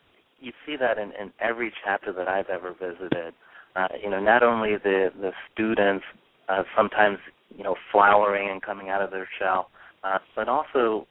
you 0.43 0.53
see 0.67 0.77
that 0.77 0.99
in, 0.99 1.13
in 1.21 1.33
every 1.41 1.73
chapter 1.85 2.13
that 2.13 2.29
I've 2.29 2.49
ever 2.49 2.73
visited. 2.73 3.35
Uh, 3.75 3.89
you 4.03 4.11
know, 4.11 4.21
not 4.21 4.43
only 4.43 4.77
the 4.83 5.11
the 5.21 5.33
students 5.53 6.05
uh, 6.49 6.63
sometimes 6.77 7.19
you 7.57 7.65
know 7.65 7.75
flowering 7.91 8.51
and 8.51 8.61
coming 8.61 8.91
out 8.91 9.03
of 9.03 9.11
their 9.11 9.29
shell, 9.39 9.69
uh, 10.05 10.19
but 10.37 10.49
also 10.49 11.07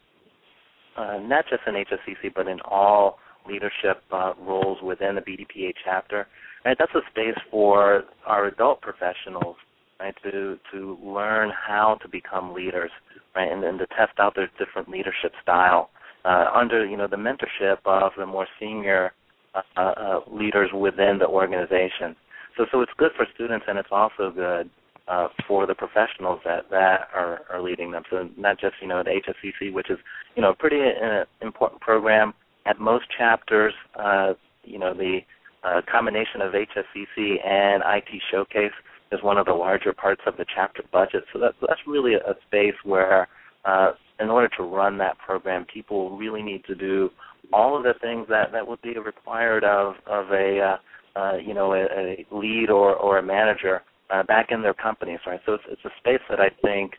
uh, 0.98 1.18
not 1.22 1.46
just 1.50 1.62
in 1.68 1.74
HSCC, 1.74 2.34
but 2.36 2.48
in 2.48 2.60
all 2.62 3.18
leadership 3.48 4.04
uh, 4.12 4.34
roles 4.40 4.78
within 4.84 5.16
the 5.16 5.22
BDPA 5.22 5.74
chapter. 5.84 6.28
Right, 6.64 6.78
that's 6.78 6.94
a 6.94 7.02
space 7.10 7.40
for 7.50 8.04
our 8.28 8.46
adult 8.46 8.82
professionals 8.82 9.56
right? 10.02 10.16
To 10.24 10.58
to 10.74 10.98
learn 11.04 11.52
how 11.52 11.98
to 12.02 12.10
become 12.10 12.54
leaders, 12.54 12.92
right? 13.36 13.50
And 13.52 13.64
then 13.64 13.78
to 13.78 13.86
test 13.88 14.20
out 14.20 14.36
their 14.36 14.50
different 14.58 14.90
leadership 14.90 15.32
style 15.42 15.90
uh, 16.26 16.46
under 16.54 16.86
you 16.86 16.98
know 16.98 17.08
the 17.08 17.18
mentorship 17.18 17.78
of 17.86 18.12
the 18.18 18.26
more 18.26 18.48
senior 18.60 19.14
uh, 19.56 19.80
uh, 19.80 20.20
leaders 20.32 20.70
within 20.74 21.18
the 21.20 21.28
organization. 21.28 22.16
So 22.58 22.66
so 22.72 22.82
it's 22.82 22.92
good 22.98 23.12
for 23.16 23.26
students 23.34 23.66
and 23.68 23.78
it's 23.78 23.90
also 23.92 24.32
good 24.32 24.70
uh, 25.08 25.28
for 25.48 25.66
the 25.66 25.76
professionals 25.76 26.40
that 26.46 26.70
that 26.70 27.10
are, 27.14 27.42
are 27.52 27.62
leading 27.62 27.92
them. 27.92 28.04
So 28.10 28.30
not 28.38 28.60
just 28.60 28.76
you 28.82 28.88
know 28.88 29.04
the 29.04 29.12
HSCC, 29.12 29.74
which 29.74 29.90
is 29.90 29.98
you 30.36 30.42
know 30.42 30.52
a 30.52 30.56
pretty 30.56 30.80
uh, 30.82 31.26
important 31.42 31.82
program. 31.82 32.34
At 32.66 32.80
most 32.80 33.06
chapters, 33.18 33.74
uh, 34.00 34.34
you 34.64 34.80
know 34.80 34.94
the 34.94 35.20
uh, 35.64 35.82
combination 35.92 36.42
of 36.42 36.54
HSCC 36.54 37.46
and 37.46 37.84
IT 37.86 38.22
Showcase 38.32 38.72
is 39.12 39.22
one 39.22 39.38
of 39.38 39.46
the 39.46 39.54
larger 39.54 39.94
parts 39.94 40.22
of 40.26 40.38
the 40.38 40.46
chapter 40.54 40.84
budget. 40.92 41.24
So 41.34 41.40
that's 41.40 41.56
that's 41.62 41.82
really 41.86 42.14
a, 42.14 42.36
space 42.48 42.76
where, 42.84 43.28
uh, 43.66 43.92
in 44.22 44.30
order 44.30 44.50
to 44.58 44.64
run 44.64 44.98
that 45.00 45.18
program, 45.18 45.66
people 45.72 46.18
really 46.18 46.42
need 46.42 46.64
to 46.66 46.76
do 46.76 47.10
all 47.54 47.76
of 47.76 47.84
the 47.84 47.94
things 48.02 48.26
that 48.30 48.52
that 48.52 48.68
would 48.68 48.82
be 48.82 48.98
required 48.98 49.64
of 49.64 49.96
of 50.08 50.30
a 50.32 50.60
uh, 50.60 51.20
uh, 51.20 51.38
you 51.38 51.54
know 51.54 51.74
a, 51.74 51.84
a 51.84 52.26
lead 52.32 52.70
or 52.70 52.96
or 52.96 53.18
a 53.18 53.24
manager 53.24 53.82
uh, 54.10 54.24
back 54.24 54.48
in 54.52 54.62
their 54.62 54.74
companies, 54.74 55.20
right? 55.26 55.40
So 55.46 55.54
it's 55.54 55.64
it's 55.70 55.86
a 55.86 55.90
space 56.00 56.22
that 56.30 56.40
I 56.40 56.50
think 56.62 56.94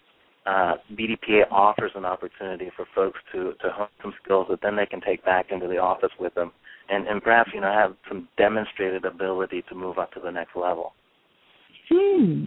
uh, 0.46 0.74
BDPA 0.92 1.50
offers 1.50 1.92
an 1.94 2.04
opportunity 2.04 2.70
for 2.76 2.86
folks 2.94 3.18
to 3.32 3.52
to 3.62 3.70
hone 3.70 3.88
some 4.02 4.12
skills 4.22 4.46
that 4.50 4.60
then 4.62 4.76
they 4.76 4.86
can 4.86 5.00
take 5.00 5.24
back 5.24 5.46
into 5.50 5.68
the 5.68 5.78
office 5.78 6.12
with 6.18 6.34
them, 6.34 6.52
and 6.88 7.06
and 7.06 7.22
perhaps 7.22 7.50
you 7.54 7.60
know 7.60 7.72
have 7.72 7.94
some 8.08 8.28
demonstrated 8.36 9.04
ability 9.04 9.62
to 9.68 9.74
move 9.74 9.98
up 9.98 10.12
to 10.12 10.20
the 10.20 10.30
next 10.30 10.56
level. 10.56 10.92
Hmm. 11.88 12.44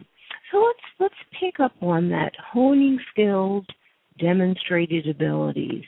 So 0.51 0.57
let's 0.59 0.79
let's 0.99 1.39
pick 1.39 1.59
up 1.59 1.73
on 1.81 2.09
that 2.09 2.33
honing 2.53 2.99
skills 3.11 3.65
demonstrated 4.19 5.07
abilities. 5.07 5.83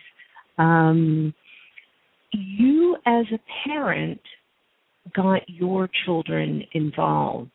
Um, 0.58 1.34
you, 2.32 2.98
as 3.06 3.26
a 3.34 3.40
parent, 3.68 4.22
got 5.16 5.42
your 5.48 5.90
children 6.06 6.64
involved. 6.74 7.52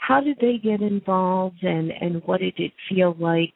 How 0.00 0.20
did 0.20 0.38
they 0.40 0.58
get 0.62 0.80
involved, 0.80 1.62
and 1.62 1.90
and 1.90 2.22
what 2.24 2.40
did 2.40 2.54
it 2.58 2.72
feel 2.88 3.16
like 3.18 3.54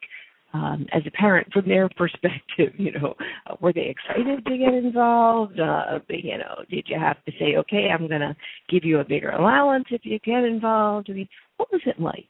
um, 0.53 0.85
as 0.93 1.01
a 1.05 1.11
parent 1.11 1.51
from 1.51 1.67
their 1.67 1.89
perspective? 1.97 2.73
You 2.77 2.93
know, 2.93 3.15
were 3.59 3.73
they 3.73 3.93
excited 3.93 4.45
to 4.45 4.57
get 4.57 4.73
involved? 4.73 5.59
Uh, 5.59 5.99
you 6.09 6.37
know, 6.37 6.63
did 6.69 6.85
you 6.87 6.99
have 6.99 7.23
to 7.25 7.31
say, 7.39 7.55
okay, 7.57 7.89
I'm 7.91 8.07
going 8.07 8.21
to 8.21 8.35
give 8.69 8.83
you 8.83 8.99
a 8.99 9.05
bigger 9.05 9.31
allowance 9.31 9.85
if 9.91 10.01
you 10.03 10.19
get 10.19 10.43
involved? 10.43 11.09
I 11.09 11.13
mean, 11.13 11.29
what 11.57 11.71
was 11.71 11.81
it 11.85 11.99
like? 11.99 12.27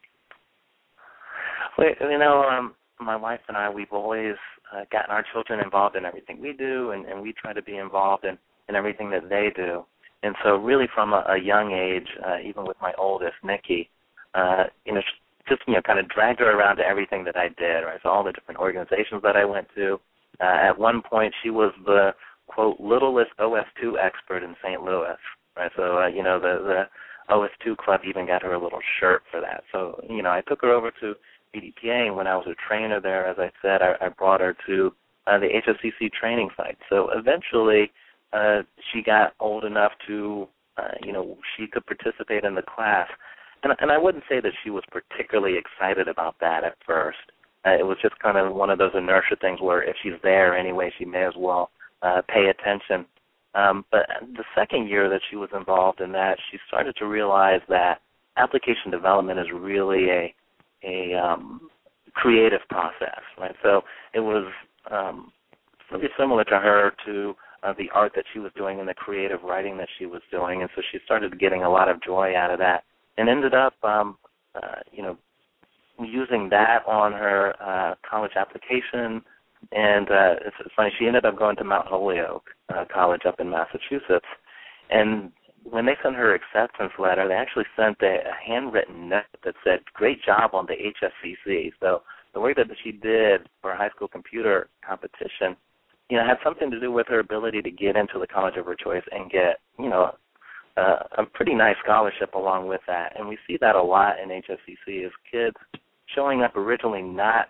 Well, 1.78 1.90
you 2.10 2.18
know, 2.18 2.44
um, 2.44 2.74
my 3.00 3.16
wife 3.16 3.42
and 3.48 3.58
I, 3.58 3.70
we've 3.70 3.92
always 3.92 4.36
uh, 4.74 4.86
gotten 4.92 5.12
our 5.12 5.26
children 5.34 5.60
involved 5.60 5.96
in 5.96 6.06
everything 6.06 6.42
we 6.42 6.54
do, 6.54 6.92
and, 6.92 7.06
and 7.06 7.22
we 7.22 7.34
try 7.34 7.54
to 7.54 7.62
be 7.62 7.78
involved 7.78 8.26
in, 8.26 8.38
in 8.70 8.76
everything 8.76 9.10
that 9.12 9.30
they 9.30 9.50
do. 9.56 9.86
And 10.24 10.36
so, 10.44 10.56
really, 10.56 10.88
from 10.94 11.14
a, 11.14 11.24
a 11.30 11.38
young 11.38 11.72
age, 11.72 12.08
uh, 12.26 12.38
even 12.44 12.66
with 12.66 12.78
my 12.82 12.94
oldest, 12.98 13.36
Nikki, 13.44 13.90
uh, 14.34 14.66
you 14.86 14.94
know, 14.94 15.02
just 15.48 15.62
you 15.68 15.76
know, 15.76 15.82
kind 15.82 16.00
of 16.00 16.10
dragged 16.10 16.40
her 16.40 16.58
around 16.58 16.78
to 16.78 16.84
everything 16.84 17.24
that 17.26 17.36
I 17.36 17.50
did. 17.50 17.82
Right, 17.82 18.00
so 18.02 18.10
all 18.10 18.24
the 18.24 18.32
different 18.32 18.60
organizations 18.60 19.22
that 19.24 19.36
I 19.36 19.46
went 19.46 19.68
to. 19.76 20.00
Uh, 20.42 20.58
at 20.70 20.78
one 20.78 21.02
point, 21.02 21.34
she 21.44 21.50
was 21.50 21.72
the 21.86 22.12
quote 22.48 22.80
littlest 22.80 23.32
OS2 23.40 23.94
expert 24.02 24.44
in 24.44 24.56
St. 24.64 24.82
Louis. 24.82 25.18
Right, 25.56 25.72
so 25.76 26.00
uh, 26.00 26.08
you 26.08 26.24
know 26.24 26.40
the 26.40 26.88
the 27.30 27.34
OS2 27.34 27.78
club 27.78 28.02
even 28.08 28.28
got 28.28 28.44
her 28.44 28.54
a 28.54 28.62
little 28.62 28.82
shirt 29.00 29.24
for 29.30 29.42
that. 29.42 29.64
So 29.72 30.04
you 30.10 30.24
know, 30.24 30.32
I 30.32 30.42
took 30.42 30.62
her 30.62 30.74
over 30.74 30.92
to 31.02 31.14
And 31.56 32.16
when 32.16 32.28
I 32.28 32.36
was 32.36 32.48
a 32.48 32.56
trainer 32.68 33.00
there, 33.00 33.28
as 33.28 33.38
I 33.40 33.52
said, 33.62 33.82
I, 33.82 34.06
I 34.06 34.10
brought 34.10 34.42
her 34.42 34.56
to 34.68 34.94
uh, 35.28 35.40
the 35.40 35.48
HSCC 35.48 36.12
training 36.12 36.50
site. 36.56 36.78
So 36.90 37.10
eventually, 37.16 37.92
uh, 38.34 38.64
she 38.92 39.02
got 39.02 39.34
old 39.40 39.64
enough 39.64 39.92
to, 40.08 40.48
uh, 40.78 40.92
you 41.04 41.12
know, 41.12 41.38
she 41.56 41.68
could 41.68 41.86
participate 41.86 42.44
in 42.44 42.56
the 42.56 42.62
class. 42.62 43.08
And, 43.64 43.74
and 43.80 43.92
I 43.92 43.98
wouldn't 43.98 44.24
say 44.30 44.40
that 44.42 44.52
she 44.64 44.70
was 44.70 44.84
particularly 44.92 45.58
excited 45.58 46.08
about 46.08 46.36
that 46.42 46.64
at 46.64 46.76
first. 46.86 47.18
Uh, 47.66 47.72
it 47.72 47.86
was 47.86 47.98
just 48.02 48.18
kind 48.20 48.38
of 48.38 48.54
one 48.54 48.70
of 48.70 48.78
those 48.78 48.92
inertia 48.96 49.36
things 49.42 49.60
where 49.62 49.82
if 49.82 49.96
she's 50.04 50.20
there 50.22 50.58
anyway, 50.58 50.92
she 50.98 51.06
may 51.06 51.26
as 51.26 51.34
well 51.38 51.72
uh, 52.02 52.22
pay 52.28 52.48
attention. 52.50 53.06
Um, 53.56 53.86
but 53.90 54.06
the 54.36 54.44
second 54.54 54.90
year 54.90 55.10
that 55.10 55.22
she 55.30 55.38
was 55.38 55.50
involved 55.56 56.02
in 56.02 56.12
that, 56.12 56.38
she 56.52 56.60
started 56.68 56.96
to 56.98 57.08
realize 57.08 57.62
that 57.70 58.02
application 58.38 58.92
development 58.92 59.40
is 59.40 59.48
really 59.54 60.10
a 60.10 60.36
a 60.86 61.14
um, 61.16 61.70
creative 62.14 62.62
process, 62.70 63.22
right? 63.40 63.56
So 63.64 63.82
it 64.14 64.20
was 64.20 64.52
um, 64.92 65.32
really 65.92 66.08
similar 66.18 66.44
to 66.46 66.58
her 66.58 66.94
to 67.06 67.36
uh, 67.64 67.74
the 67.78 67.90
art 67.94 68.14
that 68.16 68.26
she 68.32 68.40
was 68.40 68.52
doing 68.56 68.80
and 68.80 68.88
the 68.88 68.94
creative 68.94 69.42
writing 69.44 69.78
that 69.78 69.90
she 69.98 70.06
was 70.06 70.22
doing, 70.32 70.62
and 70.62 70.70
so 70.76 70.82
she 70.92 71.00
started 71.06 71.40
getting 71.40 71.64
a 71.64 71.70
lot 71.70 71.90
of 71.90 72.02
joy 72.04 72.36
out 72.36 72.52
of 72.52 72.60
that, 72.60 72.84
and 73.18 73.28
ended 73.28 73.54
up, 73.54 73.74
um, 73.84 74.18
uh, 74.56 74.80
you 74.92 75.02
know, 75.02 75.18
using 76.00 76.50
that 76.50 76.86
on 76.88 77.12
her 77.12 77.54
uh, 77.62 77.96
college 78.08 78.34
application. 78.36 79.22
And 79.72 80.12
uh, 80.12 80.34
it's, 80.46 80.56
it's 80.60 80.76
funny, 80.76 80.92
she 81.00 81.08
ended 81.08 81.26
up 81.26 81.40
going 81.40 81.56
to 81.56 81.64
Mount 81.64 81.88
Holyoke 81.88 82.46
uh, 82.70 82.86
College 82.94 83.22
up 83.28 83.40
in 83.40 83.50
Massachusetts, 83.50 84.26
and 84.92 85.32
when 85.70 85.86
they 85.86 85.96
sent 86.04 86.16
her 86.16 86.36
acceptance 86.36 86.94
letter, 87.00 87.28
they 87.28 87.34
actually 87.34 87.66
sent 87.76 87.98
a, 88.02 88.18
a 88.30 88.34
handwritten 88.46 89.10
note 89.10 89.24
that 89.44 89.56
said, 89.64 89.80
"Great 89.94 90.22
job 90.24 90.52
on 90.54 90.68
the 90.68 90.76
HSCC." 90.76 91.74
So 91.80 92.04
the 92.34 92.40
work 92.40 92.58
that 92.58 92.68
she 92.84 92.92
did 92.92 93.50
for 93.62 93.74
high 93.74 93.90
school 93.90 94.08
computer 94.08 94.70
competition, 94.88 95.58
you 96.10 96.18
know, 96.18 96.26
had 96.26 96.38
something 96.44 96.70
to 96.70 96.80
do 96.80 96.92
with 96.92 97.08
her 97.08 97.20
ability 97.20 97.62
to 97.64 97.72
get 97.72 97.96
into 97.96 98.20
the 98.20 98.28
college 98.28 98.56
of 98.58 98.66
her 98.66 98.76
choice 98.76 99.04
and 99.12 99.32
get, 99.32 99.60
you 99.80 99.90
know, 99.90 100.16
uh, 100.78 101.00
a 101.18 101.26
pretty 101.26 101.56
nice 101.56 101.78
scholarship 101.84 102.36
along 102.36 102.68
with 102.68 102.82
that. 102.86 103.14
And 103.18 103.28
we 103.28 103.38
see 103.48 103.58
that 103.62 103.76
a 103.76 103.82
lot 103.82 104.20
in 104.20 104.30
HSCC 104.30 105.06
is 105.06 105.12
kids 105.32 105.56
showing 106.14 106.44
up 106.44 106.56
originally 106.56 107.02
not 107.02 107.50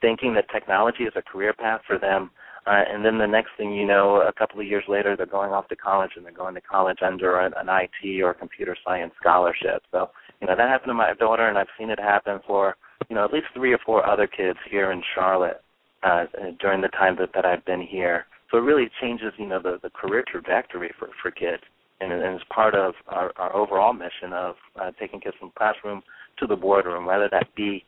thinking 0.00 0.34
that 0.34 0.50
technology 0.50 1.04
is 1.04 1.12
a 1.16 1.22
career 1.22 1.54
path 1.54 1.80
for 1.86 1.98
them 1.98 2.30
uh, 2.66 2.82
and 2.92 3.04
then 3.04 3.18
the 3.18 3.26
next 3.26 3.50
thing 3.56 3.72
you 3.72 3.86
know, 3.86 4.22
a 4.26 4.32
couple 4.32 4.60
of 4.60 4.66
years 4.66 4.82
later, 4.88 5.16
they're 5.16 5.24
going 5.24 5.52
off 5.52 5.68
to 5.68 5.76
college 5.76 6.12
and 6.16 6.24
they're 6.24 6.32
going 6.32 6.54
to 6.54 6.60
college 6.60 6.98
under 7.00 7.38
an, 7.38 7.52
an 7.56 7.68
IT 7.68 8.22
or 8.22 8.34
computer 8.34 8.76
science 8.84 9.12
scholarship. 9.20 9.82
So, 9.92 10.10
you 10.40 10.48
know, 10.48 10.56
that 10.56 10.68
happened 10.68 10.90
to 10.90 10.94
my 10.94 11.14
daughter, 11.14 11.48
and 11.48 11.56
I've 11.56 11.68
seen 11.78 11.90
it 11.90 12.00
happen 12.00 12.40
for, 12.44 12.76
you 13.08 13.14
know, 13.14 13.24
at 13.24 13.32
least 13.32 13.46
three 13.54 13.72
or 13.72 13.78
four 13.86 14.04
other 14.04 14.26
kids 14.26 14.58
here 14.68 14.90
in 14.90 15.00
Charlotte 15.14 15.62
uh, 16.02 16.24
during 16.60 16.80
the 16.80 16.88
time 16.88 17.16
that, 17.20 17.30
that 17.34 17.44
I've 17.44 17.64
been 17.64 17.82
here. 17.82 18.26
So 18.50 18.58
it 18.58 18.62
really 18.62 18.90
changes, 19.00 19.32
you 19.38 19.46
know, 19.46 19.60
the, 19.62 19.78
the 19.82 19.90
career 19.90 20.24
trajectory 20.28 20.92
for, 20.98 21.08
for 21.22 21.30
kids. 21.30 21.62
And, 22.00 22.12
and 22.12 22.34
it's 22.34 22.44
part 22.52 22.74
of 22.74 22.94
our, 23.06 23.32
our 23.36 23.54
overall 23.54 23.92
mission 23.92 24.32
of 24.32 24.56
uh, 24.80 24.90
taking 24.98 25.20
kids 25.20 25.36
from 25.38 25.48
the 25.48 25.58
classroom 25.58 26.02
to 26.38 26.46
the 26.46 26.56
boardroom, 26.56 27.06
whether 27.06 27.28
that 27.30 27.46
be 27.56 27.84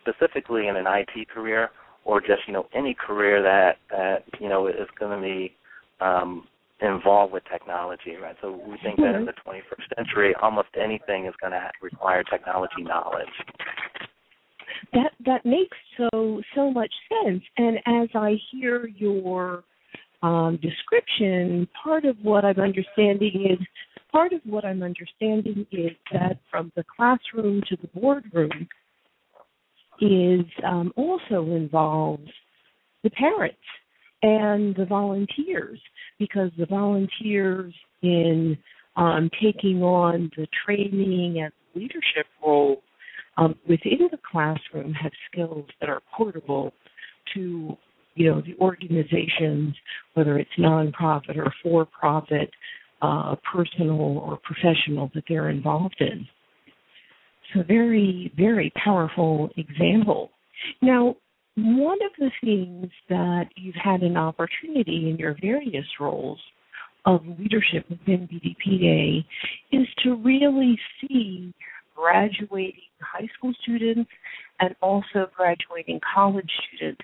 specifically 0.00 0.68
in 0.68 0.76
an 0.76 0.86
IT 0.86 1.28
career 1.28 1.70
or 2.06 2.20
just 2.20 2.42
you 2.46 2.52
know 2.54 2.66
any 2.74 2.94
career 2.94 3.42
that 3.42 3.76
that 3.90 4.22
you 4.40 4.48
know 4.48 4.68
is 4.68 4.88
going 4.98 5.20
to 5.20 5.22
be 5.22 5.52
um, 6.00 6.46
involved 6.80 7.32
with 7.32 7.42
technology, 7.50 8.16
right? 8.20 8.36
So 8.40 8.52
we 8.52 8.78
think 8.82 8.98
that 8.98 9.14
in 9.16 9.26
the 9.26 9.32
21st 9.46 9.96
century, 9.96 10.34
almost 10.40 10.68
anything 10.80 11.26
is 11.26 11.34
going 11.40 11.52
to 11.52 11.70
require 11.82 12.22
technology 12.22 12.82
knowledge. 12.82 13.26
That 14.92 15.12
that 15.24 15.44
makes 15.44 15.76
so 15.98 16.40
so 16.54 16.70
much 16.70 16.92
sense. 17.24 17.42
And 17.58 17.78
as 17.86 18.08
I 18.14 18.36
hear 18.52 18.86
your 18.86 19.64
um, 20.22 20.58
description, 20.62 21.68
part 21.82 22.04
of 22.04 22.16
what 22.22 22.44
I'm 22.44 22.60
understanding 22.60 23.48
is 23.50 23.66
part 24.12 24.32
of 24.32 24.40
what 24.44 24.64
I'm 24.64 24.82
understanding 24.82 25.66
is 25.72 25.90
that 26.12 26.38
from 26.50 26.72
the 26.76 26.84
classroom 26.96 27.62
to 27.68 27.76
the 27.76 27.88
boardroom, 27.88 28.68
is 30.00 30.44
um, 30.64 30.92
also 30.96 31.42
involves 31.54 32.28
the 33.02 33.10
parents 33.10 33.56
and 34.22 34.74
the 34.76 34.86
volunteers 34.86 35.78
because 36.18 36.50
the 36.58 36.66
volunteers 36.66 37.74
in 38.02 38.56
um, 38.96 39.30
taking 39.42 39.82
on 39.82 40.30
the 40.36 40.46
training 40.64 41.40
and 41.42 41.52
leadership 41.74 42.26
role 42.44 42.82
um, 43.36 43.54
within 43.68 44.08
the 44.10 44.18
classroom 44.30 44.92
have 44.94 45.12
skills 45.30 45.66
that 45.80 45.88
are 45.88 46.00
portable 46.16 46.72
to 47.34 47.76
you 48.14 48.30
know 48.30 48.40
the 48.40 48.56
organizations, 48.60 49.74
whether 50.14 50.38
it's 50.38 50.50
nonprofit 50.58 51.36
or 51.36 51.52
for-profit, 51.62 52.50
uh, 53.02 53.36
personal 53.52 54.18
or 54.18 54.38
professional 54.42 55.10
that 55.14 55.24
they're 55.28 55.50
involved 55.50 55.96
in. 56.00 56.26
So 57.54 57.62
very, 57.62 58.32
very 58.36 58.72
powerful 58.82 59.50
example. 59.56 60.30
Now, 60.82 61.16
one 61.56 61.98
of 62.04 62.12
the 62.18 62.30
things 62.42 62.90
that 63.08 63.46
you've 63.56 63.74
had 63.82 64.02
an 64.02 64.16
opportunity 64.16 65.08
in 65.10 65.16
your 65.18 65.36
various 65.40 65.86
roles 65.98 66.38
of 67.06 67.22
leadership 67.38 67.88
within 67.88 68.28
BDPA 68.28 69.24
is 69.72 69.86
to 70.02 70.16
really 70.16 70.78
see 71.00 71.54
graduating 71.94 72.80
high 73.00 73.28
school 73.36 73.52
students 73.62 74.10
and 74.60 74.74
also 74.82 75.30
graduating 75.34 76.00
college 76.14 76.50
students 76.68 77.00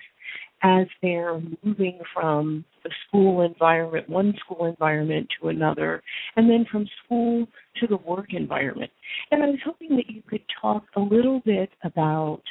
as 0.63 0.87
they're 1.01 1.39
moving 1.63 1.99
from 2.13 2.63
the 2.83 2.89
school 3.07 3.41
environment, 3.41 4.09
one 4.09 4.33
school 4.43 4.65
environment 4.65 5.27
to 5.39 5.49
another, 5.49 6.01
and 6.37 6.49
then 6.49 6.65
from 6.71 6.87
school 7.03 7.45
to 7.79 7.87
the 7.87 7.97
work 7.97 8.33
environment. 8.33 8.91
And 9.31 9.43
I 9.43 9.47
was 9.47 9.59
hoping 9.65 9.95
that 9.97 10.09
you 10.09 10.21
could 10.27 10.43
talk 10.61 10.83
a 10.95 11.01
little 11.01 11.41
bit 11.45 11.69
about 11.83 12.41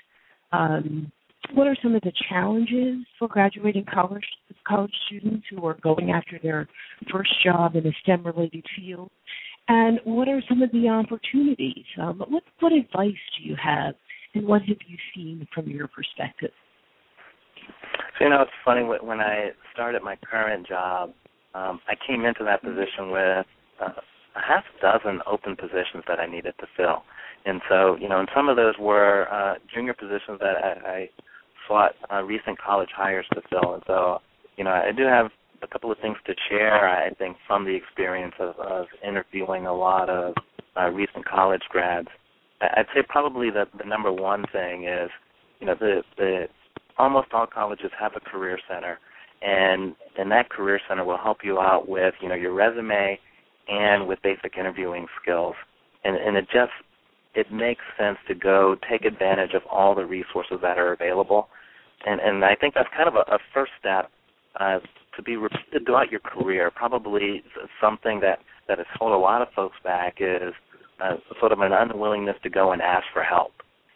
um, 0.53 1.11
what 1.55 1.67
are 1.67 1.77
some 1.83 1.95
of 1.95 2.03
the 2.03 2.13
challenges 2.29 2.99
for 3.19 3.29
graduating 3.29 3.87
college 3.93 4.25
college 4.67 4.93
students 5.07 5.45
who 5.51 5.67
are 5.67 5.77
going 5.83 6.11
after 6.11 6.39
their 6.43 6.69
first 7.11 7.33
job 7.43 7.75
in 7.75 7.87
a 7.87 7.93
STEM 8.03 8.25
related 8.25 8.65
field, 8.77 9.11
and 9.69 9.99
what 10.05 10.29
are 10.29 10.43
some 10.49 10.63
of 10.63 10.71
the 10.73 10.89
opportunities? 10.89 11.85
Um, 12.01 12.23
what 12.29 12.43
what 12.61 12.73
advice 12.73 13.15
do 13.39 13.49
you 13.49 13.57
have, 13.63 13.95
and 14.35 14.47
what 14.47 14.63
have 14.63 14.79
you 14.87 14.97
seen 15.15 15.49
from 15.55 15.69
your 15.69 15.89
perspective? 15.89 16.53
You 18.23 18.31
know, 18.31 18.41
it's 18.43 18.53
funny 18.64 18.85
when 18.85 19.18
I 19.18 19.51
started 19.75 20.01
my 20.01 20.14
current 20.14 20.64
job, 20.68 21.11
um, 21.57 21.81
I 21.89 21.95
came 22.07 22.25
into 22.25 22.45
that 22.45 22.62
position 22.62 23.11
with 23.11 23.47
uh, 23.81 23.89
a 24.37 24.41
half 24.41 24.62
dozen 24.81 25.20
open 25.27 25.57
positions 25.57 26.05
that 26.07 26.20
I 26.20 26.27
needed 26.27 26.55
to 26.61 26.66
fill, 26.77 27.03
and 27.47 27.61
so 27.68 27.97
you 28.01 28.09
know, 28.09 28.20
and 28.20 28.29
some 28.33 28.49
of 28.49 28.55
those 28.55 28.75
were 28.79 29.27
uh, 29.29 29.55
junior 29.75 29.93
positions 29.93 30.39
that 30.39 30.55
I, 30.57 30.89
I 30.89 31.11
sought 31.66 31.97
uh, 32.12 32.23
recent 32.23 32.61
college 32.61 32.91
hires 32.97 33.27
to 33.35 33.43
fill, 33.51 33.75
and 33.75 33.83
so 33.89 34.20
you 34.57 34.62
know, 34.62 34.70
I 34.70 34.93
do 34.97 35.03
have 35.03 35.33
a 35.62 35.66
couple 35.66 35.91
of 35.91 35.99
things 35.99 36.16
to 36.27 36.35
share. 36.49 36.89
I 36.89 37.11
think 37.14 37.37
from 37.49 37.64
the 37.64 37.75
experience 37.75 38.35
of, 38.39 38.55
of 38.61 38.87
interviewing 39.05 39.66
a 39.66 39.75
lot 39.75 40.09
of 40.09 40.35
uh, 40.81 40.91
recent 40.91 41.25
college 41.25 41.62
grads. 41.70 42.09
I'd 42.61 42.87
say 42.95 43.03
probably 43.09 43.51
the 43.51 43.64
the 43.77 43.85
number 43.85 44.12
one 44.12 44.45
thing 44.53 44.85
is, 44.85 45.11
you 45.59 45.66
know, 45.66 45.75
the 45.75 46.03
the 46.16 46.47
almost 46.99 47.28
all 47.32 47.47
colleges 47.47 47.90
have 47.99 48.12
a 48.16 48.20
career 48.20 48.59
center, 48.68 48.99
and 49.43 49.95
and 50.18 50.30
that 50.30 50.51
career 50.51 50.80
center 50.88 51.05
will 51.05 51.18
help 51.18 51.38
you 51.43 51.61
out 51.61 51.88
with 51.88 52.14
you 52.20 52.28
know 52.28 52.34
your 52.34 52.53
resume 52.53 53.18
and 53.68 54.07
with 54.07 54.20
basic 54.22 54.57
interviewing 54.59 55.07
skills. 55.20 55.55
And 56.05 56.16
and 56.16 56.36
it 56.36 56.47
just 56.53 56.72
it 57.34 57.53
makes 57.53 57.82
sense 57.99 58.18
to 58.28 58.34
go 58.34 58.76
take 58.88 59.05
advantage 59.05 59.55
of 59.55 59.62
all 59.70 59.95
the 59.95 60.05
resources 60.05 60.59
that 60.62 60.78
are 60.78 60.93
available. 60.93 61.49
And 62.07 62.20
and 62.20 62.45
I 62.45 62.55
think 62.55 62.74
that's 62.74 62.88
kind 62.97 63.09
of 63.09 63.14
a, 63.14 63.34
a 63.34 63.38
first 63.55 63.72
step 63.78 64.11
uh, 64.59 64.80
to 65.16 65.22
be 65.22 65.36
repeated 65.36 65.86
throughout 65.86 66.11
your 66.11 66.20
career. 66.20 66.70
Probably 66.70 67.43
something 67.80 68.20
that 68.20 68.40
that 68.68 68.78
has 68.78 68.86
held 68.99 69.12
a 69.12 69.16
lot 69.16 69.43
of 69.43 69.49
folks 69.55 69.76
back 69.82 70.16
is 70.20 70.53
uh, 71.03 71.16
sort 71.40 71.53
of 71.53 71.61
an 71.61 71.72
unwillingness 71.72 72.36
to 72.43 72.51
go 72.51 72.72
and 72.72 72.82
ask 72.82 73.05
for 73.12 73.22
help. 73.22 73.53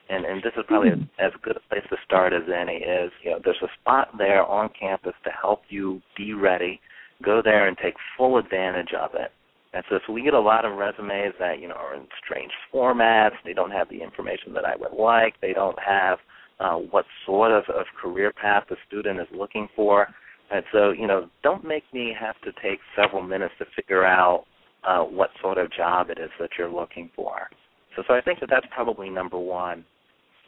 And 0.09 0.25
and 0.25 0.43
this 0.43 0.53
is 0.57 0.65
probably 0.69 0.91
mm-hmm. 0.91 1.25
as 1.25 1.33
good 1.43 1.57
a 1.57 1.69
place 1.69 1.85
to 1.91 1.97
start 2.05 2.33
as 2.33 2.43
any. 2.49 2.77
Is 2.77 3.11
you 3.23 3.31
know 3.31 3.41
there's 3.45 3.63
a 3.63 3.73
spot 3.81 4.09
there 4.19 4.45
on 4.45 4.71
campus 4.79 5.15
to 5.25 5.31
help 5.31 5.63
you 5.69 6.01
be 6.17 6.33
ready. 6.33 6.81
Go 7.25 7.41
there 7.43 7.67
and 7.67 7.77
take 7.83 7.95
full 8.17 8.39
advantage 8.39 8.93
of 8.99 9.11
it. 9.15 9.33
And 9.73 9.83
so, 9.91 9.99
so 10.07 10.13
we 10.13 10.23
get 10.23 10.35
a 10.35 10.41
lot 10.41 10.65
of 10.65 10.77
resumes 10.77 11.35
that 11.39 11.61
you 11.61 11.69
know 11.69 11.75
are 11.75 11.95
in 11.95 12.07
strange 12.25 12.53
formats. 12.73 13.35
They 13.45 13.53
don't 13.53 13.73
have 13.73 13.89
the 13.89 14.03
information 14.03 14.53
that 14.55 14.65
I 14.65 14.77
would 14.77 14.93
like. 14.93 15.41
They 15.41 15.53
don't 15.53 15.79
have 15.79 16.19
uh, 16.61 16.75
what 16.75 17.05
sort 17.25 17.53
of, 17.53 17.65
of 17.75 17.87
career 18.01 18.33
path 18.33 18.65
the 18.69 18.77
student 18.89 19.21
is 19.21 19.27
looking 19.33 19.69
for. 19.75 20.09
And 20.51 20.65
so, 20.73 20.91
you 20.91 21.07
know, 21.07 21.29
don't 21.43 21.65
make 21.65 21.85
me 21.93 22.15
have 22.19 22.37
to 22.43 22.53
take 22.63 22.79
several 22.95 23.23
minutes 23.23 23.55
to 23.59 23.67
figure 23.75 24.05
out 24.05 24.45
uh, 24.87 25.01
what 25.01 25.31
sort 25.43 25.59
of 25.59 25.73
job 25.73 26.09
it 26.11 26.19
is 26.19 26.31
that 26.39 26.51
you're 26.59 26.71
looking 26.71 27.11
for. 27.17 27.49
So, 27.97 28.03
so 28.07 28.15
I 28.15 28.21
think 28.21 28.41
that 28.41 28.49
that's 28.51 28.67
probably 28.73 29.11
number 29.11 29.39
one. 29.39 29.85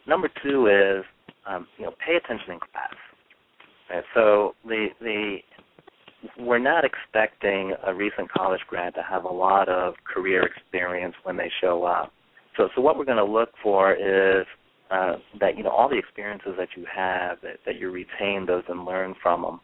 Number 0.09 0.27
two 0.41 0.65
is, 0.65 1.05
um, 1.45 1.67
you 1.77 1.85
know, 1.85 1.93
pay 2.03 2.15
attention 2.15 2.53
in 2.53 2.59
class. 2.59 4.03
So 4.15 4.55
the 4.65 4.87
the 4.99 5.37
we're 6.39 6.57
not 6.57 6.83
expecting 6.83 7.73
a 7.85 7.93
recent 7.93 8.31
college 8.31 8.61
grad 8.67 8.95
to 8.95 9.03
have 9.03 9.23
a 9.23 9.31
lot 9.31 9.69
of 9.69 9.93
career 10.11 10.43
experience 10.43 11.13
when 11.23 11.37
they 11.37 11.51
show 11.61 11.83
up. 11.83 12.11
So, 12.57 12.69
so 12.75 12.81
what 12.81 12.97
we're 12.97 13.05
going 13.05 13.17
to 13.17 13.23
look 13.23 13.49
for 13.61 13.93
is 13.93 14.45
uh, 14.89 15.17
that 15.39 15.55
you 15.57 15.63
know 15.63 15.69
all 15.69 15.87
the 15.87 15.97
experiences 15.97 16.53
that 16.57 16.69
you 16.75 16.85
have 16.93 17.37
that, 17.43 17.57
that 17.67 17.79
you 17.79 17.91
retain 17.91 18.47
those 18.47 18.63
and 18.67 18.85
learn 18.85 19.13
from 19.21 19.43
them, 19.43 19.61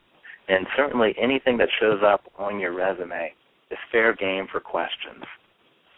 and 0.47 0.67
certainly 0.77 1.15
anything 1.19 1.57
that 1.57 1.69
shows 1.79 2.01
up 2.05 2.21
on 2.37 2.59
your 2.59 2.73
resume 2.73 3.33
is 3.71 3.79
fair 3.91 4.13
game 4.13 4.45
for 4.51 4.59
questions. 4.59 5.23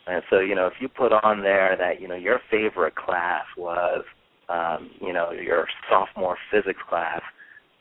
And 0.07 0.23
so, 0.29 0.39
you 0.39 0.55
know, 0.55 0.67
if 0.67 0.73
you 0.79 0.87
put 0.87 1.11
on 1.11 1.41
there 1.41 1.75
that, 1.77 1.99
you 2.01 2.07
know, 2.07 2.15
your 2.15 2.39
favorite 2.49 2.95
class 2.95 3.43
was, 3.57 4.05
um, 4.49 4.91
you 5.01 5.13
know, 5.13 5.31
your 5.31 5.67
sophomore 5.89 6.37
physics 6.51 6.79
class, 6.89 7.21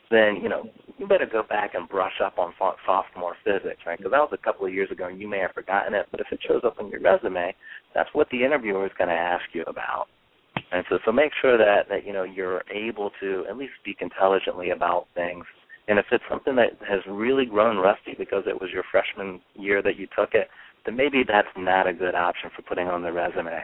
then, 0.09 0.37
you 0.41 0.47
know, 0.47 0.69
you 0.97 1.07
better 1.07 1.25
go 1.25 1.43
back 1.43 1.73
and 1.73 1.87
brush 1.89 2.21
up 2.23 2.37
on 2.37 2.53
sophomore 2.85 3.35
physics, 3.43 3.81
right? 3.85 3.97
Because 3.97 4.11
that 4.11 4.19
was 4.19 4.31
a 4.33 4.43
couple 4.43 4.65
of 4.65 4.73
years 4.73 4.89
ago 4.89 5.07
and 5.07 5.19
you 5.19 5.27
may 5.27 5.39
have 5.39 5.51
forgotten 5.51 5.93
it, 5.93 6.07
but 6.11 6.21
if 6.21 6.27
it 6.31 6.39
shows 6.47 6.61
up 6.63 6.79
on 6.79 6.89
your 6.89 7.01
resume, 7.01 7.53
that's 7.93 8.09
what 8.13 8.29
the 8.31 8.43
interviewer 8.43 8.85
is 8.85 8.91
going 8.97 9.09
to 9.09 9.13
ask 9.13 9.43
you 9.53 9.63
about. 9.67 10.07
And 10.71 10.83
so, 10.89 10.97
so 11.05 11.11
make 11.11 11.31
sure 11.41 11.57
that, 11.57 11.89
that, 11.89 12.05
you 12.05 12.13
know, 12.13 12.23
you're 12.23 12.63
able 12.73 13.11
to 13.19 13.45
at 13.49 13.57
least 13.57 13.73
speak 13.81 13.97
intelligently 14.01 14.71
about 14.71 15.07
things 15.13 15.45
and 15.87 15.97
if 15.99 16.05
it's 16.11 16.23
something 16.29 16.55
that 16.55 16.77
has 16.87 16.99
really 17.07 17.45
grown 17.45 17.77
rusty 17.77 18.13
because 18.17 18.43
it 18.45 18.59
was 18.59 18.69
your 18.71 18.83
freshman 18.91 19.39
year 19.55 19.81
that 19.81 19.97
you 19.97 20.07
took 20.17 20.33
it, 20.33 20.49
then 20.85 20.95
maybe 20.95 21.23
that's 21.25 21.47
not 21.57 21.87
a 21.87 21.93
good 21.93 22.13
option 22.13 22.49
for 22.55 22.61
putting 22.61 22.87
on 22.87 23.01
the 23.01 23.11
resume. 23.11 23.63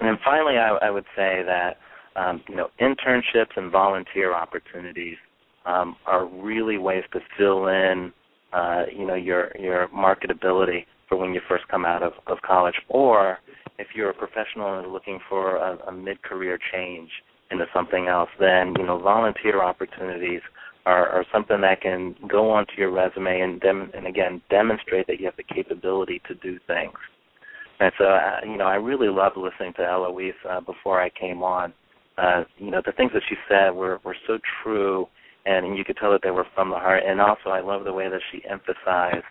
And 0.00 0.08
then 0.08 0.18
finally, 0.24 0.58
I, 0.58 0.76
I 0.82 0.90
would 0.90 1.06
say 1.16 1.42
that 1.44 1.78
um, 2.16 2.42
you 2.48 2.56
know 2.56 2.68
internships 2.80 3.56
and 3.56 3.70
volunteer 3.70 4.34
opportunities 4.34 5.16
um, 5.66 5.96
are 6.06 6.26
really 6.26 6.78
ways 6.78 7.04
to 7.12 7.20
fill 7.36 7.68
in 7.68 8.12
uh, 8.52 8.84
you 8.96 9.06
know 9.06 9.14
your 9.14 9.52
your 9.58 9.88
marketability 9.88 10.86
for 11.08 11.16
when 11.16 11.32
you 11.32 11.40
first 11.48 11.66
come 11.68 11.84
out 11.84 12.02
of, 12.02 12.12
of 12.26 12.38
college, 12.42 12.74
or 12.88 13.38
if 13.78 13.88
you're 13.94 14.10
a 14.10 14.14
professional 14.14 14.78
and 14.78 14.92
looking 14.92 15.18
for 15.28 15.56
a, 15.56 15.78
a 15.88 15.92
mid-career 15.92 16.58
change 16.72 17.08
into 17.50 17.64
something 17.72 18.08
else, 18.08 18.28
then 18.38 18.74
you 18.78 18.86
know 18.86 18.98
volunteer 18.98 19.62
opportunities 19.62 20.40
are, 20.86 21.08
are 21.08 21.24
something 21.32 21.60
that 21.60 21.80
can 21.80 22.14
go 22.28 22.50
onto 22.50 22.72
your 22.76 22.90
resume 22.90 23.40
and 23.40 23.60
dem- 23.60 23.90
and 23.94 24.06
again 24.06 24.40
demonstrate 24.50 25.06
that 25.06 25.18
you 25.18 25.26
have 25.26 25.36
the 25.36 25.54
capability 25.54 26.20
to 26.28 26.34
do 26.36 26.58
things. 26.66 26.94
And 27.80 27.92
so, 27.98 28.04
uh, 28.04 28.40
you 28.44 28.56
know, 28.56 28.64
I 28.66 28.74
really 28.74 29.08
loved 29.08 29.36
listening 29.36 29.72
to 29.74 29.82
Eloise 29.82 30.34
uh, 30.48 30.60
before 30.60 31.00
I 31.00 31.10
came 31.10 31.42
on. 31.42 31.72
Uh, 32.16 32.44
you 32.58 32.70
know, 32.70 32.82
the 32.84 32.92
things 32.92 33.12
that 33.14 33.22
she 33.28 33.36
said 33.48 33.70
were 33.70 34.00
were 34.04 34.16
so 34.26 34.38
true, 34.62 35.06
and, 35.46 35.78
you 35.78 35.84
could 35.84 35.96
tell 35.96 36.10
that 36.10 36.20
they 36.22 36.32
were 36.32 36.46
from 36.54 36.70
the 36.70 36.76
heart. 36.76 37.04
And 37.06 37.20
also, 37.20 37.50
I 37.50 37.60
love 37.60 37.84
the 37.84 37.92
way 37.92 38.08
that 38.08 38.20
she 38.32 38.42
emphasized, 38.48 39.24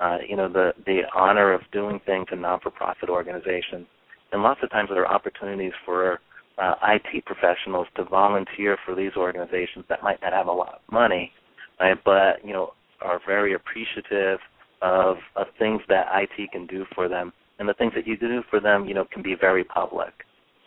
uh, 0.00 0.18
you 0.28 0.36
know, 0.36 0.48
the 0.48 0.72
the 0.84 1.02
honor 1.16 1.52
of 1.52 1.62
doing 1.72 2.00
things 2.04 2.26
in 2.30 2.42
non-for-profit 2.42 3.08
organizations. 3.08 3.86
And 4.32 4.42
lots 4.42 4.60
of 4.62 4.70
times, 4.70 4.90
there 4.92 5.06
are 5.06 5.14
opportunities 5.14 5.72
for 5.86 6.20
uh, 6.58 6.74
IT 6.82 7.24
professionals 7.24 7.86
to 7.96 8.04
volunteer 8.04 8.76
for 8.84 8.94
these 8.94 9.12
organizations 9.16 9.84
that 9.88 10.02
might 10.02 10.20
not 10.20 10.32
have 10.32 10.46
a 10.46 10.52
lot 10.52 10.74
of 10.74 10.92
money, 10.92 11.32
right, 11.80 11.96
but 12.04 12.44
you 12.44 12.52
know 12.52 12.74
are 13.00 13.20
very 13.26 13.54
appreciative 13.54 14.38
of 14.82 15.16
of 15.36 15.46
things 15.58 15.80
that 15.88 16.06
IT 16.14 16.50
can 16.52 16.66
do 16.66 16.84
for 16.94 17.08
them, 17.08 17.32
and 17.58 17.68
the 17.68 17.74
things 17.74 17.92
that 17.94 18.06
you 18.06 18.16
do 18.16 18.42
for 18.50 18.60
them, 18.60 18.86
you 18.86 18.94
know, 18.94 19.04
can 19.12 19.22
be 19.22 19.34
very 19.40 19.64
public. 19.64 20.12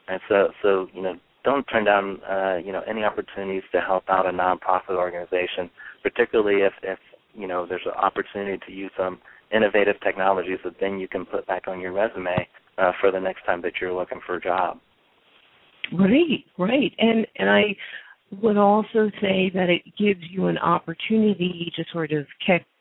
And 0.08 0.20
so, 0.30 0.50
so 0.62 0.88
you 0.94 1.02
know, 1.02 1.16
don't 1.44 1.64
turn 1.66 1.86
down 1.86 2.20
uh, 2.30 2.58
you 2.58 2.72
know 2.72 2.82
any 2.88 3.04
opportunities 3.04 3.64
to 3.72 3.82
help 3.82 4.04
out 4.10 4.26
a 4.26 4.32
nonprofit 4.32 4.96
organization, 4.96 5.70
particularly 6.04 6.62
if 6.62 6.74
if 6.84 7.00
you 7.34 7.48
know 7.48 7.66
there's 7.66 7.86
an 7.86 7.94
opportunity 7.94 8.60
to 8.66 8.72
use 8.72 8.92
some 8.98 9.20
innovative 9.54 9.96
technologies 10.04 10.60
that 10.64 10.74
then 10.80 11.00
you 11.00 11.08
can 11.08 11.26
put 11.26 11.48
back 11.48 11.68
on 11.68 11.80
your 11.80 11.94
resume 11.94 12.48
uh, 12.78 12.92
for 13.00 13.12
the 13.12 13.20
next 13.20 13.46
time 13.46 13.62
that 13.62 13.74
you're 13.80 13.94
looking 13.94 14.20
for 14.26 14.36
a 14.36 14.42
job. 14.42 14.78
Right, 15.94 16.44
right. 16.58 16.92
And 16.98 17.26
and 17.38 17.50
I 17.50 17.76
would 18.42 18.58
also 18.58 19.10
say 19.22 19.50
that 19.54 19.70
it 19.70 19.84
gives 19.98 20.22
you 20.30 20.48
an 20.48 20.58
opportunity 20.58 21.72
to 21.76 21.84
sort 21.94 22.12
of 22.12 22.26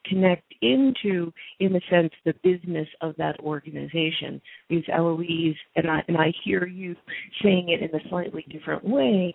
connect 0.09 0.55
into, 0.63 1.33
in 1.61 1.75
a 1.77 1.81
sense, 1.91 2.13
the 2.25 2.35
business 2.43 2.89
of 3.01 3.15
that 3.17 3.39
organization. 3.41 4.41
Because 4.69 4.85
Eloise, 4.93 5.57
and 5.77 5.91
I, 5.91 6.03
and 6.09 6.17
I 6.17 6.33
hear 6.45 6.67
you 6.67 6.97
saying 7.43 7.69
it 7.69 7.83
in 7.83 7.95
a 7.99 8.09
slightly 8.09 8.45
different 8.51 8.85
way, 8.85 9.35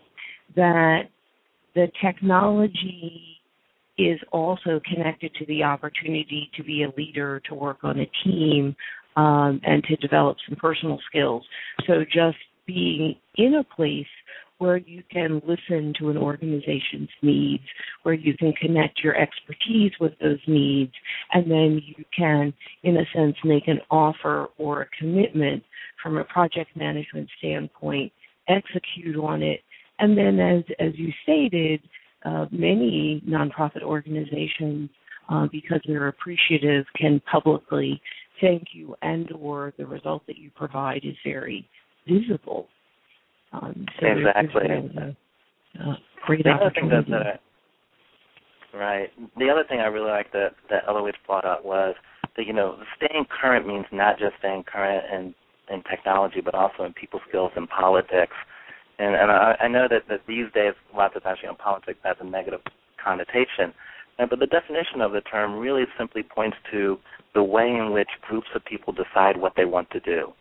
that 0.55 1.03
the 1.75 1.87
technology 2.03 3.37
is 3.97 4.19
also 4.31 4.81
connected 4.91 5.33
to 5.35 5.45
the 5.45 5.63
opportunity 5.63 6.49
to 6.55 6.63
be 6.63 6.83
a 6.83 6.89
leader, 6.97 7.41
to 7.47 7.53
work 7.53 7.79
on 7.83 7.99
a 7.99 8.09
team, 8.23 8.75
um, 9.15 9.59
and 9.63 9.83
to 9.83 9.95
develop 9.97 10.37
some 10.47 10.57
personal 10.57 10.99
skills. 11.09 11.43
So 11.87 12.03
just 12.05 12.37
being 12.65 13.15
in 13.35 13.55
a 13.55 13.63
place 13.63 14.05
where 14.61 14.77
you 14.77 15.01
can 15.11 15.41
listen 15.47 15.91
to 15.97 16.11
an 16.11 16.17
organization's 16.17 17.09
needs, 17.23 17.63
where 18.03 18.13
you 18.13 18.37
can 18.37 18.53
connect 18.53 18.99
your 19.03 19.15
expertise 19.15 19.91
with 19.99 20.11
those 20.21 20.37
needs, 20.45 20.91
and 21.33 21.49
then 21.49 21.81
you 21.83 22.05
can, 22.15 22.53
in 22.83 22.97
a 22.97 23.05
sense, 23.11 23.35
make 23.43 23.67
an 23.67 23.79
offer 23.89 24.49
or 24.59 24.83
a 24.83 24.87
commitment 24.99 25.63
from 26.03 26.19
a 26.19 26.23
project 26.25 26.69
management 26.77 27.27
standpoint, 27.39 28.11
execute 28.49 29.15
on 29.17 29.41
it, 29.41 29.61
and 29.97 30.15
then, 30.15 30.39
as 30.39 30.63
as 30.77 30.91
you 30.93 31.11
stated, 31.23 31.81
uh, 32.23 32.45
many 32.51 33.23
nonprofit 33.27 33.81
organizations, 33.81 34.91
uh, 35.29 35.47
because 35.51 35.81
they're 35.87 36.09
appreciative, 36.09 36.85
can 36.95 37.19
publicly 37.31 37.99
thank 38.39 38.67
you 38.73 38.95
and 39.01 39.31
or 39.39 39.73
the 39.79 39.85
result 39.87 40.21
that 40.27 40.37
you 40.37 40.51
provide 40.55 41.01
is 41.03 41.15
very 41.25 41.67
visible. 42.07 42.67
Um, 43.53 43.85
so 43.99 44.07
exactly. 44.07 44.67
A, 44.69 45.79
a 45.79 45.97
great 46.25 46.43
the 46.43 46.49
opportunity. 46.51 46.93
Other 46.93 47.03
thing 47.03 47.11
that, 47.11 47.39
right. 48.77 49.09
The 49.37 49.49
other 49.49 49.63
thing 49.67 49.79
I 49.79 49.87
really 49.87 50.09
like 50.09 50.31
that 50.31 50.55
that 50.69 50.83
Eloise 50.87 51.13
brought 51.25 51.45
up 51.45 51.65
was 51.65 51.95
that 52.37 52.45
you 52.45 52.53
know 52.53 52.77
staying 52.95 53.25
current 53.29 53.67
means 53.67 53.85
not 53.91 54.17
just 54.19 54.33
staying 54.39 54.63
current 54.63 55.03
in 55.13 55.33
in 55.73 55.83
technology, 55.83 56.41
but 56.41 56.55
also 56.55 56.83
in 56.83 56.93
people 56.93 57.19
skills 57.27 57.51
and 57.55 57.67
politics. 57.69 58.35
And 58.99 59.15
and 59.15 59.31
I, 59.31 59.55
I 59.59 59.67
know 59.67 59.87
that 59.89 60.03
that 60.09 60.21
these 60.27 60.45
days 60.53 60.73
lots 60.95 61.15
of 61.15 61.23
times 61.23 61.39
you 61.41 61.49
know 61.49 61.55
politics 61.55 61.99
has 62.03 62.17
a 62.19 62.25
negative 62.25 62.61
connotation. 63.03 63.73
But 64.17 64.39
the 64.39 64.45
definition 64.45 65.01
of 65.01 65.13
the 65.13 65.21
term 65.21 65.57
really 65.57 65.85
simply 65.97 66.21
points 66.21 66.57
to 66.71 66.99
the 67.33 67.41
way 67.41 67.67
in 67.67 67.91
which 67.91 68.09
groups 68.21 68.49
of 68.53 68.63
people 68.63 68.93
decide 68.93 69.35
what 69.37 69.53
they 69.55 69.65
want 69.65 69.89
to 69.91 69.99
do. 69.99 70.33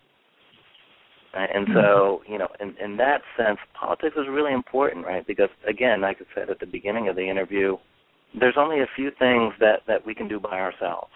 And 1.32 1.68
so, 1.68 2.22
mm-hmm. 2.22 2.32
you 2.32 2.38
know, 2.38 2.48
in, 2.60 2.74
in 2.82 2.96
that 2.96 3.22
sense, 3.36 3.58
politics 3.78 4.16
is 4.16 4.26
really 4.28 4.52
important, 4.52 5.06
right? 5.06 5.24
Because 5.26 5.48
again, 5.68 6.00
like 6.00 6.18
I 6.20 6.24
said 6.34 6.50
at 6.50 6.58
the 6.58 6.66
beginning 6.66 7.08
of 7.08 7.16
the 7.16 7.28
interview, 7.28 7.76
there's 8.38 8.56
only 8.56 8.80
a 8.80 8.86
few 8.96 9.10
things 9.18 9.54
that 9.60 9.80
that 9.86 10.04
we 10.04 10.14
can 10.14 10.28
do 10.28 10.40
by 10.40 10.58
ourselves. 10.58 11.10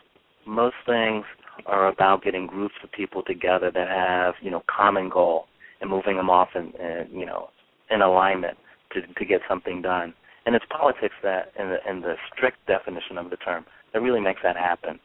Most 0.46 0.76
things 0.86 1.24
are 1.66 1.88
about 1.88 2.22
getting 2.22 2.46
groups 2.46 2.74
of 2.82 2.92
people 2.92 3.22
together 3.22 3.70
that 3.72 3.88
have, 3.88 4.34
you 4.40 4.50
know, 4.50 4.62
common 4.68 5.08
goal 5.08 5.46
and 5.80 5.90
moving 5.90 6.16
them 6.16 6.30
off 6.30 6.48
in, 6.54 6.72
in 6.80 7.08
you 7.12 7.26
know, 7.26 7.48
in 7.90 8.02
alignment 8.02 8.56
to 8.92 9.00
to 9.02 9.24
get 9.24 9.40
something 9.48 9.82
done. 9.82 10.14
And 10.46 10.54
it's 10.54 10.64
politics 10.70 11.14
that, 11.22 11.52
in 11.58 11.70
the, 11.70 11.90
in 11.90 12.00
the 12.02 12.14
strict 12.32 12.58
definition 12.66 13.16
of 13.16 13.30
the 13.30 13.36
term, 13.36 13.64
that 13.92 14.02
really 14.02 14.20
makes 14.20 14.40
that 14.42 14.56
happen. 14.56 15.00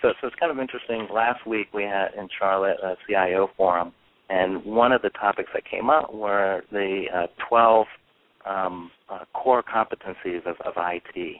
So, 0.00 0.12
so 0.20 0.26
it's 0.26 0.36
kind 0.36 0.50
of 0.50 0.58
interesting. 0.58 1.06
Last 1.12 1.46
week 1.46 1.68
we 1.74 1.84
had 1.84 2.08
in 2.18 2.28
Charlotte 2.38 2.78
a 2.82 2.96
CIO 3.06 3.50
forum, 3.56 3.92
and 4.28 4.64
one 4.64 4.92
of 4.92 5.02
the 5.02 5.10
topics 5.10 5.50
that 5.54 5.64
came 5.68 5.90
up 5.90 6.12
were 6.14 6.62
the 6.70 7.04
uh, 7.14 7.26
12 7.48 7.86
um, 8.46 8.90
uh, 9.08 9.24
core 9.34 9.62
competencies 9.62 10.44
of, 10.46 10.56
of 10.64 10.74
IT. 10.76 11.36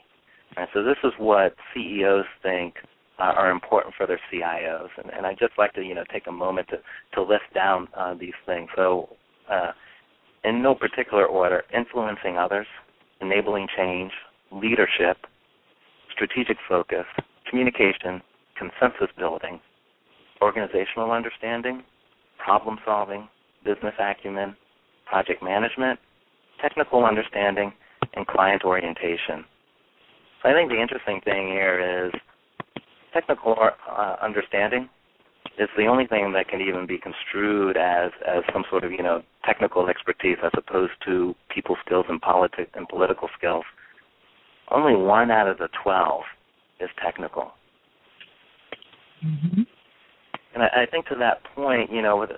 And 0.55 0.67
so 0.73 0.83
this 0.83 0.97
is 1.03 1.11
what 1.17 1.55
CEOs 1.73 2.25
think 2.41 2.75
uh, 3.19 3.33
are 3.35 3.51
important 3.51 3.93
for 3.95 4.07
their 4.07 4.19
CIOs, 4.31 4.89
and, 4.97 5.11
and 5.11 5.25
I'd 5.25 5.39
just 5.39 5.53
like 5.57 5.73
to 5.73 5.81
you 5.81 5.95
know 5.95 6.03
take 6.11 6.27
a 6.27 6.31
moment 6.31 6.67
to 6.69 6.77
to 7.13 7.21
list 7.21 7.45
down 7.53 7.87
uh, 7.97 8.13
these 8.15 8.33
things. 8.45 8.69
So, 8.75 9.09
uh, 9.49 9.71
in 10.43 10.61
no 10.61 10.75
particular 10.75 11.25
order, 11.25 11.63
influencing 11.75 12.37
others, 12.37 12.67
enabling 13.21 13.67
change, 13.75 14.11
leadership, 14.51 15.17
strategic 16.11 16.57
focus, 16.67 17.05
communication, 17.49 18.21
consensus 18.57 19.09
building, 19.17 19.59
organizational 20.41 21.11
understanding, 21.11 21.83
problem 22.43 22.77
solving, 22.85 23.27
business 23.63 23.93
acumen, 23.99 24.55
project 25.05 25.41
management, 25.41 25.99
technical 26.61 27.05
understanding, 27.05 27.71
and 28.15 28.27
client 28.27 28.63
orientation. 28.63 29.45
So 30.41 30.49
I 30.49 30.53
think 30.53 30.69
the 30.69 30.81
interesting 30.81 31.21
thing 31.23 31.47
here 31.47 32.07
is 32.07 32.11
technical 33.13 33.55
uh, 33.59 34.15
understanding 34.21 34.89
is 35.57 35.69
the 35.77 35.85
only 35.85 36.07
thing 36.07 36.33
that 36.33 36.47
can 36.47 36.61
even 36.61 36.85
be 36.87 36.97
construed 36.97 37.77
as 37.77 38.11
as 38.27 38.43
some 38.51 38.63
sort 38.69 38.83
of 38.83 38.91
you 38.91 39.03
know 39.03 39.21
technical 39.45 39.87
expertise 39.87 40.37
as 40.43 40.51
opposed 40.57 40.93
to 41.05 41.35
people 41.53 41.77
skills 41.85 42.05
and 42.09 42.19
politics 42.21 42.71
and 42.73 42.87
political 42.89 43.29
skills. 43.37 43.63
Only 44.71 44.95
one 44.95 45.31
out 45.31 45.47
of 45.47 45.57
the 45.59 45.69
twelve 45.83 46.23
is 46.79 46.89
technical. 47.03 47.51
Mm-hmm. 49.23 49.61
And 50.53 50.63
I, 50.63 50.83
I 50.83 50.85
think 50.89 51.07
to 51.07 51.15
that 51.15 51.43
point, 51.55 51.91
you 51.91 52.01
know, 52.01 52.17
with, 52.17 52.31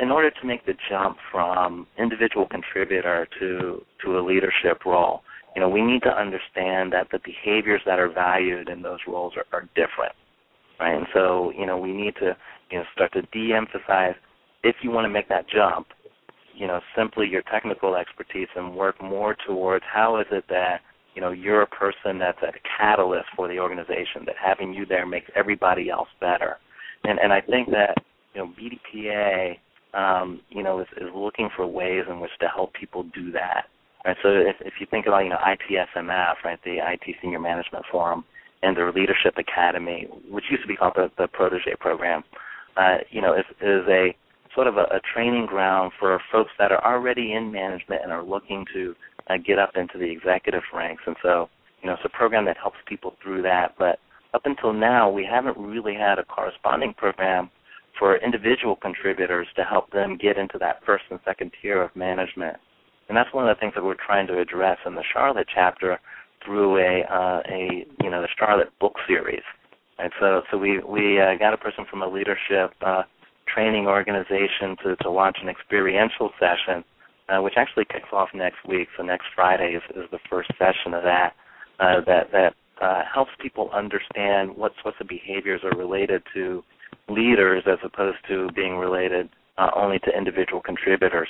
in 0.00 0.10
order 0.10 0.30
to 0.30 0.46
make 0.46 0.64
the 0.66 0.74
jump 0.88 1.16
from 1.30 1.86
individual 1.98 2.46
contributor 2.46 3.26
to 3.38 3.82
to 4.04 4.18
a 4.18 4.22
leadership 4.22 4.84
role, 4.84 5.22
you 5.54 5.60
know, 5.60 5.68
we 5.68 5.82
need 5.82 6.02
to 6.02 6.10
understand 6.10 6.92
that 6.92 7.08
the 7.12 7.20
behaviors 7.24 7.82
that 7.86 7.98
are 7.98 8.08
valued 8.08 8.68
in 8.68 8.82
those 8.82 9.00
roles 9.06 9.34
are, 9.36 9.46
are 9.52 9.68
different, 9.74 10.14
right? 10.80 10.96
And 10.96 11.06
so, 11.12 11.52
you 11.56 11.66
know, 11.66 11.76
we 11.78 11.92
need 11.92 12.14
to, 12.16 12.36
you 12.70 12.78
know, 12.78 12.84
start 12.94 13.12
to 13.12 13.22
de-emphasize 13.32 14.14
if 14.64 14.76
you 14.82 14.90
want 14.90 15.04
to 15.04 15.10
make 15.10 15.28
that 15.28 15.48
jump, 15.48 15.88
you 16.54 16.66
know, 16.66 16.80
simply 16.96 17.28
your 17.28 17.42
technical 17.42 17.96
expertise 17.96 18.48
and 18.56 18.74
work 18.74 19.02
more 19.02 19.36
towards 19.46 19.84
how 19.92 20.20
is 20.20 20.26
it 20.30 20.44
that 20.48 20.80
you 21.14 21.20
know 21.20 21.30
you're 21.30 21.62
a 21.62 21.66
person 21.66 22.18
that's 22.18 22.42
a 22.42 22.52
catalyst 22.78 23.26
for 23.36 23.48
the 23.48 23.58
organization 23.58 24.24
that 24.24 24.34
having 24.42 24.72
you 24.72 24.86
there 24.86 25.06
makes 25.06 25.30
everybody 25.36 25.90
else 25.90 26.08
better 26.20 26.56
and 27.04 27.18
and 27.18 27.32
i 27.32 27.40
think 27.40 27.70
that 27.70 27.96
you 28.34 28.40
know 28.40 28.52
bdpa 28.58 29.56
um 29.94 30.40
you 30.50 30.62
know 30.62 30.80
is, 30.80 30.86
is 30.96 31.08
looking 31.14 31.48
for 31.54 31.66
ways 31.66 32.04
in 32.08 32.20
which 32.20 32.30
to 32.40 32.48
help 32.48 32.72
people 32.74 33.04
do 33.14 33.30
that 33.30 33.64
right 34.04 34.16
so 34.22 34.28
if 34.28 34.56
if 34.60 34.74
you 34.80 34.86
think 34.90 35.06
about 35.06 35.20
you 35.20 35.30
know 35.30 35.38
itsmf 35.46 36.34
right 36.44 36.58
the 36.64 36.78
it 36.78 37.16
senior 37.22 37.40
management 37.40 37.84
forum 37.90 38.24
and 38.62 38.76
their 38.76 38.92
leadership 38.92 39.34
academy 39.36 40.06
which 40.30 40.44
used 40.50 40.62
to 40.62 40.68
be 40.68 40.76
called 40.76 40.92
the, 40.96 41.10
the 41.18 41.28
protege 41.28 41.74
program 41.78 42.22
uh 42.76 42.98
you 43.10 43.20
know 43.20 43.34
is 43.34 43.44
is 43.60 43.82
a 43.88 44.14
sort 44.54 44.66
of 44.66 44.76
a, 44.76 44.82
a 44.82 45.00
training 45.12 45.46
ground 45.46 45.92
for 45.98 46.20
folks 46.30 46.50
that 46.58 46.72
are 46.72 46.84
already 46.84 47.32
in 47.32 47.50
management 47.50 48.02
and 48.02 48.12
are 48.12 48.22
looking 48.22 48.64
to 48.74 48.94
uh, 49.28 49.34
get 49.44 49.58
up 49.58 49.72
into 49.76 49.98
the 49.98 50.10
executive 50.10 50.62
ranks. 50.74 51.02
And 51.06 51.16
so, 51.22 51.48
you 51.82 51.88
know, 51.88 51.94
it's 51.94 52.04
a 52.04 52.16
program 52.16 52.44
that 52.46 52.56
helps 52.56 52.78
people 52.86 53.14
through 53.22 53.42
that. 53.42 53.74
But 53.78 53.98
up 54.34 54.42
until 54.44 54.72
now, 54.72 55.10
we 55.10 55.24
haven't 55.24 55.56
really 55.58 55.94
had 55.94 56.18
a 56.18 56.24
corresponding 56.24 56.94
program 56.94 57.50
for 57.98 58.16
individual 58.16 58.76
contributors 58.76 59.46
to 59.56 59.64
help 59.64 59.90
them 59.90 60.16
get 60.16 60.38
into 60.38 60.58
that 60.58 60.80
first 60.84 61.04
and 61.10 61.20
second 61.24 61.52
tier 61.60 61.82
of 61.82 61.94
management. 61.94 62.56
And 63.08 63.16
that's 63.16 63.32
one 63.34 63.46
of 63.46 63.54
the 63.54 63.60
things 63.60 63.74
that 63.74 63.84
we're 63.84 63.94
trying 63.94 64.26
to 64.28 64.40
address 64.40 64.78
in 64.86 64.94
the 64.94 65.04
Charlotte 65.12 65.48
chapter 65.52 65.98
through 66.44 66.78
a 66.78 67.02
uh, 67.02 67.42
a 67.48 67.86
you 68.02 68.10
know 68.10 68.22
the 68.22 68.28
Charlotte 68.38 68.72
book 68.80 68.94
series. 69.06 69.42
And 69.98 70.10
so 70.18 70.42
so 70.50 70.56
we 70.56 70.80
we 70.80 71.20
uh, 71.20 71.34
got 71.38 71.52
a 71.52 71.58
person 71.58 71.84
from 71.90 72.02
a 72.02 72.08
leadership 72.08 72.72
uh, 72.80 73.02
training 73.46 73.86
organization 73.86 74.76
to 74.84 74.96
to 75.02 75.10
launch 75.10 75.36
an 75.42 75.48
experiential 75.48 76.30
session 76.40 76.84
uh, 77.28 77.40
which 77.40 77.54
actually 77.56 77.84
kicks 77.84 78.08
off 78.12 78.28
next 78.34 78.58
week. 78.66 78.88
So 78.96 79.02
next 79.02 79.26
Friday 79.34 79.76
is, 79.76 79.82
is 79.96 80.10
the 80.10 80.18
first 80.28 80.50
session 80.58 80.94
of 80.94 81.02
that. 81.04 81.34
Uh, 81.80 82.00
that 82.06 82.30
that 82.32 82.54
uh, 82.82 83.02
helps 83.12 83.30
people 83.40 83.70
understand 83.72 84.56
what 84.56 84.72
sorts 84.82 84.98
of 85.00 85.08
behaviors 85.08 85.60
are 85.62 85.76
related 85.78 86.22
to 86.34 86.62
leaders 87.08 87.62
as 87.66 87.78
opposed 87.84 88.18
to 88.28 88.48
being 88.54 88.76
related 88.76 89.28
uh, 89.58 89.70
only 89.76 89.98
to 90.00 90.10
individual 90.16 90.60
contributors. 90.60 91.28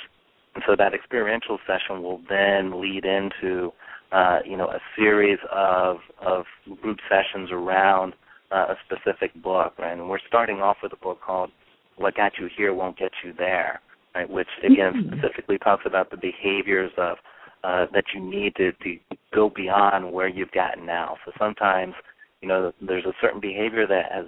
And 0.55 0.63
so 0.67 0.75
that 0.77 0.93
experiential 0.93 1.59
session 1.67 2.01
will 2.01 2.21
then 2.27 2.81
lead 2.81 3.05
into 3.05 3.71
uh, 4.11 4.39
you 4.45 4.57
know 4.57 4.67
a 4.67 4.79
series 4.95 5.39
of 5.51 5.97
of 6.21 6.45
group 6.81 6.99
sessions 7.09 7.49
around 7.51 8.13
uh, 8.51 8.73
a 8.73 8.75
specific 8.85 9.33
book. 9.41 9.73
Right? 9.79 9.93
And 9.93 10.09
we're 10.09 10.19
starting 10.27 10.57
off 10.57 10.77
with 10.83 10.93
a 10.93 11.03
book 11.03 11.19
called 11.21 11.51
"What 11.97 12.15
Got 12.15 12.33
You 12.39 12.49
Here 12.55 12.73
Won't 12.73 12.97
Get 12.97 13.11
You 13.23 13.33
There." 13.37 13.79
right, 14.15 14.29
which 14.29 14.47
again 14.63 14.93
mm-hmm. 14.93 15.19
specifically 15.19 15.57
talks 15.57 15.83
about 15.85 16.11
the 16.11 16.17
behaviors 16.17 16.91
of 16.97 17.17
uh, 17.63 17.85
that 17.93 18.05
you 18.13 18.21
need 18.21 18.55
to, 18.55 18.71
to 18.83 18.97
go 19.33 19.49
beyond 19.55 20.11
where 20.11 20.27
you've 20.27 20.51
gotten 20.51 20.85
now. 20.85 21.15
So 21.25 21.31
sometimes, 21.39 21.93
you 22.41 22.47
know, 22.47 22.71
there's 22.81 23.05
a 23.05 23.13
certain 23.21 23.39
behavior 23.39 23.87
that 23.87 24.11
has 24.11 24.25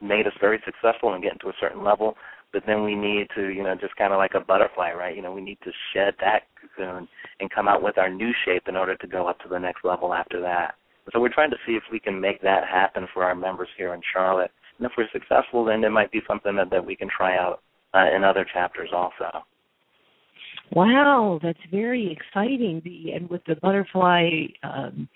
made 0.00 0.26
us 0.26 0.32
very 0.40 0.60
successful 0.64 1.14
and 1.14 1.22
getting 1.22 1.38
to 1.40 1.48
a 1.48 1.60
certain 1.60 1.82
level, 1.82 2.14
but 2.52 2.62
then 2.66 2.84
we 2.84 2.94
need 2.94 3.26
to, 3.34 3.48
you 3.48 3.62
know, 3.62 3.74
just 3.74 3.96
kind 3.96 4.12
of 4.12 4.18
like 4.18 4.34
a 4.34 4.40
butterfly, 4.40 4.92
right? 4.92 5.16
You 5.16 5.22
know, 5.22 5.32
we 5.32 5.40
need 5.40 5.58
to 5.64 5.70
shed 5.92 6.14
that 6.20 6.42
cocoon 6.60 7.08
and 7.40 7.50
come 7.50 7.68
out 7.68 7.82
with 7.82 7.98
our 7.98 8.08
new 8.08 8.32
shape 8.44 8.64
in 8.68 8.76
order 8.76 8.96
to 8.96 9.06
go 9.06 9.26
up 9.28 9.40
to 9.40 9.48
the 9.48 9.58
next 9.58 9.84
level 9.84 10.14
after 10.14 10.40
that. 10.42 10.74
So 11.12 11.20
we're 11.20 11.32
trying 11.32 11.50
to 11.50 11.56
see 11.66 11.72
if 11.72 11.82
we 11.90 12.00
can 12.00 12.20
make 12.20 12.40
that 12.42 12.64
happen 12.66 13.06
for 13.12 13.24
our 13.24 13.34
members 13.34 13.68
here 13.76 13.92
in 13.92 14.00
Charlotte. 14.12 14.50
And 14.78 14.86
if 14.86 14.92
we're 14.96 15.08
successful, 15.12 15.64
then 15.64 15.84
it 15.84 15.90
might 15.90 16.12
be 16.12 16.22
something 16.26 16.56
that, 16.56 16.70
that 16.70 16.84
we 16.84 16.96
can 16.96 17.08
try 17.14 17.36
out 17.36 17.60
uh, 17.92 18.14
in 18.14 18.24
other 18.24 18.46
chapters 18.52 18.90
also. 18.92 19.44
Wow, 20.72 21.38
that's 21.42 21.58
very 21.70 22.10
exciting. 22.12 22.82
The 22.84 23.12
and 23.12 23.28
with 23.28 23.42
the 23.46 23.56
butterfly 23.56 24.46
um, 24.62 25.08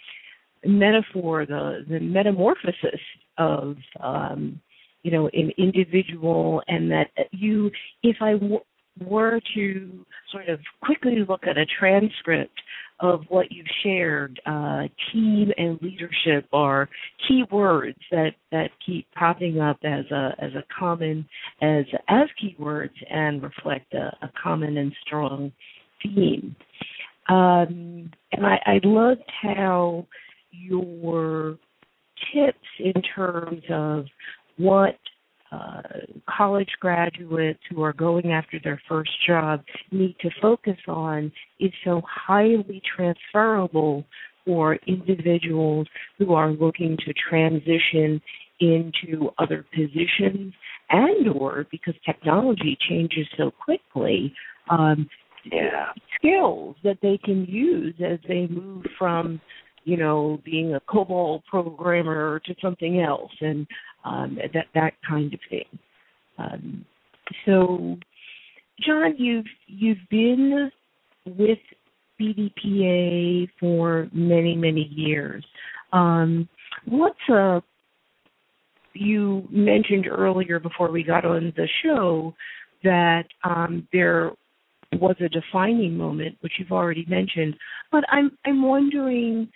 metaphor, 0.64 1.46
the 1.46 1.84
the 1.88 2.00
metamorphosis 2.00 3.00
of 3.38 3.76
um, 4.00 4.60
you 5.02 5.10
know 5.10 5.28
an 5.32 5.50
individual, 5.58 6.62
and 6.68 6.90
that 6.90 7.08
you, 7.32 7.70
if 8.02 8.16
I 8.20 8.32
w- 8.32 8.60
were 9.04 9.40
to 9.54 10.06
sort 10.30 10.48
of 10.48 10.60
quickly 10.82 11.24
look 11.28 11.46
at 11.46 11.56
a 11.56 11.66
transcript 11.78 12.60
of 13.00 13.22
what 13.28 13.50
you've 13.50 13.66
shared, 13.82 14.40
uh, 14.46 14.82
team 15.12 15.52
and 15.56 15.78
leadership 15.80 16.48
are 16.52 16.88
key 17.26 17.44
words 17.50 17.98
that, 18.10 18.32
that 18.50 18.70
keep 18.84 19.06
popping 19.12 19.60
up 19.60 19.78
as 19.84 20.04
a 20.10 20.30
as 20.38 20.52
a 20.54 20.64
common 20.76 21.26
as 21.62 21.84
as 22.08 22.28
keywords 22.42 22.90
and 23.10 23.42
reflect 23.42 23.94
a, 23.94 24.16
a 24.22 24.30
common 24.42 24.76
and 24.78 24.92
strong 25.06 25.52
theme. 26.02 26.56
Um, 27.28 28.10
and 28.32 28.46
I, 28.46 28.58
I 28.64 28.80
loved 28.82 29.30
how 29.42 30.06
your 30.50 31.58
tips 32.32 32.58
in 32.80 33.00
terms 33.14 33.62
of 33.70 34.06
what 34.56 34.96
uh, 35.50 35.82
college 36.28 36.70
graduates 36.80 37.60
who 37.70 37.82
are 37.82 37.92
going 37.92 38.32
after 38.32 38.58
their 38.62 38.80
first 38.88 39.10
job 39.26 39.62
need 39.90 40.14
to 40.20 40.30
focus 40.42 40.76
on 40.86 41.32
is 41.58 41.72
so 41.84 42.02
highly 42.06 42.82
transferable 42.96 44.04
for 44.44 44.76
individuals 44.86 45.86
who 46.18 46.34
are 46.34 46.50
looking 46.52 46.96
to 47.04 47.12
transition 47.14 48.20
into 48.60 49.30
other 49.38 49.64
positions 49.74 50.52
and 50.90 51.28
or 51.28 51.66
because 51.70 51.94
technology 52.04 52.76
changes 52.88 53.26
so 53.36 53.50
quickly 53.50 54.32
um, 54.70 55.08
yeah. 55.44 55.86
skills 56.16 56.76
that 56.84 56.98
they 57.02 57.18
can 57.24 57.44
use 57.44 57.94
as 58.04 58.18
they 58.26 58.46
move 58.48 58.84
from 58.98 59.40
you 59.88 59.96
know 59.96 60.38
being 60.44 60.74
a 60.74 60.80
COBOL 60.80 61.42
programmer 61.44 62.40
to 62.44 62.54
something 62.60 63.00
else 63.00 63.32
and 63.40 63.66
um, 64.04 64.38
that 64.52 64.66
that 64.74 64.92
kind 65.08 65.32
of 65.32 65.40
thing. 65.48 65.64
Um, 66.38 66.84
so, 67.46 67.96
John, 68.80 69.14
you've 69.16 69.46
you've 69.66 69.98
been 70.10 70.70
with 71.24 71.58
BDPA 72.20 73.48
for 73.58 74.08
many 74.12 74.54
many 74.54 74.90
years. 74.94 75.44
Um, 75.92 76.48
what's 76.84 77.28
a 77.30 77.62
you 78.92 79.46
mentioned 79.50 80.06
earlier 80.06 80.58
before 80.60 80.90
we 80.90 81.02
got 81.02 81.24
on 81.24 81.52
the 81.56 81.68
show 81.82 82.34
that 82.84 83.24
um, 83.44 83.86
there 83.92 84.32
was 84.92 85.16
a 85.20 85.28
defining 85.28 85.96
moment, 85.96 86.36
which 86.40 86.52
you've 86.58 86.72
already 86.72 87.04
mentioned. 87.08 87.54
But 87.90 88.04
I'm 88.10 88.36
I'm 88.44 88.62
wondering, 88.62 89.48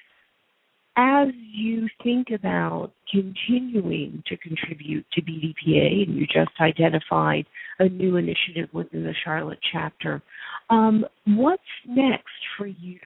as 0.97 1.29
you 1.53 1.89
think 2.03 2.29
about 2.35 2.93
continuing 3.11 4.23
to 4.27 4.37
contribute 4.37 5.07
to 5.13 5.23
BDPA, 5.23 6.07
and 6.07 6.17
you 6.17 6.27
just 6.27 6.51
identified 6.61 7.47
a 7.79 7.89
new 7.89 8.17
initiative 8.17 8.69
within 8.73 9.03
the 9.03 9.15
Charlotte 9.25 9.59
chapter, 9.73 10.23
um, 10.71 11.05
what's 11.27 11.63
next 11.87 12.27
for 12.57 12.67
you 12.67 12.99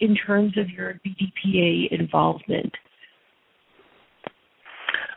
in 0.00 0.16
terms 0.16 0.56
of 0.58 0.68
your 0.70 1.00
BDPA 1.06 1.92
involvement? 1.92 2.72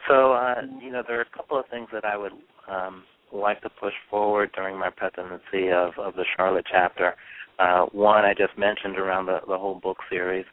So, 0.08 0.34
uh, 0.34 0.62
you 0.82 0.92
know, 0.92 1.04
there 1.08 1.20
are 1.20 1.22
a 1.22 1.38
couple 1.38 1.60
of 1.60 1.66
things 1.70 1.88
that 1.94 2.06
I 2.06 2.18
would 2.18 2.32
um, 2.70 3.04
like 3.32 3.62
to 3.62 3.70
push 3.70 3.94
forward 4.10 4.52
during 4.56 4.78
my 4.78 4.90
presidency 4.90 5.72
of, 5.72 5.92
of 5.98 6.16
the 6.16 6.26
Charlotte 6.36 6.66
chapter. 6.72 7.16
Uh, 7.60 7.86
one 7.92 8.26
I 8.26 8.34
just 8.34 8.58
mentioned 8.58 8.98
around 8.98 9.26
the, 9.26 9.40
the 9.48 9.58
whole 9.58 9.80
book 9.80 9.98
series. 10.10 10.46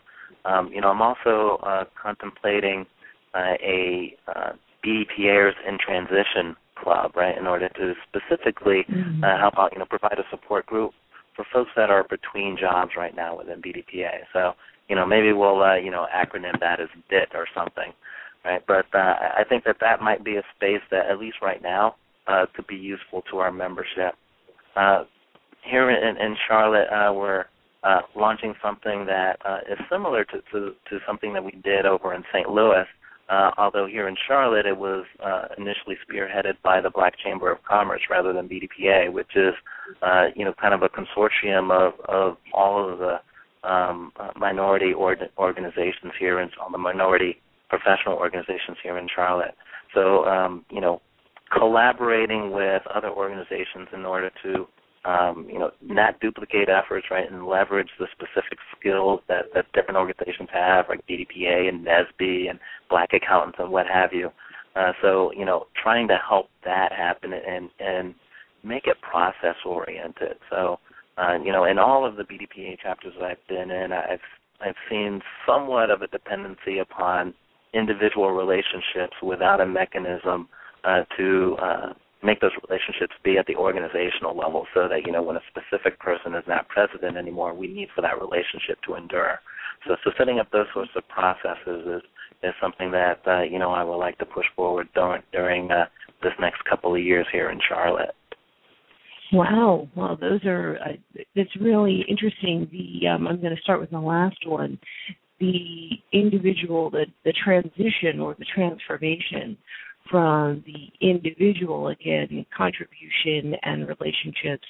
Um, 0.45 0.71
you 0.73 0.81
know, 0.81 0.89
I'm 0.89 1.03
also 1.03 1.59
uh, 1.63 1.85
contemplating 2.01 2.87
uh, 3.35 3.55
a 3.63 4.17
uh, 4.29 4.53
BDPAers 4.85 5.53
in 5.67 5.79
Transition 5.79 6.57
club, 6.77 7.13
right, 7.17 7.37
in 7.37 7.47
order 7.47 7.69
to 7.69 7.95
specifically 8.09 8.85
mm-hmm. 8.89 9.25
uh, 9.25 9.39
help 9.39 9.55
out, 9.59 9.73
you 9.73 9.79
know, 9.79 9.87
provide 9.87 10.19
a 10.19 10.25
support 10.31 10.67
group 10.67 10.93
for 11.35 11.45
folks 11.53 11.71
that 11.77 11.91
are 11.91 12.05
between 12.05 12.57
jobs 12.59 12.93
right 12.97 13.15
now 13.15 13.37
within 13.37 13.61
BDPA. 13.61 14.25
So, 14.33 14.53
you 14.89 14.97
know, 14.97 15.07
maybe 15.07 15.33
we'll, 15.33 15.63
uh, 15.63 15.77
you 15.77 15.91
know, 15.91 16.07
acronym 16.15 16.59
that 16.61 16.81
as 16.81 16.89
BIT 17.11 17.31
or 17.35 17.47
something, 17.55 17.93
right? 18.45 18.63
But 18.67 18.87
uh, 18.95 19.15
I 19.37 19.43
think 19.49 19.65
that 19.65 19.77
that 19.81 20.01
might 20.01 20.25
be 20.25 20.37
a 20.37 20.43
space 20.57 20.83
that, 20.91 21.07
at 21.07 21.19
least 21.19 21.39
right 21.43 21.63
now, 21.63 21.97
uh, 22.27 22.47
could 22.55 22.67
be 22.67 22.77
useful 22.77 23.23
to 23.31 23.39
our 23.39 23.53
membership. 23.53 24.15
Uh, 24.77 25.05
here 25.63 25.91
in, 25.91 26.17
in 26.17 26.37
Charlotte, 26.47 26.89
uh, 26.89 27.13
we're 27.13 27.45
uh, 27.87 28.01
launching 28.17 28.55
something 28.63 29.07
that 29.07 29.39
uh, 29.45 29.59
is 29.71 29.79
similar 29.91 30.25
to, 30.25 30.41
to, 30.53 30.73
to 30.91 30.99
something 31.07 31.33
that 31.33 31.45
we 31.45 31.53
did 31.63 31.87
over 31.87 32.15
in 32.15 32.25
St. 32.33 32.49
Louis. 32.49 32.85
Uh, 33.29 33.51
although 33.59 33.87
here 33.87 34.09
in 34.09 34.17
Charlotte, 34.27 34.67
it 34.67 34.77
was 34.77 35.05
uh, 35.25 35.47
initially 35.59 35.97
spearheaded 36.09 36.55
by 36.63 36.81
the 36.81 36.91
Black 36.91 37.15
Chamber 37.19 37.51
of 37.51 37.59
Commerce 37.65 38.03
rather 38.09 38.33
than 38.33 38.49
BDPA, 38.49 39.13
which 39.13 39.35
is, 39.35 39.55
uh, 40.03 40.27
you 40.35 40.45
know, 40.45 40.53
kind 40.61 40.75
of 40.75 40.83
a 40.83 40.89
consortium 40.89 41.73
of, 41.73 41.95
of 42.09 42.37
all 42.53 42.93
of 42.93 42.99
the 42.99 43.69
um, 43.69 44.13
uh, 44.19 44.31
minority 44.37 44.93
or- 44.93 45.17
organizations 45.39 46.13
here 46.19 46.39
and 46.39 46.51
all 46.61 46.71
the 46.71 46.79
minority 46.79 47.41
professional 47.69 48.17
organizations 48.17 48.77
here 48.83 48.97
in 48.97 49.09
Charlotte. 49.13 49.55
So, 49.93 50.25
um, 50.25 50.65
you 50.71 50.81
know, 50.81 51.01
collaborating 51.57 52.53
with 52.53 52.83
other 52.95 53.11
organizations 53.11 53.89
in 53.93 54.05
order 54.05 54.31
to 54.45 54.67
um, 55.07 55.47
you 55.49 55.59
know, 55.59 55.71
not 55.81 56.19
duplicate 56.21 56.69
efforts, 56.69 57.07
right, 57.11 57.31
and 57.31 57.47
leverage 57.47 57.91
the 57.99 58.07
specific 58.13 58.59
skills 58.79 59.21
that, 59.29 59.45
that 59.55 59.67
different 59.73 59.97
organizations 59.97 60.49
have, 60.53 60.87
like 60.89 61.07
BDPA 61.07 61.69
and 61.69 61.87
NSBE 61.87 62.51
and 62.51 62.59
Black 62.91 63.11
accountants 63.13 63.59
and 63.61 63.71
what 63.71 63.87
have 63.87 64.13
you. 64.13 64.31
Uh, 64.75 64.93
so, 65.01 65.31
you 65.33 65.45
know, 65.45 65.67
trying 65.81 66.09
to 66.09 66.19
help 66.29 66.49
that 66.65 66.93
happen 66.93 67.33
and 67.33 67.71
and 67.79 68.15
make 68.65 68.87
it 68.87 68.97
process 69.01 69.55
oriented. 69.65 70.37
So, 70.51 70.79
uh, 71.17 71.39
you 71.43 71.53
know, 71.53 71.65
in 71.65 71.79
all 71.79 72.05
of 72.05 72.17
the 72.17 72.25
BDPA 72.25 72.79
chapters 72.81 73.15
that 73.19 73.25
I've 73.25 73.49
been 73.49 73.71
in, 73.71 73.93
I've 73.93 74.19
I've 74.61 74.75
seen 74.91 75.23
somewhat 75.47 75.91
of 75.91 76.03
a 76.03 76.09
dependency 76.09 76.79
upon 76.81 77.33
individual 77.73 78.33
relationships 78.33 79.17
without 79.23 79.61
a 79.61 79.67
mechanism 79.67 80.49
uh, 80.85 81.03
to 81.17 81.57
uh, 81.63 81.93
make 82.23 82.41
those 82.41 82.57
relationships 82.69 83.15
be 83.23 83.39
at 83.39 83.47
the 83.47 83.57
organizational 83.57 84.37
level 84.37 84.67
so 84.75 84.89
that 84.89 85.07
you 85.07 85.13
know 85.13 85.23
when 85.23 85.37
a 85.37 85.43
specific 85.51 85.99
person 86.01 86.35
is 86.35 86.45
not 86.49 86.69
president 86.69 87.17
anymore 87.17 87.53
we 87.55 87.69
need 87.69 87.89
for 87.95 88.01
that 88.03 88.21
relationship 88.21 88.79
to 88.87 88.95
endure 88.95 89.39
so 89.87 89.97
so 90.03 90.11
setting 90.19 90.39
up 90.39 90.51
those 90.51 90.67
sorts 90.73 90.91
of 90.97 91.07
processes 91.09 91.87
is 91.87 92.03
is 92.43 92.55
something 92.61 92.91
that 92.91 93.21
uh, 93.27 93.43
you 93.43 93.59
know 93.59 93.71
I 93.71 93.83
would 93.83 93.97
like 93.97 94.19
to 94.19 94.27
push 94.27 94.47
forward 94.55 94.89
during 94.95 95.23
during 95.33 95.71
uh, 95.71 95.87
this 96.23 96.33
next 96.41 96.63
couple 96.65 96.95
of 96.95 97.03
years 97.03 97.27
here 97.33 97.51
in 97.51 97.59
Charlotte. 97.69 98.15
Wow, 99.33 99.89
well, 99.97 100.17
those 100.21 100.45
are 100.45 100.79
uh, 100.85 101.23
it's 101.35 101.51
really 101.61 102.05
interesting. 102.09 102.69
The 102.71 103.09
um, 103.09 103.27
I'm 103.27 103.41
going 103.41 103.55
to 103.55 103.63
start 103.63 103.81
with 103.81 103.91
the 103.91 103.99
last 103.99 104.47
one, 104.47 104.79
the 105.41 105.91
individual, 106.13 106.91
the 106.91 107.07
the 107.25 107.33
transition 107.45 108.21
or 108.21 108.37
the 108.39 108.47
transformation 108.55 109.57
from 110.11 110.65
the 110.67 111.07
individual, 111.07 111.89
again, 111.89 112.45
contribution 112.57 113.55
and 113.63 113.89
relationships 113.89 114.67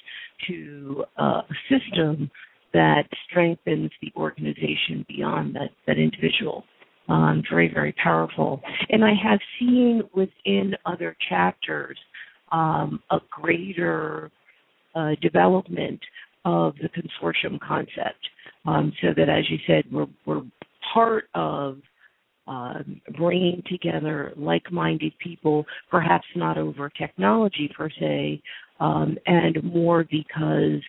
to 0.47 1.03
uh, 1.19 1.41
a 1.41 1.55
system 1.69 2.29
that 2.73 3.03
strengthens 3.29 3.91
the 4.01 4.11
organization 4.15 5.05
beyond 5.07 5.55
that, 5.55 5.69
that 5.85 5.97
individual. 5.97 6.63
Um, 7.09 7.41
very, 7.49 7.73
very 7.73 7.93
powerful. 8.03 8.61
And 8.89 9.05
I 9.05 9.13
have 9.23 9.39
seen 9.59 10.01
within 10.13 10.75
other 10.85 11.15
chapters 11.29 11.97
um, 12.51 13.01
a 13.11 13.19
greater 13.29 14.29
uh, 14.93 15.11
development 15.21 16.01
of 16.43 16.75
the 16.81 16.89
consortium 16.89 17.59
concept. 17.59 18.19
Um, 18.65 18.91
so 19.01 19.09
that, 19.15 19.29
as 19.29 19.49
you 19.49 19.57
said, 19.65 19.85
we're, 19.91 20.07
we're 20.25 20.43
part 20.93 21.29
of 21.33 21.77
um, 22.47 23.01
bringing 23.17 23.61
together 23.69 24.33
like-minded 24.37 25.13
people, 25.19 25.65
perhaps 25.91 26.25
not 26.35 26.57
over 26.57 26.89
technology 26.89 27.69
per 27.75 27.89
se, 27.89 28.41
um, 28.79 29.17
and 29.25 29.63
more 29.63 30.05
because 30.09 30.81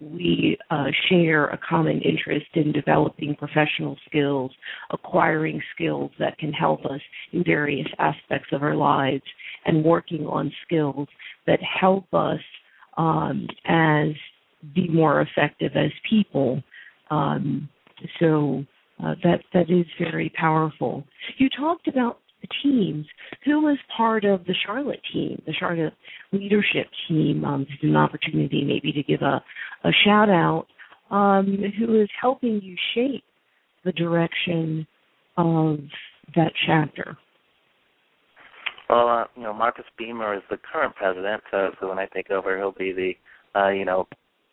we 0.00 0.58
uh, 0.70 0.86
share 1.08 1.46
a 1.46 1.58
common 1.68 2.02
interest 2.02 2.46
in 2.54 2.70
developing 2.70 3.34
professional 3.34 3.96
skills, 4.06 4.50
acquiring 4.90 5.62
skills 5.74 6.10
that 6.18 6.36
can 6.38 6.52
help 6.52 6.84
us 6.84 7.00
in 7.32 7.42
various 7.42 7.88
aspects 7.98 8.48
of 8.52 8.62
our 8.62 8.76
lives, 8.76 9.22
and 9.64 9.84
working 9.84 10.26
on 10.26 10.52
skills 10.66 11.08
that 11.46 11.60
help 11.62 12.12
us 12.12 12.40
um, 12.98 13.46
as 13.66 14.08
be 14.74 14.88
more 14.88 15.22
effective 15.22 15.72
as 15.76 15.90
people. 16.08 16.62
Um, 17.10 17.68
so 18.20 18.64
uh, 19.02 19.14
that 19.22 19.40
that 19.52 19.70
is 19.70 19.86
very 19.98 20.32
powerful. 20.38 21.04
You 21.38 21.48
talked 21.48 21.88
about 21.88 22.18
the 22.42 22.48
teams. 22.62 23.06
Who 23.44 23.62
was 23.62 23.78
part 23.96 24.24
of 24.24 24.44
the 24.46 24.54
Charlotte 24.64 25.00
team, 25.12 25.40
the 25.46 25.52
Charlotte 25.52 25.94
leadership 26.32 26.86
team? 27.08 27.44
Um, 27.44 27.60
this 27.60 27.78
is 27.82 27.90
an 27.90 27.96
opportunity 27.96 28.64
maybe 28.64 28.92
to 28.92 29.02
give 29.02 29.22
a, 29.22 29.42
a 29.84 29.90
shout 30.04 30.28
out. 30.28 30.66
Um, 31.10 31.58
who 31.78 32.00
is 32.00 32.08
helping 32.20 32.60
you 32.62 32.74
shape 32.94 33.22
the 33.84 33.92
direction 33.92 34.86
of 35.36 35.78
that 36.34 36.52
chapter? 36.66 37.16
Well, 38.88 39.08
uh, 39.08 39.24
you 39.36 39.42
know, 39.42 39.52
Marcus 39.52 39.84
Beamer 39.98 40.34
is 40.34 40.42
the 40.50 40.58
current 40.72 40.94
president, 40.94 41.42
so, 41.50 41.70
so 41.80 41.88
when 41.88 41.98
I 41.98 42.06
take 42.06 42.30
over, 42.30 42.56
he'll 42.56 42.72
be 42.72 42.92
the, 42.92 43.58
uh, 43.58 43.68
you 43.70 43.84
know, 43.84 44.06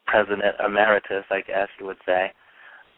president 0.06 0.56
emeritus, 0.64 1.26
I 1.30 1.42
guess 1.42 1.68
you 1.80 1.86
would 1.86 1.98
say. 2.06 2.32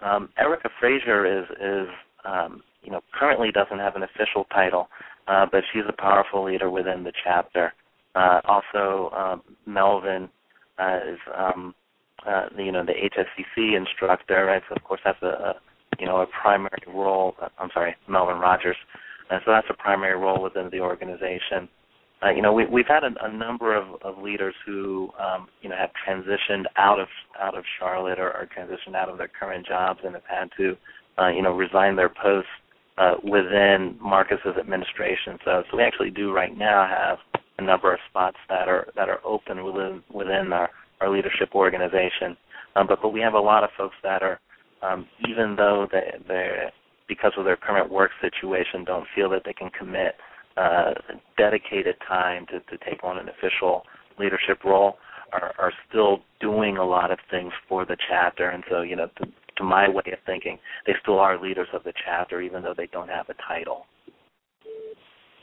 Um, 0.01 0.29
Erica 0.37 0.69
Frazier 0.79 1.25
is 1.25 1.45
is 1.61 1.87
um, 2.25 2.63
you 2.83 2.91
know 2.91 3.01
currently 3.13 3.51
doesn't 3.51 3.79
have 3.79 3.95
an 3.95 4.03
official 4.03 4.45
title, 4.53 4.87
uh, 5.27 5.45
but 5.51 5.63
she's 5.71 5.83
a 5.87 5.93
powerful 5.93 6.43
leader 6.43 6.69
within 6.69 7.03
the 7.03 7.13
chapter. 7.23 7.73
Uh, 8.15 8.41
also, 8.45 9.11
um, 9.15 9.41
Melvin 9.65 10.29
uh, 10.79 10.99
is 11.07 11.19
um, 11.35 11.75
uh, 12.27 12.47
you 12.57 12.71
know 12.71 12.85
the 12.85 12.93
HSCC 12.93 13.77
instructor, 13.77 14.45
right? 14.45 14.61
So 14.69 14.75
of 14.75 14.83
course 14.83 15.01
that's 15.03 15.21
a, 15.21 15.27
a 15.27 15.53
you 15.99 16.05
know 16.05 16.21
a 16.21 16.27
primary 16.27 16.83
role. 16.87 17.35
I'm 17.59 17.69
sorry, 17.73 17.95
Melvin 18.07 18.37
Rogers. 18.37 18.77
Uh, 19.31 19.39
so 19.43 19.51
that's 19.51 19.67
a 19.69 19.73
primary 19.73 20.17
role 20.17 20.41
within 20.41 20.69
the 20.71 20.79
organization 20.79 21.67
uh, 22.23 22.29
you 22.29 22.41
know, 22.41 22.53
we, 22.53 22.65
we've 22.65 22.87
had 22.87 23.03
a, 23.03 23.11
a 23.23 23.31
number 23.31 23.75
of, 23.75 24.01
of 24.01 24.21
leaders 24.21 24.55
who, 24.65 25.09
um, 25.19 25.47
you 25.61 25.69
know, 25.69 25.75
have 25.75 25.91
transitioned 26.07 26.63
out 26.77 26.99
of 26.99 27.07
out 27.39 27.57
of 27.57 27.63
Charlotte 27.77 28.19
or, 28.19 28.29
or 28.29 28.47
transitioned 28.57 28.95
out 28.95 29.09
of 29.09 29.17
their 29.17 29.29
current 29.39 29.65
jobs 29.67 29.99
and 30.03 30.13
have 30.13 30.23
had 30.27 30.49
to, 30.57 30.75
uh, 31.19 31.27
you 31.27 31.41
know, 31.41 31.53
resign 31.53 31.95
their 31.95 32.09
posts 32.09 32.49
uh, 32.97 33.15
within 33.23 33.97
Marcus's 34.01 34.55
administration. 34.59 35.37
So, 35.43 35.63
so 35.69 35.77
we 35.77 35.83
actually 35.83 36.11
do 36.11 36.31
right 36.31 36.57
now 36.57 36.87
have 36.87 37.17
a 37.57 37.61
number 37.61 37.93
of 37.93 37.99
spots 38.09 38.37
that 38.49 38.67
are 38.69 38.87
that 38.95 39.09
are 39.09 39.19
open 39.25 39.63
within 39.63 40.01
within 40.13 40.53
our, 40.53 40.69
our 41.01 41.09
leadership 41.09 41.49
organization. 41.53 42.37
Um, 42.75 42.87
but 42.87 43.01
but 43.01 43.09
we 43.09 43.19
have 43.19 43.33
a 43.33 43.39
lot 43.39 43.63
of 43.63 43.69
folks 43.77 43.95
that 44.03 44.23
are, 44.23 44.39
um, 44.81 45.05
even 45.27 45.55
though 45.57 45.87
they 45.91 46.17
they 46.27 46.69
because 47.07 47.33
of 47.37 47.45
their 47.45 47.57
current 47.57 47.91
work 47.91 48.11
situation, 48.21 48.83
don't 48.85 49.05
feel 49.13 49.29
that 49.29 49.43
they 49.45 49.53
can 49.53 49.69
commit 49.77 50.15
uh, 50.57 50.93
dedicated 51.37 51.95
time 52.07 52.45
to, 52.47 52.59
to 52.59 52.83
take 52.89 53.03
on 53.03 53.17
an 53.17 53.27
official 53.29 53.83
leadership 54.17 54.63
role 54.63 54.95
are, 55.33 55.53
are 55.57 55.73
still 55.89 56.19
doing 56.39 56.77
a 56.77 56.85
lot 56.85 57.11
of 57.11 57.19
things 57.29 57.51
for 57.67 57.85
the 57.85 57.97
chapter. 58.09 58.49
And 58.49 58.63
so, 58.69 58.81
you 58.81 58.95
know, 58.95 59.07
to, 59.17 59.25
to 59.57 59.63
my 59.63 59.89
way 59.89 60.03
of 60.11 60.19
thinking, 60.25 60.57
they 60.85 60.93
still 61.01 61.19
are 61.19 61.41
leaders 61.41 61.67
of 61.73 61.83
the 61.83 61.93
chapter, 62.05 62.41
even 62.41 62.63
though 62.63 62.73
they 62.75 62.87
don't 62.87 63.09
have 63.09 63.27
a 63.29 63.35
title. 63.47 63.85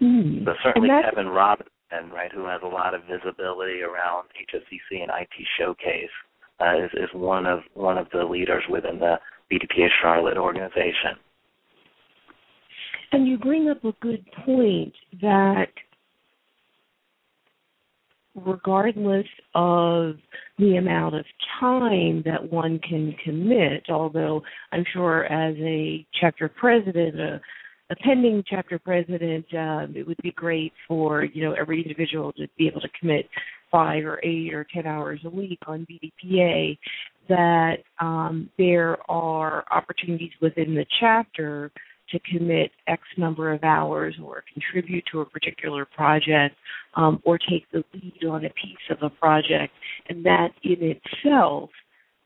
Mm. 0.00 0.44
So 0.44 0.52
certainly 0.62 0.88
Kevin 1.04 1.28
Robinson, 1.28 2.10
right, 2.12 2.32
who 2.32 2.46
has 2.46 2.60
a 2.64 2.68
lot 2.68 2.94
of 2.94 3.02
visibility 3.02 3.82
around 3.82 4.28
HSCC 4.52 5.02
and 5.02 5.10
IT 5.10 5.46
Showcase, 5.58 6.10
uh, 6.60 6.84
is, 6.84 6.90
is 6.94 7.08
one 7.14 7.46
of 7.46 7.60
one 7.74 7.98
of 7.98 8.06
the 8.12 8.24
leaders 8.24 8.62
within 8.70 8.98
the 8.98 9.16
BDPA 9.50 9.88
Charlotte 10.00 10.36
organization. 10.36 11.18
And 13.12 13.28
you 13.28 13.36
bring 13.36 13.68
up 13.68 13.84
a 13.84 13.92
good 14.00 14.24
point 14.44 14.94
that 15.20 15.68
regardless 18.34 19.26
of 19.54 20.14
the 20.58 20.76
amount 20.76 21.14
of 21.14 21.26
time 21.60 22.22
that 22.24 22.50
one 22.50 22.78
can 22.78 23.14
commit, 23.22 23.84
although 23.90 24.42
I'm 24.72 24.84
sure 24.94 25.24
as 25.26 25.54
a 25.58 26.06
chapter 26.18 26.48
president, 26.48 27.20
a, 27.20 27.40
a 27.90 27.96
pending 27.96 28.44
chapter 28.48 28.78
president, 28.78 29.44
um, 29.54 29.92
it 29.94 30.06
would 30.06 30.16
be 30.22 30.32
great 30.32 30.72
for 30.88 31.24
you 31.24 31.44
know 31.44 31.52
every 31.52 31.82
individual 31.82 32.32
to 32.34 32.46
be 32.56 32.66
able 32.66 32.80
to 32.80 32.88
commit 32.98 33.28
five 33.70 34.06
or 34.06 34.20
eight 34.22 34.54
or 34.54 34.66
ten 34.72 34.86
hours 34.86 35.20
a 35.24 35.30
week 35.30 35.58
on 35.66 35.86
BDPA. 35.86 36.78
That 37.28 37.76
um, 38.00 38.48
there 38.56 38.98
are 39.10 39.64
opportunities 39.70 40.32
within 40.40 40.74
the 40.74 40.86
chapter 40.98 41.70
to 42.12 42.20
commit 42.20 42.70
X 42.86 43.02
number 43.16 43.52
of 43.52 43.64
hours 43.64 44.14
or 44.22 44.44
contribute 44.52 45.04
to 45.10 45.20
a 45.20 45.26
particular 45.26 45.84
project 45.84 46.54
um, 46.94 47.20
or 47.24 47.38
take 47.38 47.70
the 47.72 47.82
lead 47.92 48.24
on 48.28 48.44
a 48.44 48.50
piece 48.50 48.76
of 48.90 48.98
a 49.02 49.10
project. 49.10 49.72
And 50.08 50.24
that 50.24 50.48
in 50.62 50.96
itself 50.96 51.70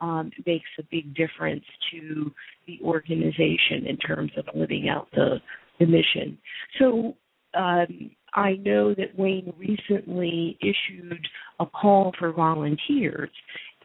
um, 0.01 0.31
makes 0.47 0.69
a 0.79 0.83
big 0.91 1.15
difference 1.15 1.65
to 1.91 2.31
the 2.67 2.79
organization 2.85 3.87
in 3.87 3.97
terms 3.97 4.33
of 4.37 4.45
living 4.55 4.89
out 4.89 5.09
the, 5.13 5.37
the 5.79 5.87
mission. 5.87 6.39
So 6.79 7.15
um, 7.55 8.11
I 8.35 8.55
know 8.57 8.95
that 8.95 9.17
Wayne 9.19 9.53
recently 9.57 10.59
issued 10.61 11.27
a 11.59 11.67
call 11.67 12.13
for 12.19 12.33
volunteers, 12.33 13.31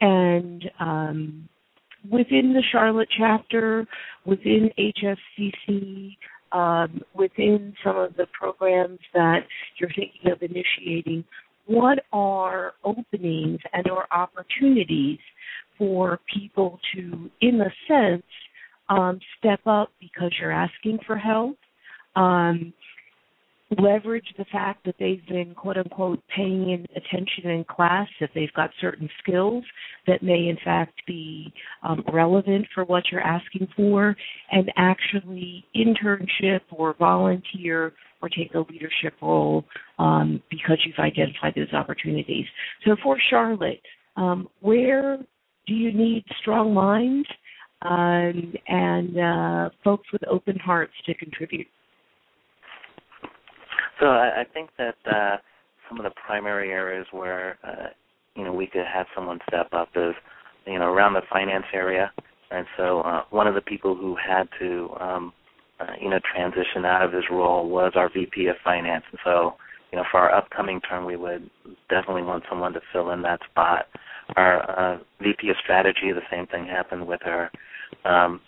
and 0.02 0.64
um, 0.80 1.50
within 2.10 2.54
the 2.54 2.64
Charlotte 2.72 3.10
chapter, 3.18 3.86
within 4.26 4.70
HSCC, 4.78 6.18
um, 6.52 7.02
within 7.14 7.74
some 7.84 7.98
of 7.98 8.16
the 8.18 8.28
programs 8.38 9.00
that 9.14 9.42
you're 9.80 9.90
thinking 9.90 10.32
of 10.32 10.42
initiating, 10.42 11.24
what 11.66 12.00
are 12.12 12.74
openings 12.84 13.60
and 13.74 13.90
or 13.90 14.06
opportunities 14.12 15.20
for 15.78 16.20
people 16.34 16.80
to, 16.94 17.30
in 17.42 17.62
a 17.62 17.72
sense, 17.88 18.24
um, 18.90 19.20
step 19.40 19.62
up 19.66 19.90
because 20.00 20.32
you're 20.40 20.52
asking 20.52 21.00
for 21.06 21.18
help? 21.18 21.58
Um, 22.16 22.74
leverage 23.80 24.26
the 24.38 24.46
fact 24.52 24.86
that 24.86 24.96
they've 25.00 25.26
been 25.28 25.54
quote 25.56 25.78
unquote 25.78 26.20
paying 26.36 26.86
attention 26.96 27.50
in 27.50 27.64
class 27.64 28.08
if 28.20 28.30
they've 28.34 28.54
got 28.54 28.70
certain 28.82 29.10
skills 29.22 29.64
that 30.08 30.22
may 30.22 30.50
in 30.50 30.58
fact 30.64 31.02
be 31.08 31.54
um, 31.84 32.04
relevant 32.12 32.66
for 32.74 32.84
what 32.84 33.04
you're 33.12 33.22
asking 33.22 33.68
for. 33.76 34.16
And 34.52 34.72
actually 34.78 35.66
internship 35.76 36.62
or 36.72 36.96
volunteer 36.98 37.94
or 38.22 38.30
take 38.30 38.54
a 38.54 38.60
leadership 38.60 39.14
role 39.22 39.66
um, 39.98 40.42
because 40.50 40.78
you've 40.86 41.00
identified 41.00 41.54
those 41.56 41.74
opportunities. 41.74 42.46
So 42.86 42.96
for 43.02 43.18
charlotte 43.30 43.82
um, 44.18 44.50
where 44.60 45.18
do 45.68 45.74
you 45.74 45.94
need 45.94 46.26
strong 46.42 46.74
minds 46.74 47.28
um, 47.82 48.54
and 48.68 49.18
uh, 49.18 49.70
folks 49.84 50.08
with 50.12 50.22
open 50.28 50.58
hearts 50.58 50.94
to 51.06 51.14
contribute 51.16 51.68
so 54.02 54.08
I, 54.08 54.42
I 54.42 54.44
think 54.54 54.72
that 54.78 54.96
uh, 55.06 55.38
some 55.88 56.00
of 56.00 56.04
the 56.04 56.12
primary 56.26 56.72
areas 56.72 57.06
where 57.12 57.58
uh, 57.64 57.88
you 58.36 58.44
know 58.44 58.52
we 58.52 58.68
could 58.68 58.86
have 58.92 59.06
someone 59.16 59.40
step 59.48 59.68
up 59.72 59.90
is 59.96 60.14
you 60.66 60.80
know 60.80 60.92
around 60.92 61.14
the 61.14 61.22
finance 61.32 61.66
area, 61.74 62.12
and 62.50 62.66
so 62.76 63.02
uh, 63.02 63.24
one 63.30 63.48
of 63.48 63.56
the 63.56 63.62
people 63.62 63.96
who 63.96 64.16
had 64.16 64.50
to 64.60 64.90
um, 65.00 65.34
uh, 65.80 65.94
you 66.02 66.10
know 66.10 66.20
transition 66.34 66.84
out 66.84 67.04
of 67.04 67.14
his 67.14 67.26
role 67.32 67.70
was 67.70 67.94
our 67.96 68.10
VP 68.12 68.48
of 68.48 68.56
finance, 68.64 69.04
and 69.12 69.20
so 69.24 69.54
you 69.92 69.98
know 69.98 70.06
for 70.10 70.20
our 70.20 70.34
upcoming 70.34 70.82
term 70.82 71.06
we 71.06 71.16
would 71.16 71.50
definitely 71.90 72.24
want 72.24 72.44
someone 72.50 72.74
to 72.74 72.82
fill 72.92 73.12
in 73.12 73.22
that 73.22 73.40
spot. 73.52 73.86
Our 74.36 74.70
uh, 74.80 74.98
VP 75.22 75.50
of 75.50 75.58
strategy, 75.62 76.12
the 76.12 76.22
same 76.32 76.48
thing 76.48 76.66
happened 76.66 77.06
with 77.06 77.20
her. 77.24 77.52
Um, 78.06 78.40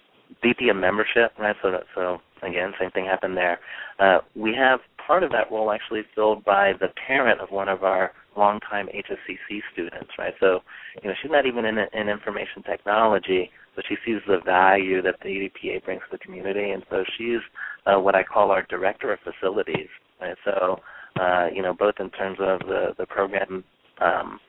VP 0.42 0.70
of 0.70 0.78
membership, 0.78 1.32
right? 1.38 1.56
So 1.62 1.72
that, 1.72 1.84
so 1.94 2.20
again, 2.42 2.72
same 2.80 2.92
thing 2.92 3.06
happened 3.06 3.38
there. 3.38 3.60
Uh, 4.00 4.20
we 4.36 4.54
have 4.56 4.80
part 5.06 5.24
of 5.24 5.32
that 5.32 5.52
role 5.52 5.72
actually 5.72 6.02
filled 6.16 6.44
by 6.44 6.74
the 6.80 6.88
parent 7.08 7.42
of 7.42 7.52
one 7.52 7.70
of 7.70 7.84
our 7.84 8.12
longtime 8.36 8.88
HSCC 8.88 9.60
students, 9.72 10.10
right? 10.18 10.34
So, 10.40 10.60
you 11.02 11.10
know, 11.10 11.16
she's 11.22 11.32
not 11.32 11.46
even 11.46 11.66
in, 11.66 11.78
in 11.78 12.10
information 12.10 12.64
technology, 12.64 13.50
but 13.76 13.86
she 13.88 13.96
sees 14.06 14.22
the 14.28 14.40
value 14.46 15.02
that 15.02 15.16
the 15.22 15.30
BDPA 15.30 15.84
brings 15.84 16.02
to 16.10 16.18
the 16.18 16.18
community, 16.18 16.72
and 16.72 16.84
so 16.90 17.04
she's 17.18 17.42
uh, 17.86 18.00
what 18.00 18.16
I 18.16 18.24
call 18.24 18.52
our 18.52 18.64
director 18.70 19.12
of 19.14 19.20
facilities. 19.20 19.88
Right? 20.22 20.36
So, 20.46 20.80
uh, 21.20 21.48
you 21.54 21.62
know, 21.62 21.74
both 21.74 21.96
in 22.00 22.10
terms 22.12 22.38
of 22.40 22.60
the 22.60 22.96
the 22.98 23.06
program 23.06 23.64
um, 24.02 24.40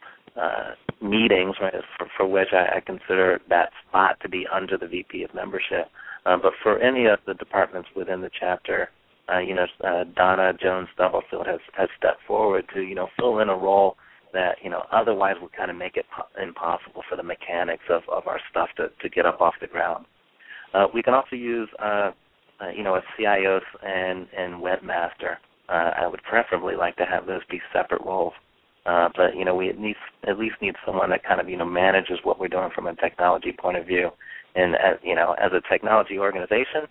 uh, 0.40 0.72
meetings, 1.00 1.56
right, 1.60 1.74
for, 1.96 2.06
for 2.16 2.26
which 2.26 2.48
I, 2.52 2.78
I 2.78 2.80
consider 2.80 3.40
that 3.48 3.70
spot 3.86 4.16
to 4.22 4.28
be 4.28 4.46
under 4.52 4.76
the 4.76 4.88
VP 4.88 5.22
of 5.22 5.34
membership, 5.34 5.88
uh, 6.26 6.36
but 6.40 6.52
for 6.62 6.78
any 6.78 7.06
of 7.06 7.18
the 7.26 7.34
departments 7.34 7.88
within 7.94 8.20
the 8.20 8.30
chapter, 8.38 8.88
uh, 9.32 9.38
you 9.38 9.54
know, 9.54 9.66
uh, 9.82 10.04
Donna 10.14 10.52
Jones 10.60 10.88
Stubblefield 10.94 11.46
has 11.46 11.60
has 11.76 11.88
stepped 11.96 12.22
forward 12.26 12.66
to 12.74 12.82
you 12.82 12.94
know 12.94 13.08
fill 13.18 13.38
in 13.38 13.48
a 13.48 13.56
role 13.56 13.96
that 14.32 14.56
you 14.62 14.70
know 14.70 14.84
otherwise 14.92 15.36
would 15.40 15.52
kind 15.52 15.70
of 15.70 15.76
make 15.76 15.96
it 15.96 16.06
po- 16.14 16.42
impossible 16.42 17.02
for 17.08 17.16
the 17.16 17.22
mechanics 17.22 17.84
of 17.88 18.02
of 18.08 18.26
our 18.26 18.40
stuff 18.50 18.68
to 18.76 18.88
to 19.00 19.08
get 19.08 19.26
up 19.26 19.40
off 19.40 19.54
the 19.60 19.66
ground. 19.66 20.04
Uh, 20.74 20.86
we 20.92 21.02
can 21.02 21.14
also 21.14 21.36
use 21.36 21.68
uh, 21.82 22.10
uh, 22.60 22.68
you 22.76 22.82
know 22.82 22.96
a 22.96 23.02
CIO 23.16 23.60
and 23.82 24.26
and 24.36 24.54
webmaster. 24.54 25.36
Uh, 25.68 25.92
I 25.96 26.06
would 26.06 26.22
preferably 26.22 26.76
like 26.76 26.96
to 26.96 27.06
have 27.06 27.26
those 27.26 27.40
be 27.50 27.60
separate 27.72 28.02
roles. 28.02 28.34
Uh, 28.86 29.08
but 29.16 29.34
you 29.34 29.44
know, 29.46 29.54
we 29.54 29.70
at 29.70 29.80
least 29.80 29.98
at 30.28 30.38
least 30.38 30.56
need 30.60 30.74
someone 30.84 31.08
that 31.10 31.24
kind 31.24 31.40
of 31.40 31.48
you 31.48 31.56
know 31.56 31.64
manages 31.64 32.18
what 32.22 32.38
we're 32.38 32.48
doing 32.48 32.68
from 32.74 32.86
a 32.86 32.94
technology 32.96 33.52
point 33.52 33.78
of 33.78 33.86
view. 33.86 34.10
And 34.54 34.74
as 34.74 34.98
you 35.02 35.14
know, 35.14 35.34
as 35.40 35.52
a 35.52 35.62
technology 35.72 36.18
organization, 36.18 36.86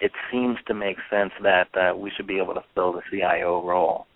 it 0.00 0.12
seems 0.30 0.56
to 0.66 0.74
make 0.74 0.96
sense 1.10 1.32
that 1.42 1.68
uh, 1.76 1.96
we 1.96 2.10
should 2.16 2.26
be 2.26 2.38
able 2.38 2.54
to 2.54 2.64
fill 2.74 2.92
the 2.92 3.02
CIO 3.10 3.66
role. 3.66 4.06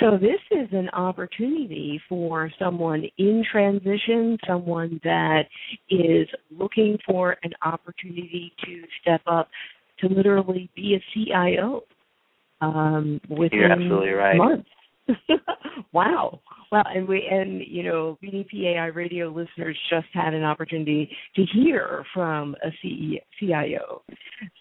So 0.00 0.18
this 0.18 0.40
is 0.50 0.68
an 0.72 0.88
opportunity 0.90 2.00
for 2.08 2.50
someone 2.58 3.04
in 3.16 3.44
transition, 3.50 4.36
someone 4.46 5.00
that 5.04 5.44
is 5.88 6.28
looking 6.50 6.98
for 7.06 7.36
an 7.44 7.52
opportunity 7.62 8.52
to 8.64 8.82
step 9.00 9.20
up 9.26 9.48
to 10.00 10.08
literally 10.08 10.68
be 10.74 10.96
a 10.96 11.02
CIO 11.14 11.84
um, 12.60 13.20
within 13.28 13.60
You're 13.60 13.72
absolutely 13.72 14.10
right. 14.10 14.36
months. 14.36 14.68
wow. 15.92 16.40
Well, 16.70 16.84
and 16.86 17.08
we 17.08 17.26
and 17.30 17.62
you 17.66 17.82
know 17.82 18.18
BDPA 18.22 18.76
iRadio 18.76 19.34
listeners 19.34 19.76
just 19.90 20.06
had 20.12 20.34
an 20.34 20.44
opportunity 20.44 21.10
to 21.36 21.44
hear 21.54 22.04
from 22.14 22.54
a 22.64 22.70
CIO. 23.40 24.02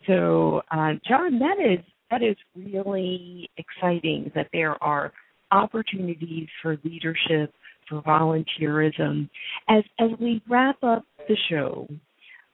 So, 0.08 0.62
uh, 0.72 0.94
John, 1.08 1.40
that 1.40 1.58
is 1.60 1.84
that 2.12 2.24
is 2.24 2.38
really 2.56 3.50
exciting 3.58 4.32
that 4.36 4.48
there 4.54 4.82
are 4.82 5.12
opportunities 5.52 6.48
for 6.62 6.78
leadership, 6.84 7.54
for 7.90 8.02
volunteerism. 8.02 9.30
As 9.70 9.84
as 10.00 10.10
we 10.20 10.42
wrap 10.50 10.82
up 10.84 11.04
the 11.28 11.38
show, 11.50 11.88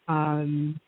um, 0.08 0.80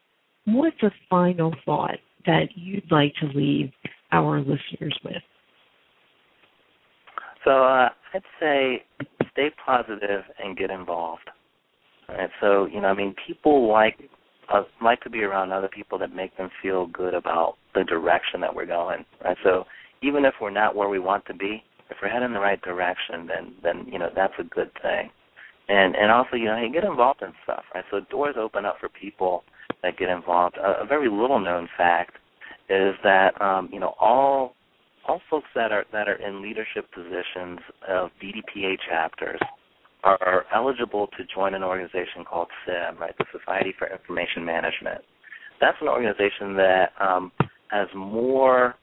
what's 0.45 0.81
a 0.83 0.91
final 1.09 1.53
thought 1.65 1.99
that 2.25 2.47
you'd 2.55 2.91
like 2.91 3.13
to 3.21 3.27
leave 3.37 3.71
our 4.11 4.39
listeners 4.39 4.97
with? 5.03 5.21
So 7.45 7.63
uh, 7.63 7.89
I'd 8.13 8.23
say 8.39 8.83
stay 9.31 9.49
positive 9.65 10.23
and 10.43 10.57
get 10.57 10.71
involved. 10.71 11.29
Right. 12.09 12.29
So 12.41 12.65
you 12.65 12.81
know, 12.81 12.87
I 12.87 12.93
mean, 12.93 13.15
people 13.25 13.71
like 13.71 13.97
uh, 14.53 14.63
like 14.83 15.01
to 15.01 15.09
be 15.09 15.23
around 15.23 15.51
other 15.51 15.69
people 15.69 15.97
that 15.99 16.13
make 16.13 16.35
them 16.37 16.49
feel 16.61 16.87
good 16.87 17.13
about 17.13 17.55
the 17.73 17.83
direction 17.83 18.41
that 18.41 18.53
we're 18.53 18.65
going. 18.65 19.05
Right. 19.23 19.37
So 19.43 19.65
even 20.01 20.25
if 20.25 20.33
we're 20.41 20.51
not 20.51 20.75
where 20.75 20.89
we 20.89 20.99
want 20.99 21.25
to 21.27 21.33
be, 21.33 21.63
if 21.89 21.97
we're 22.01 22.09
heading 22.09 22.27
in 22.27 22.33
the 22.33 22.39
right 22.39 22.61
direction, 22.61 23.27
then 23.27 23.53
then 23.63 23.85
you 23.91 23.99
know 23.99 24.09
that's 24.15 24.33
a 24.39 24.43
good 24.43 24.71
thing. 24.81 25.09
And 25.67 25.95
and 25.95 26.11
also 26.11 26.35
you 26.35 26.45
know 26.45 26.57
you 26.57 26.71
get 26.71 26.83
involved 26.83 27.21
in 27.21 27.31
stuff. 27.43 27.63
Right. 27.73 27.85
So 27.91 28.01
doors 28.11 28.35
open 28.39 28.65
up 28.65 28.77
for 28.79 28.89
people 28.89 29.43
that 29.81 29.97
get 29.97 30.09
involved. 30.09 30.57
A, 30.57 30.83
a 30.83 30.85
very 30.85 31.09
little 31.09 31.39
known 31.39 31.67
fact 31.77 32.17
is 32.69 32.95
that 33.03 33.39
um, 33.41 33.69
you 33.71 33.79
know 33.79 33.95
all 33.99 34.55
all 35.07 35.21
folks 35.29 35.47
that 35.55 35.71
are 35.71 35.85
that 35.91 36.07
are 36.07 36.15
in 36.15 36.41
leadership 36.41 36.91
positions 36.91 37.59
of 37.87 38.09
BDPA 38.21 38.75
chapters 38.89 39.39
are, 40.03 40.17
are 40.21 40.45
eligible 40.53 41.07
to 41.17 41.23
join 41.33 41.53
an 41.55 41.63
organization 41.63 42.23
called 42.27 42.47
SIM, 42.65 42.97
right, 42.99 43.15
the 43.17 43.25
Society 43.37 43.73
for 43.77 43.91
Information 43.91 44.45
Management. 44.45 45.01
That's 45.59 45.77
an 45.81 45.87
organization 45.87 46.55
that 46.57 46.91
um, 46.99 47.31
has 47.69 47.87
more 47.95 48.75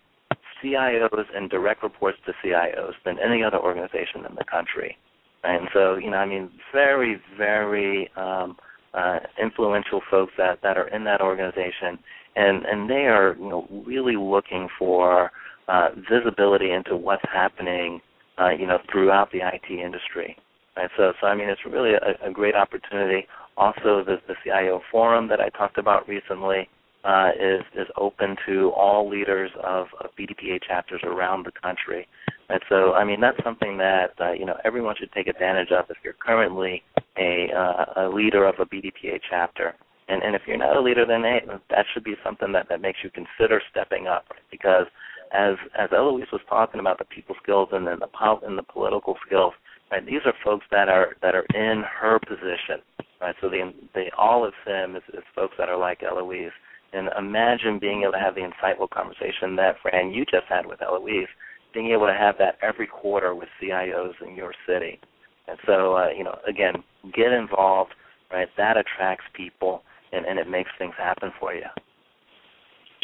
CIOs 0.63 1.25
and 1.35 1.51
direct 1.51 1.83
reports 1.83 2.19
to 2.27 2.33
CIOs 2.45 2.95
than 3.05 3.17
any 3.19 3.43
other 3.43 3.59
organization 3.59 4.25
in 4.29 4.35
the 4.37 4.45
country. 4.51 4.97
And 5.45 5.69
so, 5.73 5.97
you 5.97 6.11
know, 6.11 6.19
I 6.19 6.27
mean, 6.27 6.51
very, 6.73 7.21
very 7.37 8.11
um, 8.17 8.57
uh, 8.95 9.19
influential 9.41 10.01
folks 10.11 10.33
that 10.39 10.61
that 10.63 10.77
are 10.77 10.89
in 10.89 11.05
that 11.05 11.21
organization, 11.21 11.99
and 12.37 12.65
and 12.65 12.89
they 12.89 13.07
are, 13.07 13.35
you 13.39 13.49
know, 13.49 13.67
really 13.87 14.17
looking 14.17 14.69
for 14.79 15.31
uh, 15.69 15.89
visibility 16.11 16.73
into 16.73 16.97
what's 16.97 17.25
happening, 17.33 18.01
uh, 18.39 18.51
you 18.51 18.67
know, 18.67 18.79
throughout 18.91 19.31
the 19.33 19.39
IT 19.39 19.71
industry. 19.71 20.37
Right. 20.77 20.91
So, 20.97 21.13
so 21.21 21.27
I 21.27 21.35
mean, 21.35 21.49
it's 21.49 21.61
really 21.71 21.93
a, 21.95 22.29
a 22.29 22.33
great 22.33 22.55
opportunity. 22.55 23.27
Also, 23.57 24.03
the, 24.05 24.17
the 24.27 24.35
CIO 24.43 24.81
forum 24.91 25.29
that 25.29 25.41
I 25.41 25.51
talked 25.51 25.77
about 25.77 26.09
recently 26.09 26.69
uh, 27.05 27.31
is 27.39 27.63
is 27.75 27.87
open 27.97 28.37
to 28.47 28.71
all 28.71 29.09
leaders 29.09 29.51
of, 29.63 29.89
of 30.01 30.11
BDPA 30.19 30.61
chapters 30.67 31.01
around 31.05 31.45
the 31.45 31.53
country. 31.63 32.07
And 32.49 32.61
so, 32.69 32.93
I 32.95 33.05
mean, 33.05 33.21
that's 33.21 33.43
something 33.45 33.77
that 33.79 34.13
uh, 34.21 34.33
you 34.33 34.47
know 34.47 34.57
everyone 34.65 34.95
should 34.99 35.13
take 35.13 35.27
advantage 35.27 35.71
of 35.73 35.87
if 35.91 35.97
you're 36.05 36.15
currently 36.15 36.83
a, 37.19 37.49
uh, 37.55 38.05
a 38.05 38.09
leader 38.09 38.47
of 38.47 38.55
a 38.59 38.67
BDPA 38.67 39.21
chapter. 39.29 39.75
And, 40.09 40.23
and 40.23 40.35
if 40.35 40.43
you're 40.47 40.59
not 40.59 40.77
a 40.77 40.81
leader, 40.81 41.07
then 41.07 41.23
hey, 41.23 41.41
that 41.71 41.87
should 41.93 42.05
be 42.05 42.15
something 42.25 42.53
that, 42.53 42.69
that 42.69 42.81
makes 42.81 42.99
you 43.03 43.11
consider 43.11 43.63
stepping 43.71 44.07
up. 44.07 44.27
Because 44.51 44.87
as 45.33 45.55
as 45.79 45.91
Eloise 45.93 46.31
was 46.33 46.43
talking 46.49 46.81
about 46.81 46.99
the 46.99 47.05
people 47.05 47.35
skills 47.43 47.69
and 47.73 47.87
then 47.87 47.99
the 48.01 48.07
pol- 48.09 48.43
and 48.45 48.57
the 48.57 48.63
political 48.63 49.17
skills, 49.27 49.55
right? 49.91 50.05
These 50.05 50.21
are 50.27 50.35
folks 50.45 50.67
that 50.71 50.89
are 50.89 51.17
that 51.23 51.35
are 51.35 51.47
in 51.55 51.83
her 51.83 52.19
position, 52.19 52.83
right? 53.21 53.35
So 53.41 53.49
the 53.49 53.73
the 53.95 54.07
all 54.17 54.45
of 54.45 54.53
them 54.67 54.97
is, 54.97 55.03
is 55.13 55.25
folks 55.35 55.55
that 55.59 55.69
are 55.69 55.79
like 55.79 56.03
Eloise. 56.03 56.53
And 56.95 57.09
imagine 57.19 57.79
being 57.79 58.03
able 58.03 58.13
to 58.13 58.19
have 58.19 58.35
the 58.35 58.43
insightful 58.43 58.91
conversation 58.91 59.57
that 59.57 59.77
Fran 59.81 60.11
you 60.11 60.27
just 60.27 60.45
had 60.47 60.67
with 60.67 60.83
Eloise, 60.83 61.29
being 61.73 61.91
able 61.91 62.07
to 62.07 62.13
have 62.13 62.37
that 62.39 62.59
every 62.61 62.87
quarter 62.87 63.35
with 63.35 63.49
CIOs 63.63 64.13
in 64.21 64.37
your 64.37 64.53
city. 64.67 65.01
And 65.49 65.59
so, 65.67 65.97
uh, 65.97 66.09
you 66.17 66.23
know, 66.23 66.37
again, 66.47 66.85
get 67.15 67.33
involved, 67.33 67.95
right? 68.31 68.49
That 68.59 68.77
attracts 68.77 69.25
people, 69.35 69.83
and, 70.13 70.27
and 70.27 70.39
it 70.39 70.49
makes 70.51 70.71
things 70.79 70.93
happen 70.99 71.33
for 71.41 71.55
you. 71.55 71.65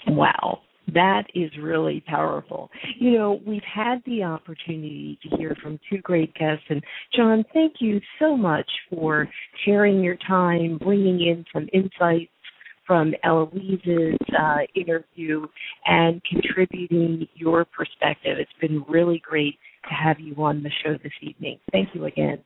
Wow. 0.07 0.61
That 0.95 1.25
is 1.35 1.51
really 1.61 2.03
powerful. 2.07 2.71
You 2.99 3.13
know, 3.13 3.41
we've 3.47 3.63
had 3.63 4.03
the 4.07 4.23
opportunity 4.23 5.19
to 5.23 5.37
hear 5.37 5.57
from 5.63 5.79
two 5.91 5.99
great 5.99 6.33
guests. 6.35 6.65
And 6.69 6.83
John, 7.15 7.45
thank 7.53 7.75
you 7.81 8.01
so 8.19 8.37
much 8.37 8.69
for 8.91 9.29
sharing 9.65 10.03
your 10.03 10.17
time, 10.27 10.79
bringing 10.79 11.21
in 11.21 11.45
some 11.53 11.69
insights 11.73 12.31
from 12.87 13.13
Eloise's 13.23 14.17
uh, 14.39 14.61
interview 14.75 15.47
and 15.85 16.23
contributing 16.25 17.29
your 17.35 17.67
perspective. 17.67 18.39
It's 18.39 18.51
been 18.61 18.83
really 18.89 19.23
great 19.23 19.59
to 19.89 19.95
have 19.95 20.19
you 20.19 20.35
on 20.43 20.63
the 20.63 20.71
show 20.83 20.95
this 21.03 21.13
evening. 21.21 21.59
Thank 21.71 21.91
you 21.95 22.07
again. 22.07 22.39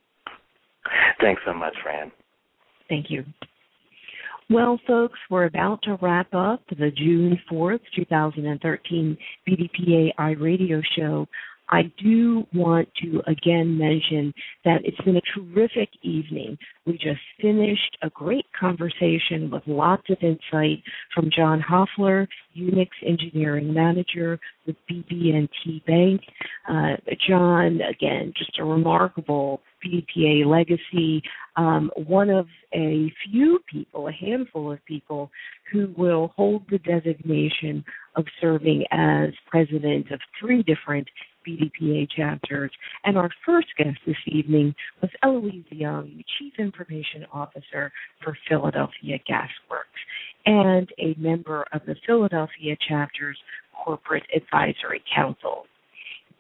Thanks 1.21 1.43
so 1.47 1.55
much, 1.55 1.75
Fran. 1.83 2.11
Thank 2.89 3.07
you. 3.09 3.25
Well, 4.51 4.79
folks, 4.87 5.19
we're 5.31 5.45
about 5.45 5.83
to 5.85 5.99
wrap 6.03 6.35
up 6.35 6.63
the 6.69 6.91
June 6.91 7.39
4th, 7.51 7.81
2013 7.97 9.17
BDPA 9.49 10.11
iRadio 10.19 10.83
show. 10.97 11.27
I 11.73 11.91
do 12.03 12.47
want 12.53 12.87
to 13.03 13.23
again 13.27 13.79
mention 13.79 14.35
that 14.63 14.83
it's 14.85 15.01
been 15.01 15.17
a 15.17 15.23
terrific 15.35 15.89
evening. 16.03 16.59
We 16.85 16.93
just 16.93 17.21
finished 17.41 17.97
a 18.03 18.11
great 18.11 18.45
conversation 18.59 19.51
with 19.51 19.63
lots 19.67 20.03
of 20.11 20.19
insight 20.21 20.83
from 21.15 21.31
John 21.35 21.61
Hoffler, 21.61 22.29
Unix 22.55 22.89
Engineering 23.07 23.73
Manager 23.73 24.39
with 24.67 24.77
BB&T 24.91 25.83
Bank. 25.87 26.21
Uh, 26.69 26.97
John, 27.27 27.81
again, 27.81 28.35
just 28.37 28.59
a 28.59 28.65
remarkable 28.65 29.63
BDPA 29.83 30.45
legacy, 30.45 31.23
um, 31.57 31.91
one 31.97 32.29
of 32.29 32.47
a 32.75 33.11
few 33.25 33.61
people, 33.71 34.09
a 34.09 34.13
handful 34.13 34.71
of 34.71 34.85
people, 34.85 35.31
who 35.73 35.93
will 35.97 36.33
hold 36.37 36.65
the 36.71 36.79
designation 36.79 37.83
of 38.17 38.27
serving 38.43 38.85
as 38.91 39.31
president 39.51 40.11
of 40.11 40.21
three 40.39 40.63
different 40.63 41.09
BDPA 41.47 42.09
chapters. 42.15 42.71
And 43.05 43.17
our 43.17 43.31
first 43.45 43.69
guest 43.77 43.99
this 44.07 44.17
evening 44.27 44.75
was 45.01 45.11
Eloise 45.23 45.65
Young, 45.71 46.23
Chief 46.39 46.53
Information 46.59 47.27
Officer 47.33 47.93
for 48.23 48.37
Philadelphia 48.49 49.19
Gas 49.27 49.51
Works 49.71 49.89
and 50.47 50.89
a 50.99 51.15
member 51.19 51.65
of 51.73 51.83
the 51.87 51.97
Philadelphia 52.07 52.77
chapter's 52.89 53.39
Corporate 53.85 54.25
Advisory 54.35 55.03
Council. 55.15 55.65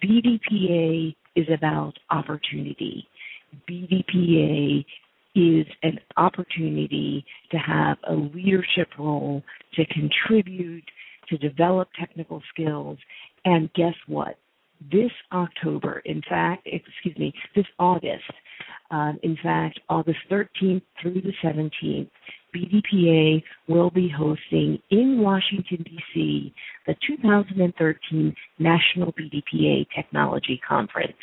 BDPA 0.02 1.14
is 1.36 1.46
about 1.56 1.92
opportunity. 2.10 3.06
BDPA 3.68 4.84
is 5.34 5.66
an 5.82 5.98
opportunity 6.16 7.24
to 7.50 7.56
have 7.56 7.96
a 8.08 8.12
leadership 8.14 8.88
role, 8.98 9.42
to 9.74 9.84
contribute, 9.86 10.84
to 11.28 11.38
develop 11.38 11.88
technical 11.98 12.42
skills. 12.52 12.98
And 13.44 13.72
guess 13.74 13.94
what? 14.06 14.36
This 14.90 15.10
October, 15.32 16.02
in 16.04 16.22
fact, 16.28 16.66
excuse 16.66 17.16
me, 17.18 17.32
this 17.54 17.66
August, 17.78 18.24
um, 18.90 19.18
in 19.22 19.36
fact, 19.42 19.80
August 19.88 20.18
13th 20.30 20.82
through 21.00 21.20
the 21.22 21.32
17th, 21.42 22.10
BDPA 22.54 23.42
will 23.66 23.90
be 23.90 24.08
hosting 24.08 24.78
in 24.90 25.20
Washington, 25.20 25.82
D.C., 25.84 26.54
the 26.86 26.94
2013 27.06 28.34
National 28.58 29.12
BDPA 29.12 29.86
Technology 29.94 30.60
Conference. 30.66 31.16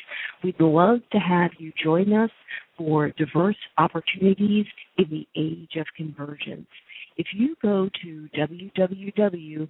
We'd 0.44 0.60
love 0.60 1.02
to 1.12 1.20
have 1.20 1.52
you 1.60 1.72
join 1.84 2.14
us 2.14 2.32
for 2.80 3.12
diverse 3.18 3.58
opportunities 3.78 4.66
in 4.98 5.06
the 5.12 5.28
age 5.36 5.76
of 5.78 5.86
convergence. 5.98 6.66
If 7.18 7.28
you 7.34 7.56
go 7.62 7.90
to 8.02 8.30
www.bdpa.org, 8.38 9.68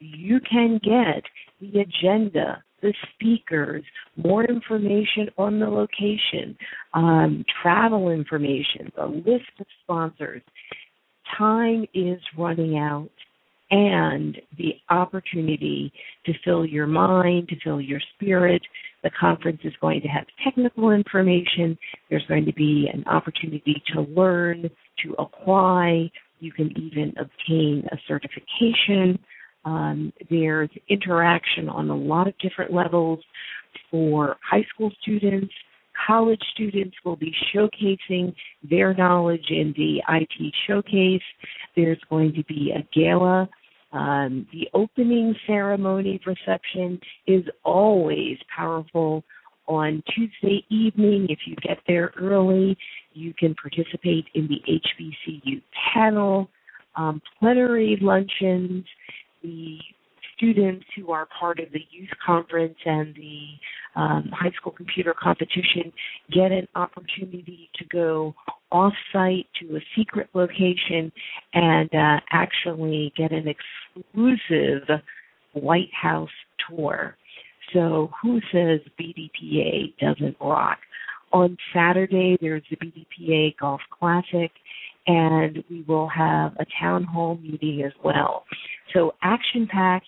you 0.00 0.40
can 0.40 0.80
get 0.82 1.22
the 1.60 1.80
agenda, 1.80 2.64
the 2.82 2.92
speakers, 3.14 3.84
more 4.16 4.44
information 4.44 5.28
on 5.38 5.60
the 5.60 5.68
location, 5.68 6.58
um, 6.94 7.44
travel 7.62 8.10
information, 8.10 8.90
the 8.96 9.06
list 9.06 9.52
of 9.60 9.66
sponsors. 9.84 10.42
Time 11.38 11.86
is 11.94 12.20
running 12.36 12.76
out 12.76 13.10
and 13.70 14.36
the 14.58 14.74
opportunity 14.88 15.92
to 16.26 16.32
fill 16.44 16.66
your 16.66 16.86
mind, 16.86 17.48
to 17.48 17.56
fill 17.62 17.80
your 17.80 18.00
spirit. 18.14 18.62
The 19.02 19.10
conference 19.18 19.60
is 19.64 19.72
going 19.80 20.00
to 20.02 20.08
have 20.08 20.24
technical 20.44 20.90
information. 20.90 21.78
There's 22.08 22.26
going 22.26 22.44
to 22.46 22.52
be 22.52 22.90
an 22.92 23.04
opportunity 23.06 23.82
to 23.94 24.02
learn, 24.02 24.68
to 25.04 25.14
apply. 25.18 26.10
You 26.40 26.52
can 26.52 26.72
even 26.76 27.14
obtain 27.18 27.86
a 27.92 27.96
certification. 28.08 29.18
Um, 29.64 30.12
there's 30.30 30.70
interaction 30.88 31.68
on 31.68 31.90
a 31.90 31.96
lot 31.96 32.26
of 32.26 32.36
different 32.38 32.72
levels 32.72 33.20
for 33.90 34.36
high 34.48 34.64
school 34.74 34.90
students. 35.02 35.52
College 36.06 36.40
students 36.54 36.96
will 37.04 37.16
be 37.16 37.32
showcasing 37.54 38.34
their 38.68 38.94
knowledge 38.94 39.44
in 39.50 39.74
the 39.76 40.02
IT 40.08 40.54
showcase. 40.66 41.22
There's 41.76 42.00
going 42.08 42.32
to 42.34 42.44
be 42.44 42.72
a 42.74 42.82
gala 42.94 43.48
um, 43.92 44.46
the 44.52 44.68
opening 44.74 45.34
ceremony 45.46 46.20
reception 46.24 47.00
is 47.26 47.44
always 47.64 48.38
powerful 48.54 49.24
on 49.66 50.02
Tuesday 50.14 50.64
evening. 50.68 51.26
If 51.28 51.40
you 51.46 51.56
get 51.56 51.78
there 51.86 52.12
early, 52.20 52.76
you 53.12 53.34
can 53.34 53.54
participate 53.54 54.26
in 54.34 54.48
the 54.48 54.60
HBCU 54.68 55.62
panel, 55.94 56.48
um, 56.96 57.20
plenary 57.38 57.98
luncheons, 58.00 58.84
the 59.42 59.78
students 60.40 60.86
who 60.96 61.12
are 61.12 61.28
part 61.38 61.60
of 61.60 61.70
the 61.72 61.80
youth 61.90 62.08
conference 62.24 62.76
and 62.86 63.14
the 63.14 64.00
um, 64.00 64.30
high 64.32 64.50
school 64.56 64.72
computer 64.72 65.14
competition 65.20 65.92
get 66.32 66.50
an 66.52 66.66
opportunity 66.74 67.68
to 67.78 67.84
go 67.86 68.34
off 68.72 68.92
site 69.12 69.46
to 69.60 69.76
a 69.76 69.80
secret 69.96 70.28
location 70.32 71.12
and 71.54 71.90
uh, 71.92 72.20
actually 72.30 73.12
get 73.16 73.32
an 73.32 73.46
exclusive 73.48 75.00
White 75.52 75.90
House 76.00 76.28
tour. 76.68 77.16
So, 77.72 78.10
who 78.22 78.40
says 78.52 78.80
BDPA 78.98 79.94
doesn't 80.00 80.36
rock? 80.40 80.78
On 81.32 81.56
Saturday, 81.72 82.36
there's 82.40 82.62
the 82.70 82.76
BDPA 82.76 83.56
Golf 83.60 83.80
Classic, 83.96 84.50
and 85.06 85.62
we 85.70 85.82
will 85.86 86.08
have 86.08 86.52
a 86.58 86.66
town 86.80 87.04
hall 87.04 87.38
meeting 87.40 87.82
as 87.84 87.92
well. 88.04 88.44
So, 88.92 89.14
action 89.22 89.68
packed 89.70 90.06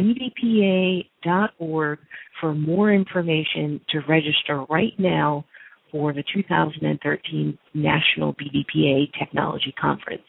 bdpa.org 0.00 1.98
for 2.40 2.54
more 2.54 2.92
information 2.92 3.80
to 3.90 4.00
register 4.08 4.64
right 4.68 4.98
now 4.98 5.44
for 5.92 6.12
the 6.12 6.24
2013 6.32 7.58
National 7.74 8.34
BDPA 8.34 9.12
Technology 9.18 9.74
Conference. 9.80 10.22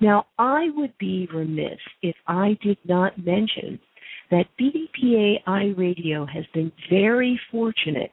Now, 0.00 0.26
I 0.38 0.68
would 0.74 0.92
be 0.98 1.28
remiss 1.32 1.78
if 2.02 2.14
I 2.26 2.56
did 2.62 2.78
not 2.84 3.18
mention 3.18 3.80
that 4.30 4.44
BDPA 4.60 5.42
iRadio 5.46 6.28
has 6.28 6.44
been 6.52 6.70
very 6.90 7.40
fortunate 7.50 8.12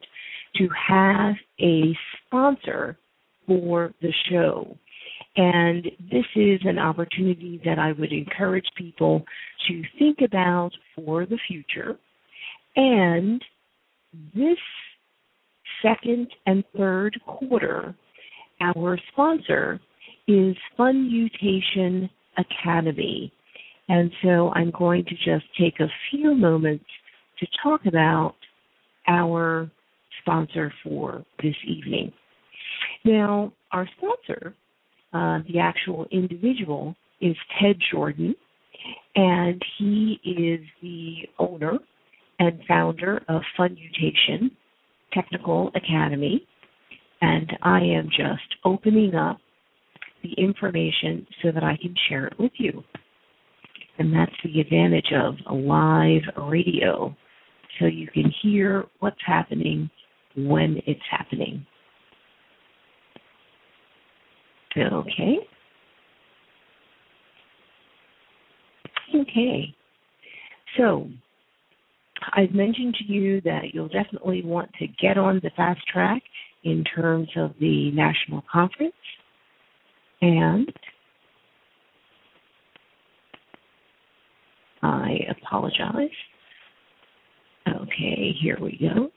to 0.56 0.70
have 0.88 1.36
a 1.60 1.94
sponsor 2.26 2.98
for 3.46 3.94
the 4.02 4.14
show. 4.30 4.78
And 5.38 5.84
this 6.12 6.26
is 6.36 6.62
an 6.64 6.80
opportunity 6.80 7.62
that 7.66 7.78
I 7.78 7.92
would 7.92 8.14
encourage 8.14 8.68
people 8.78 9.26
to 9.68 9.82
think 10.00 10.20
about 10.24 10.72
for 10.96 11.26
the 11.26 11.38
future. 11.48 11.98
And 12.78 13.44
this 14.34 14.58
second 15.82 16.28
and 16.46 16.64
third 16.78 17.20
quarter, 17.28 17.96
our 18.62 18.98
sponsor 19.12 19.80
is 20.28 20.56
Funutation 20.78 22.10
Academy. 22.38 23.32
And 23.90 24.12
so 24.24 24.52
I'm 24.56 24.72
going 24.72 25.06
to 25.06 25.16
just 25.16 25.46
take 25.60 25.80
a 25.80 25.90
few 26.10 26.34
moments 26.34 26.86
to 27.40 27.48
talk 27.62 27.82
about 27.86 28.36
our 29.08 29.70
sponsor 30.22 30.74
for 30.84 31.24
this 31.44 31.56
evening. 31.68 32.12
Now, 33.04 33.54
our 33.72 33.88
sponsor, 33.98 34.56
uh, 35.16 35.40
the 35.48 35.60
actual 35.60 36.06
individual, 36.12 36.94
is 37.22 37.38
Ted 37.58 37.78
Jordan, 37.90 38.36
and 39.16 39.64
he 39.78 40.20
is 40.26 40.60
the 40.82 41.16
owner 41.40 41.78
and 42.40 42.60
founder 42.68 43.22
of 43.30 43.42
Funutation 43.56 44.52
Technical 45.14 45.72
Academy. 45.74 46.46
And 47.22 47.50
I 47.64 47.80
am 47.80 48.10
just 48.10 48.56
opening 48.66 49.16
up 49.16 49.38
the 50.22 50.34
information 50.34 51.26
so 51.42 51.52
that 51.54 51.64
I 51.64 51.78
can 51.82 51.96
share 52.10 52.28
it 52.28 52.38
with 52.38 52.52
you. 52.58 52.84
And 53.98 54.14
that's 54.14 54.36
the 54.44 54.60
advantage 54.60 55.14
of 55.16 55.36
live 55.50 56.24
radio. 56.50 57.16
So 57.80 57.86
you 57.86 58.08
can 58.14 58.34
hear 58.42 58.84
what's 59.00 59.16
happening 59.26 59.90
when 60.36 60.82
it's 60.86 61.00
happening. 61.10 61.66
Okay. 64.78 65.38
Okay. 69.14 69.76
So, 70.78 71.10
I've 72.34 72.52
mentioned 72.52 72.96
to 72.96 73.06
you 73.06 73.42
that 73.42 73.74
you'll 73.74 73.88
definitely 73.88 74.44
want 74.44 74.72
to 74.80 74.88
get 75.02 75.18
on 75.18 75.40
the 75.44 75.52
fast 75.56 75.82
track 75.88 76.22
in 76.64 76.84
terms 76.84 77.30
of 77.36 77.54
the 77.60 77.92
national 77.92 78.44
conference. 78.52 78.94
And 80.22 80.72
I 84.82 85.20
apologize. 85.30 86.10
Okay, 87.68 88.36
here 88.42 88.58
we 88.62 88.78
go. 88.80 89.12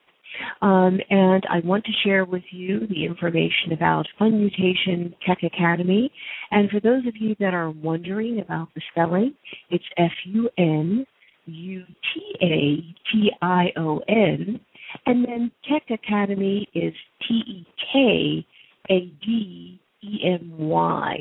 Um, 0.62 0.98
and 1.10 1.44
I 1.50 1.60
want 1.64 1.84
to 1.84 1.92
share 2.04 2.24
with 2.24 2.42
you 2.50 2.86
the 2.88 3.04
information 3.04 3.72
about 3.72 4.06
Fun 4.18 4.38
Mutation 4.38 5.14
Tech 5.26 5.38
Academy. 5.42 6.10
And 6.50 6.70
for 6.70 6.80
those 6.80 7.06
of 7.06 7.16
you 7.16 7.36
that 7.40 7.54
are 7.54 7.70
wondering 7.70 8.40
about 8.40 8.68
the 8.74 8.82
spelling, 8.90 9.34
it's 9.70 9.84
F 9.96 10.12
U 10.24 10.48
N 10.58 11.06
U 11.46 11.84
T 12.14 12.36
A 12.42 13.12
T 13.12 13.30
I 13.42 13.66
O 13.76 14.00
N. 14.08 14.60
And 15.06 15.24
then 15.24 15.50
Tech 15.70 15.84
Academy 15.90 16.66
is 16.74 16.94
T 17.26 17.34
E 17.46 17.66
K 17.92 18.46
A 18.90 19.12
D 19.24 19.80
E 20.02 20.18
M 20.24 20.52
Y. 20.58 21.16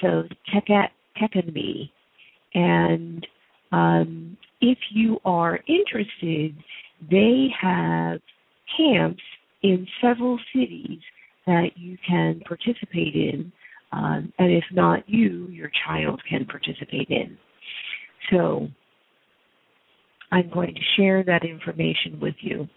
So 0.00 0.24
Tech 0.52 0.64
Academy. 1.16 1.92
And 2.54 3.26
um, 3.72 4.36
if 4.60 4.78
you 4.90 5.18
are 5.24 5.60
interested, 5.68 6.56
they 7.10 7.48
have 7.60 8.20
camps 8.76 9.22
in 9.62 9.86
several 10.00 10.38
cities 10.54 11.00
that 11.46 11.70
you 11.76 11.96
can 12.06 12.40
participate 12.46 13.14
in. 13.14 13.50
Um, 13.92 14.32
and 14.38 14.52
if 14.52 14.64
not 14.72 15.08
you, 15.08 15.48
your 15.48 15.70
child 15.86 16.20
can 16.28 16.44
participate 16.44 17.08
in. 17.08 17.38
So 18.30 18.68
I'm 20.32 20.50
going 20.50 20.74
to 20.74 20.80
share 20.96 21.22
that 21.24 21.44
information 21.44 22.18
with 22.20 22.34
you. 22.40 22.68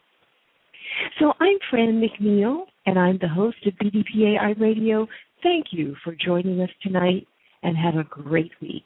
So 1.19 1.33
I'm 1.39 1.57
Franne 1.71 2.01
McNeal, 2.01 2.63
and 2.85 2.97
I'm 2.97 3.17
the 3.19 3.27
host 3.27 3.57
of 3.65 3.73
BDPA 3.73 4.39
iRadio. 4.39 5.07
Thank 5.43 5.67
you 5.71 5.95
for 6.03 6.15
joining 6.15 6.61
us 6.61 6.69
tonight, 6.81 7.27
and 7.63 7.77
have 7.77 7.95
a 7.95 8.03
great 8.03 8.51
week. 8.61 8.85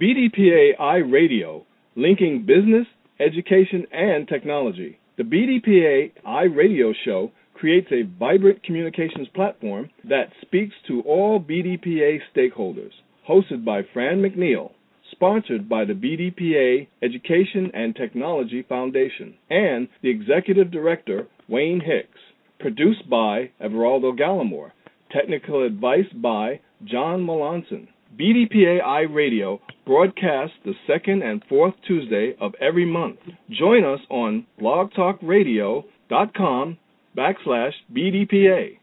BDPA 0.00 0.76
iRadio, 0.80 1.62
linking 1.94 2.44
business 2.44 2.86
education, 3.20 3.86
and 3.92 4.26
technology. 4.28 4.98
The 5.16 5.22
BDPA 5.22 6.12
iRadio 6.26 6.92
show 7.04 7.30
creates 7.54 7.88
a 7.92 8.02
vibrant 8.18 8.62
communications 8.62 9.28
platform 9.34 9.90
that 10.08 10.32
speaks 10.42 10.74
to 10.88 11.02
all 11.02 11.40
BDPA 11.40 12.18
stakeholders. 12.34 12.90
Hosted 13.28 13.64
by 13.64 13.82
Franne 13.82 14.20
McNeal, 14.20 14.72
sponsored 15.10 15.68
by 15.68 15.84
the 15.84 15.94
BDPA 15.94 16.88
Education 17.02 17.70
and 17.72 17.94
Technology 17.94 18.62
Foundation, 18.68 19.34
and 19.48 19.88
the 20.02 20.10
Executive 20.10 20.70
Director, 20.70 21.28
Wayne 21.48 21.80
Hicks. 21.80 22.18
Produced 22.58 23.08
by 23.08 23.50
Everaldo 23.62 24.18
Gallimore. 24.18 24.72
Technical 25.10 25.64
advice 25.64 26.12
by 26.14 26.60
John 26.84 27.24
Malonson. 27.24 27.88
BDPA 28.18 28.82
iRadio 28.82 29.60
broadcasts 29.84 30.56
the 30.64 30.74
second 30.86 31.22
and 31.22 31.42
fourth 31.48 31.74
Tuesday 31.86 32.34
of 32.40 32.54
every 32.60 32.84
month. 32.84 33.18
Join 33.50 33.84
us 33.84 34.00
on 34.08 34.46
blogtalkradio.com 34.60 36.78
backslash 37.16 37.72
BDPA. 37.92 38.78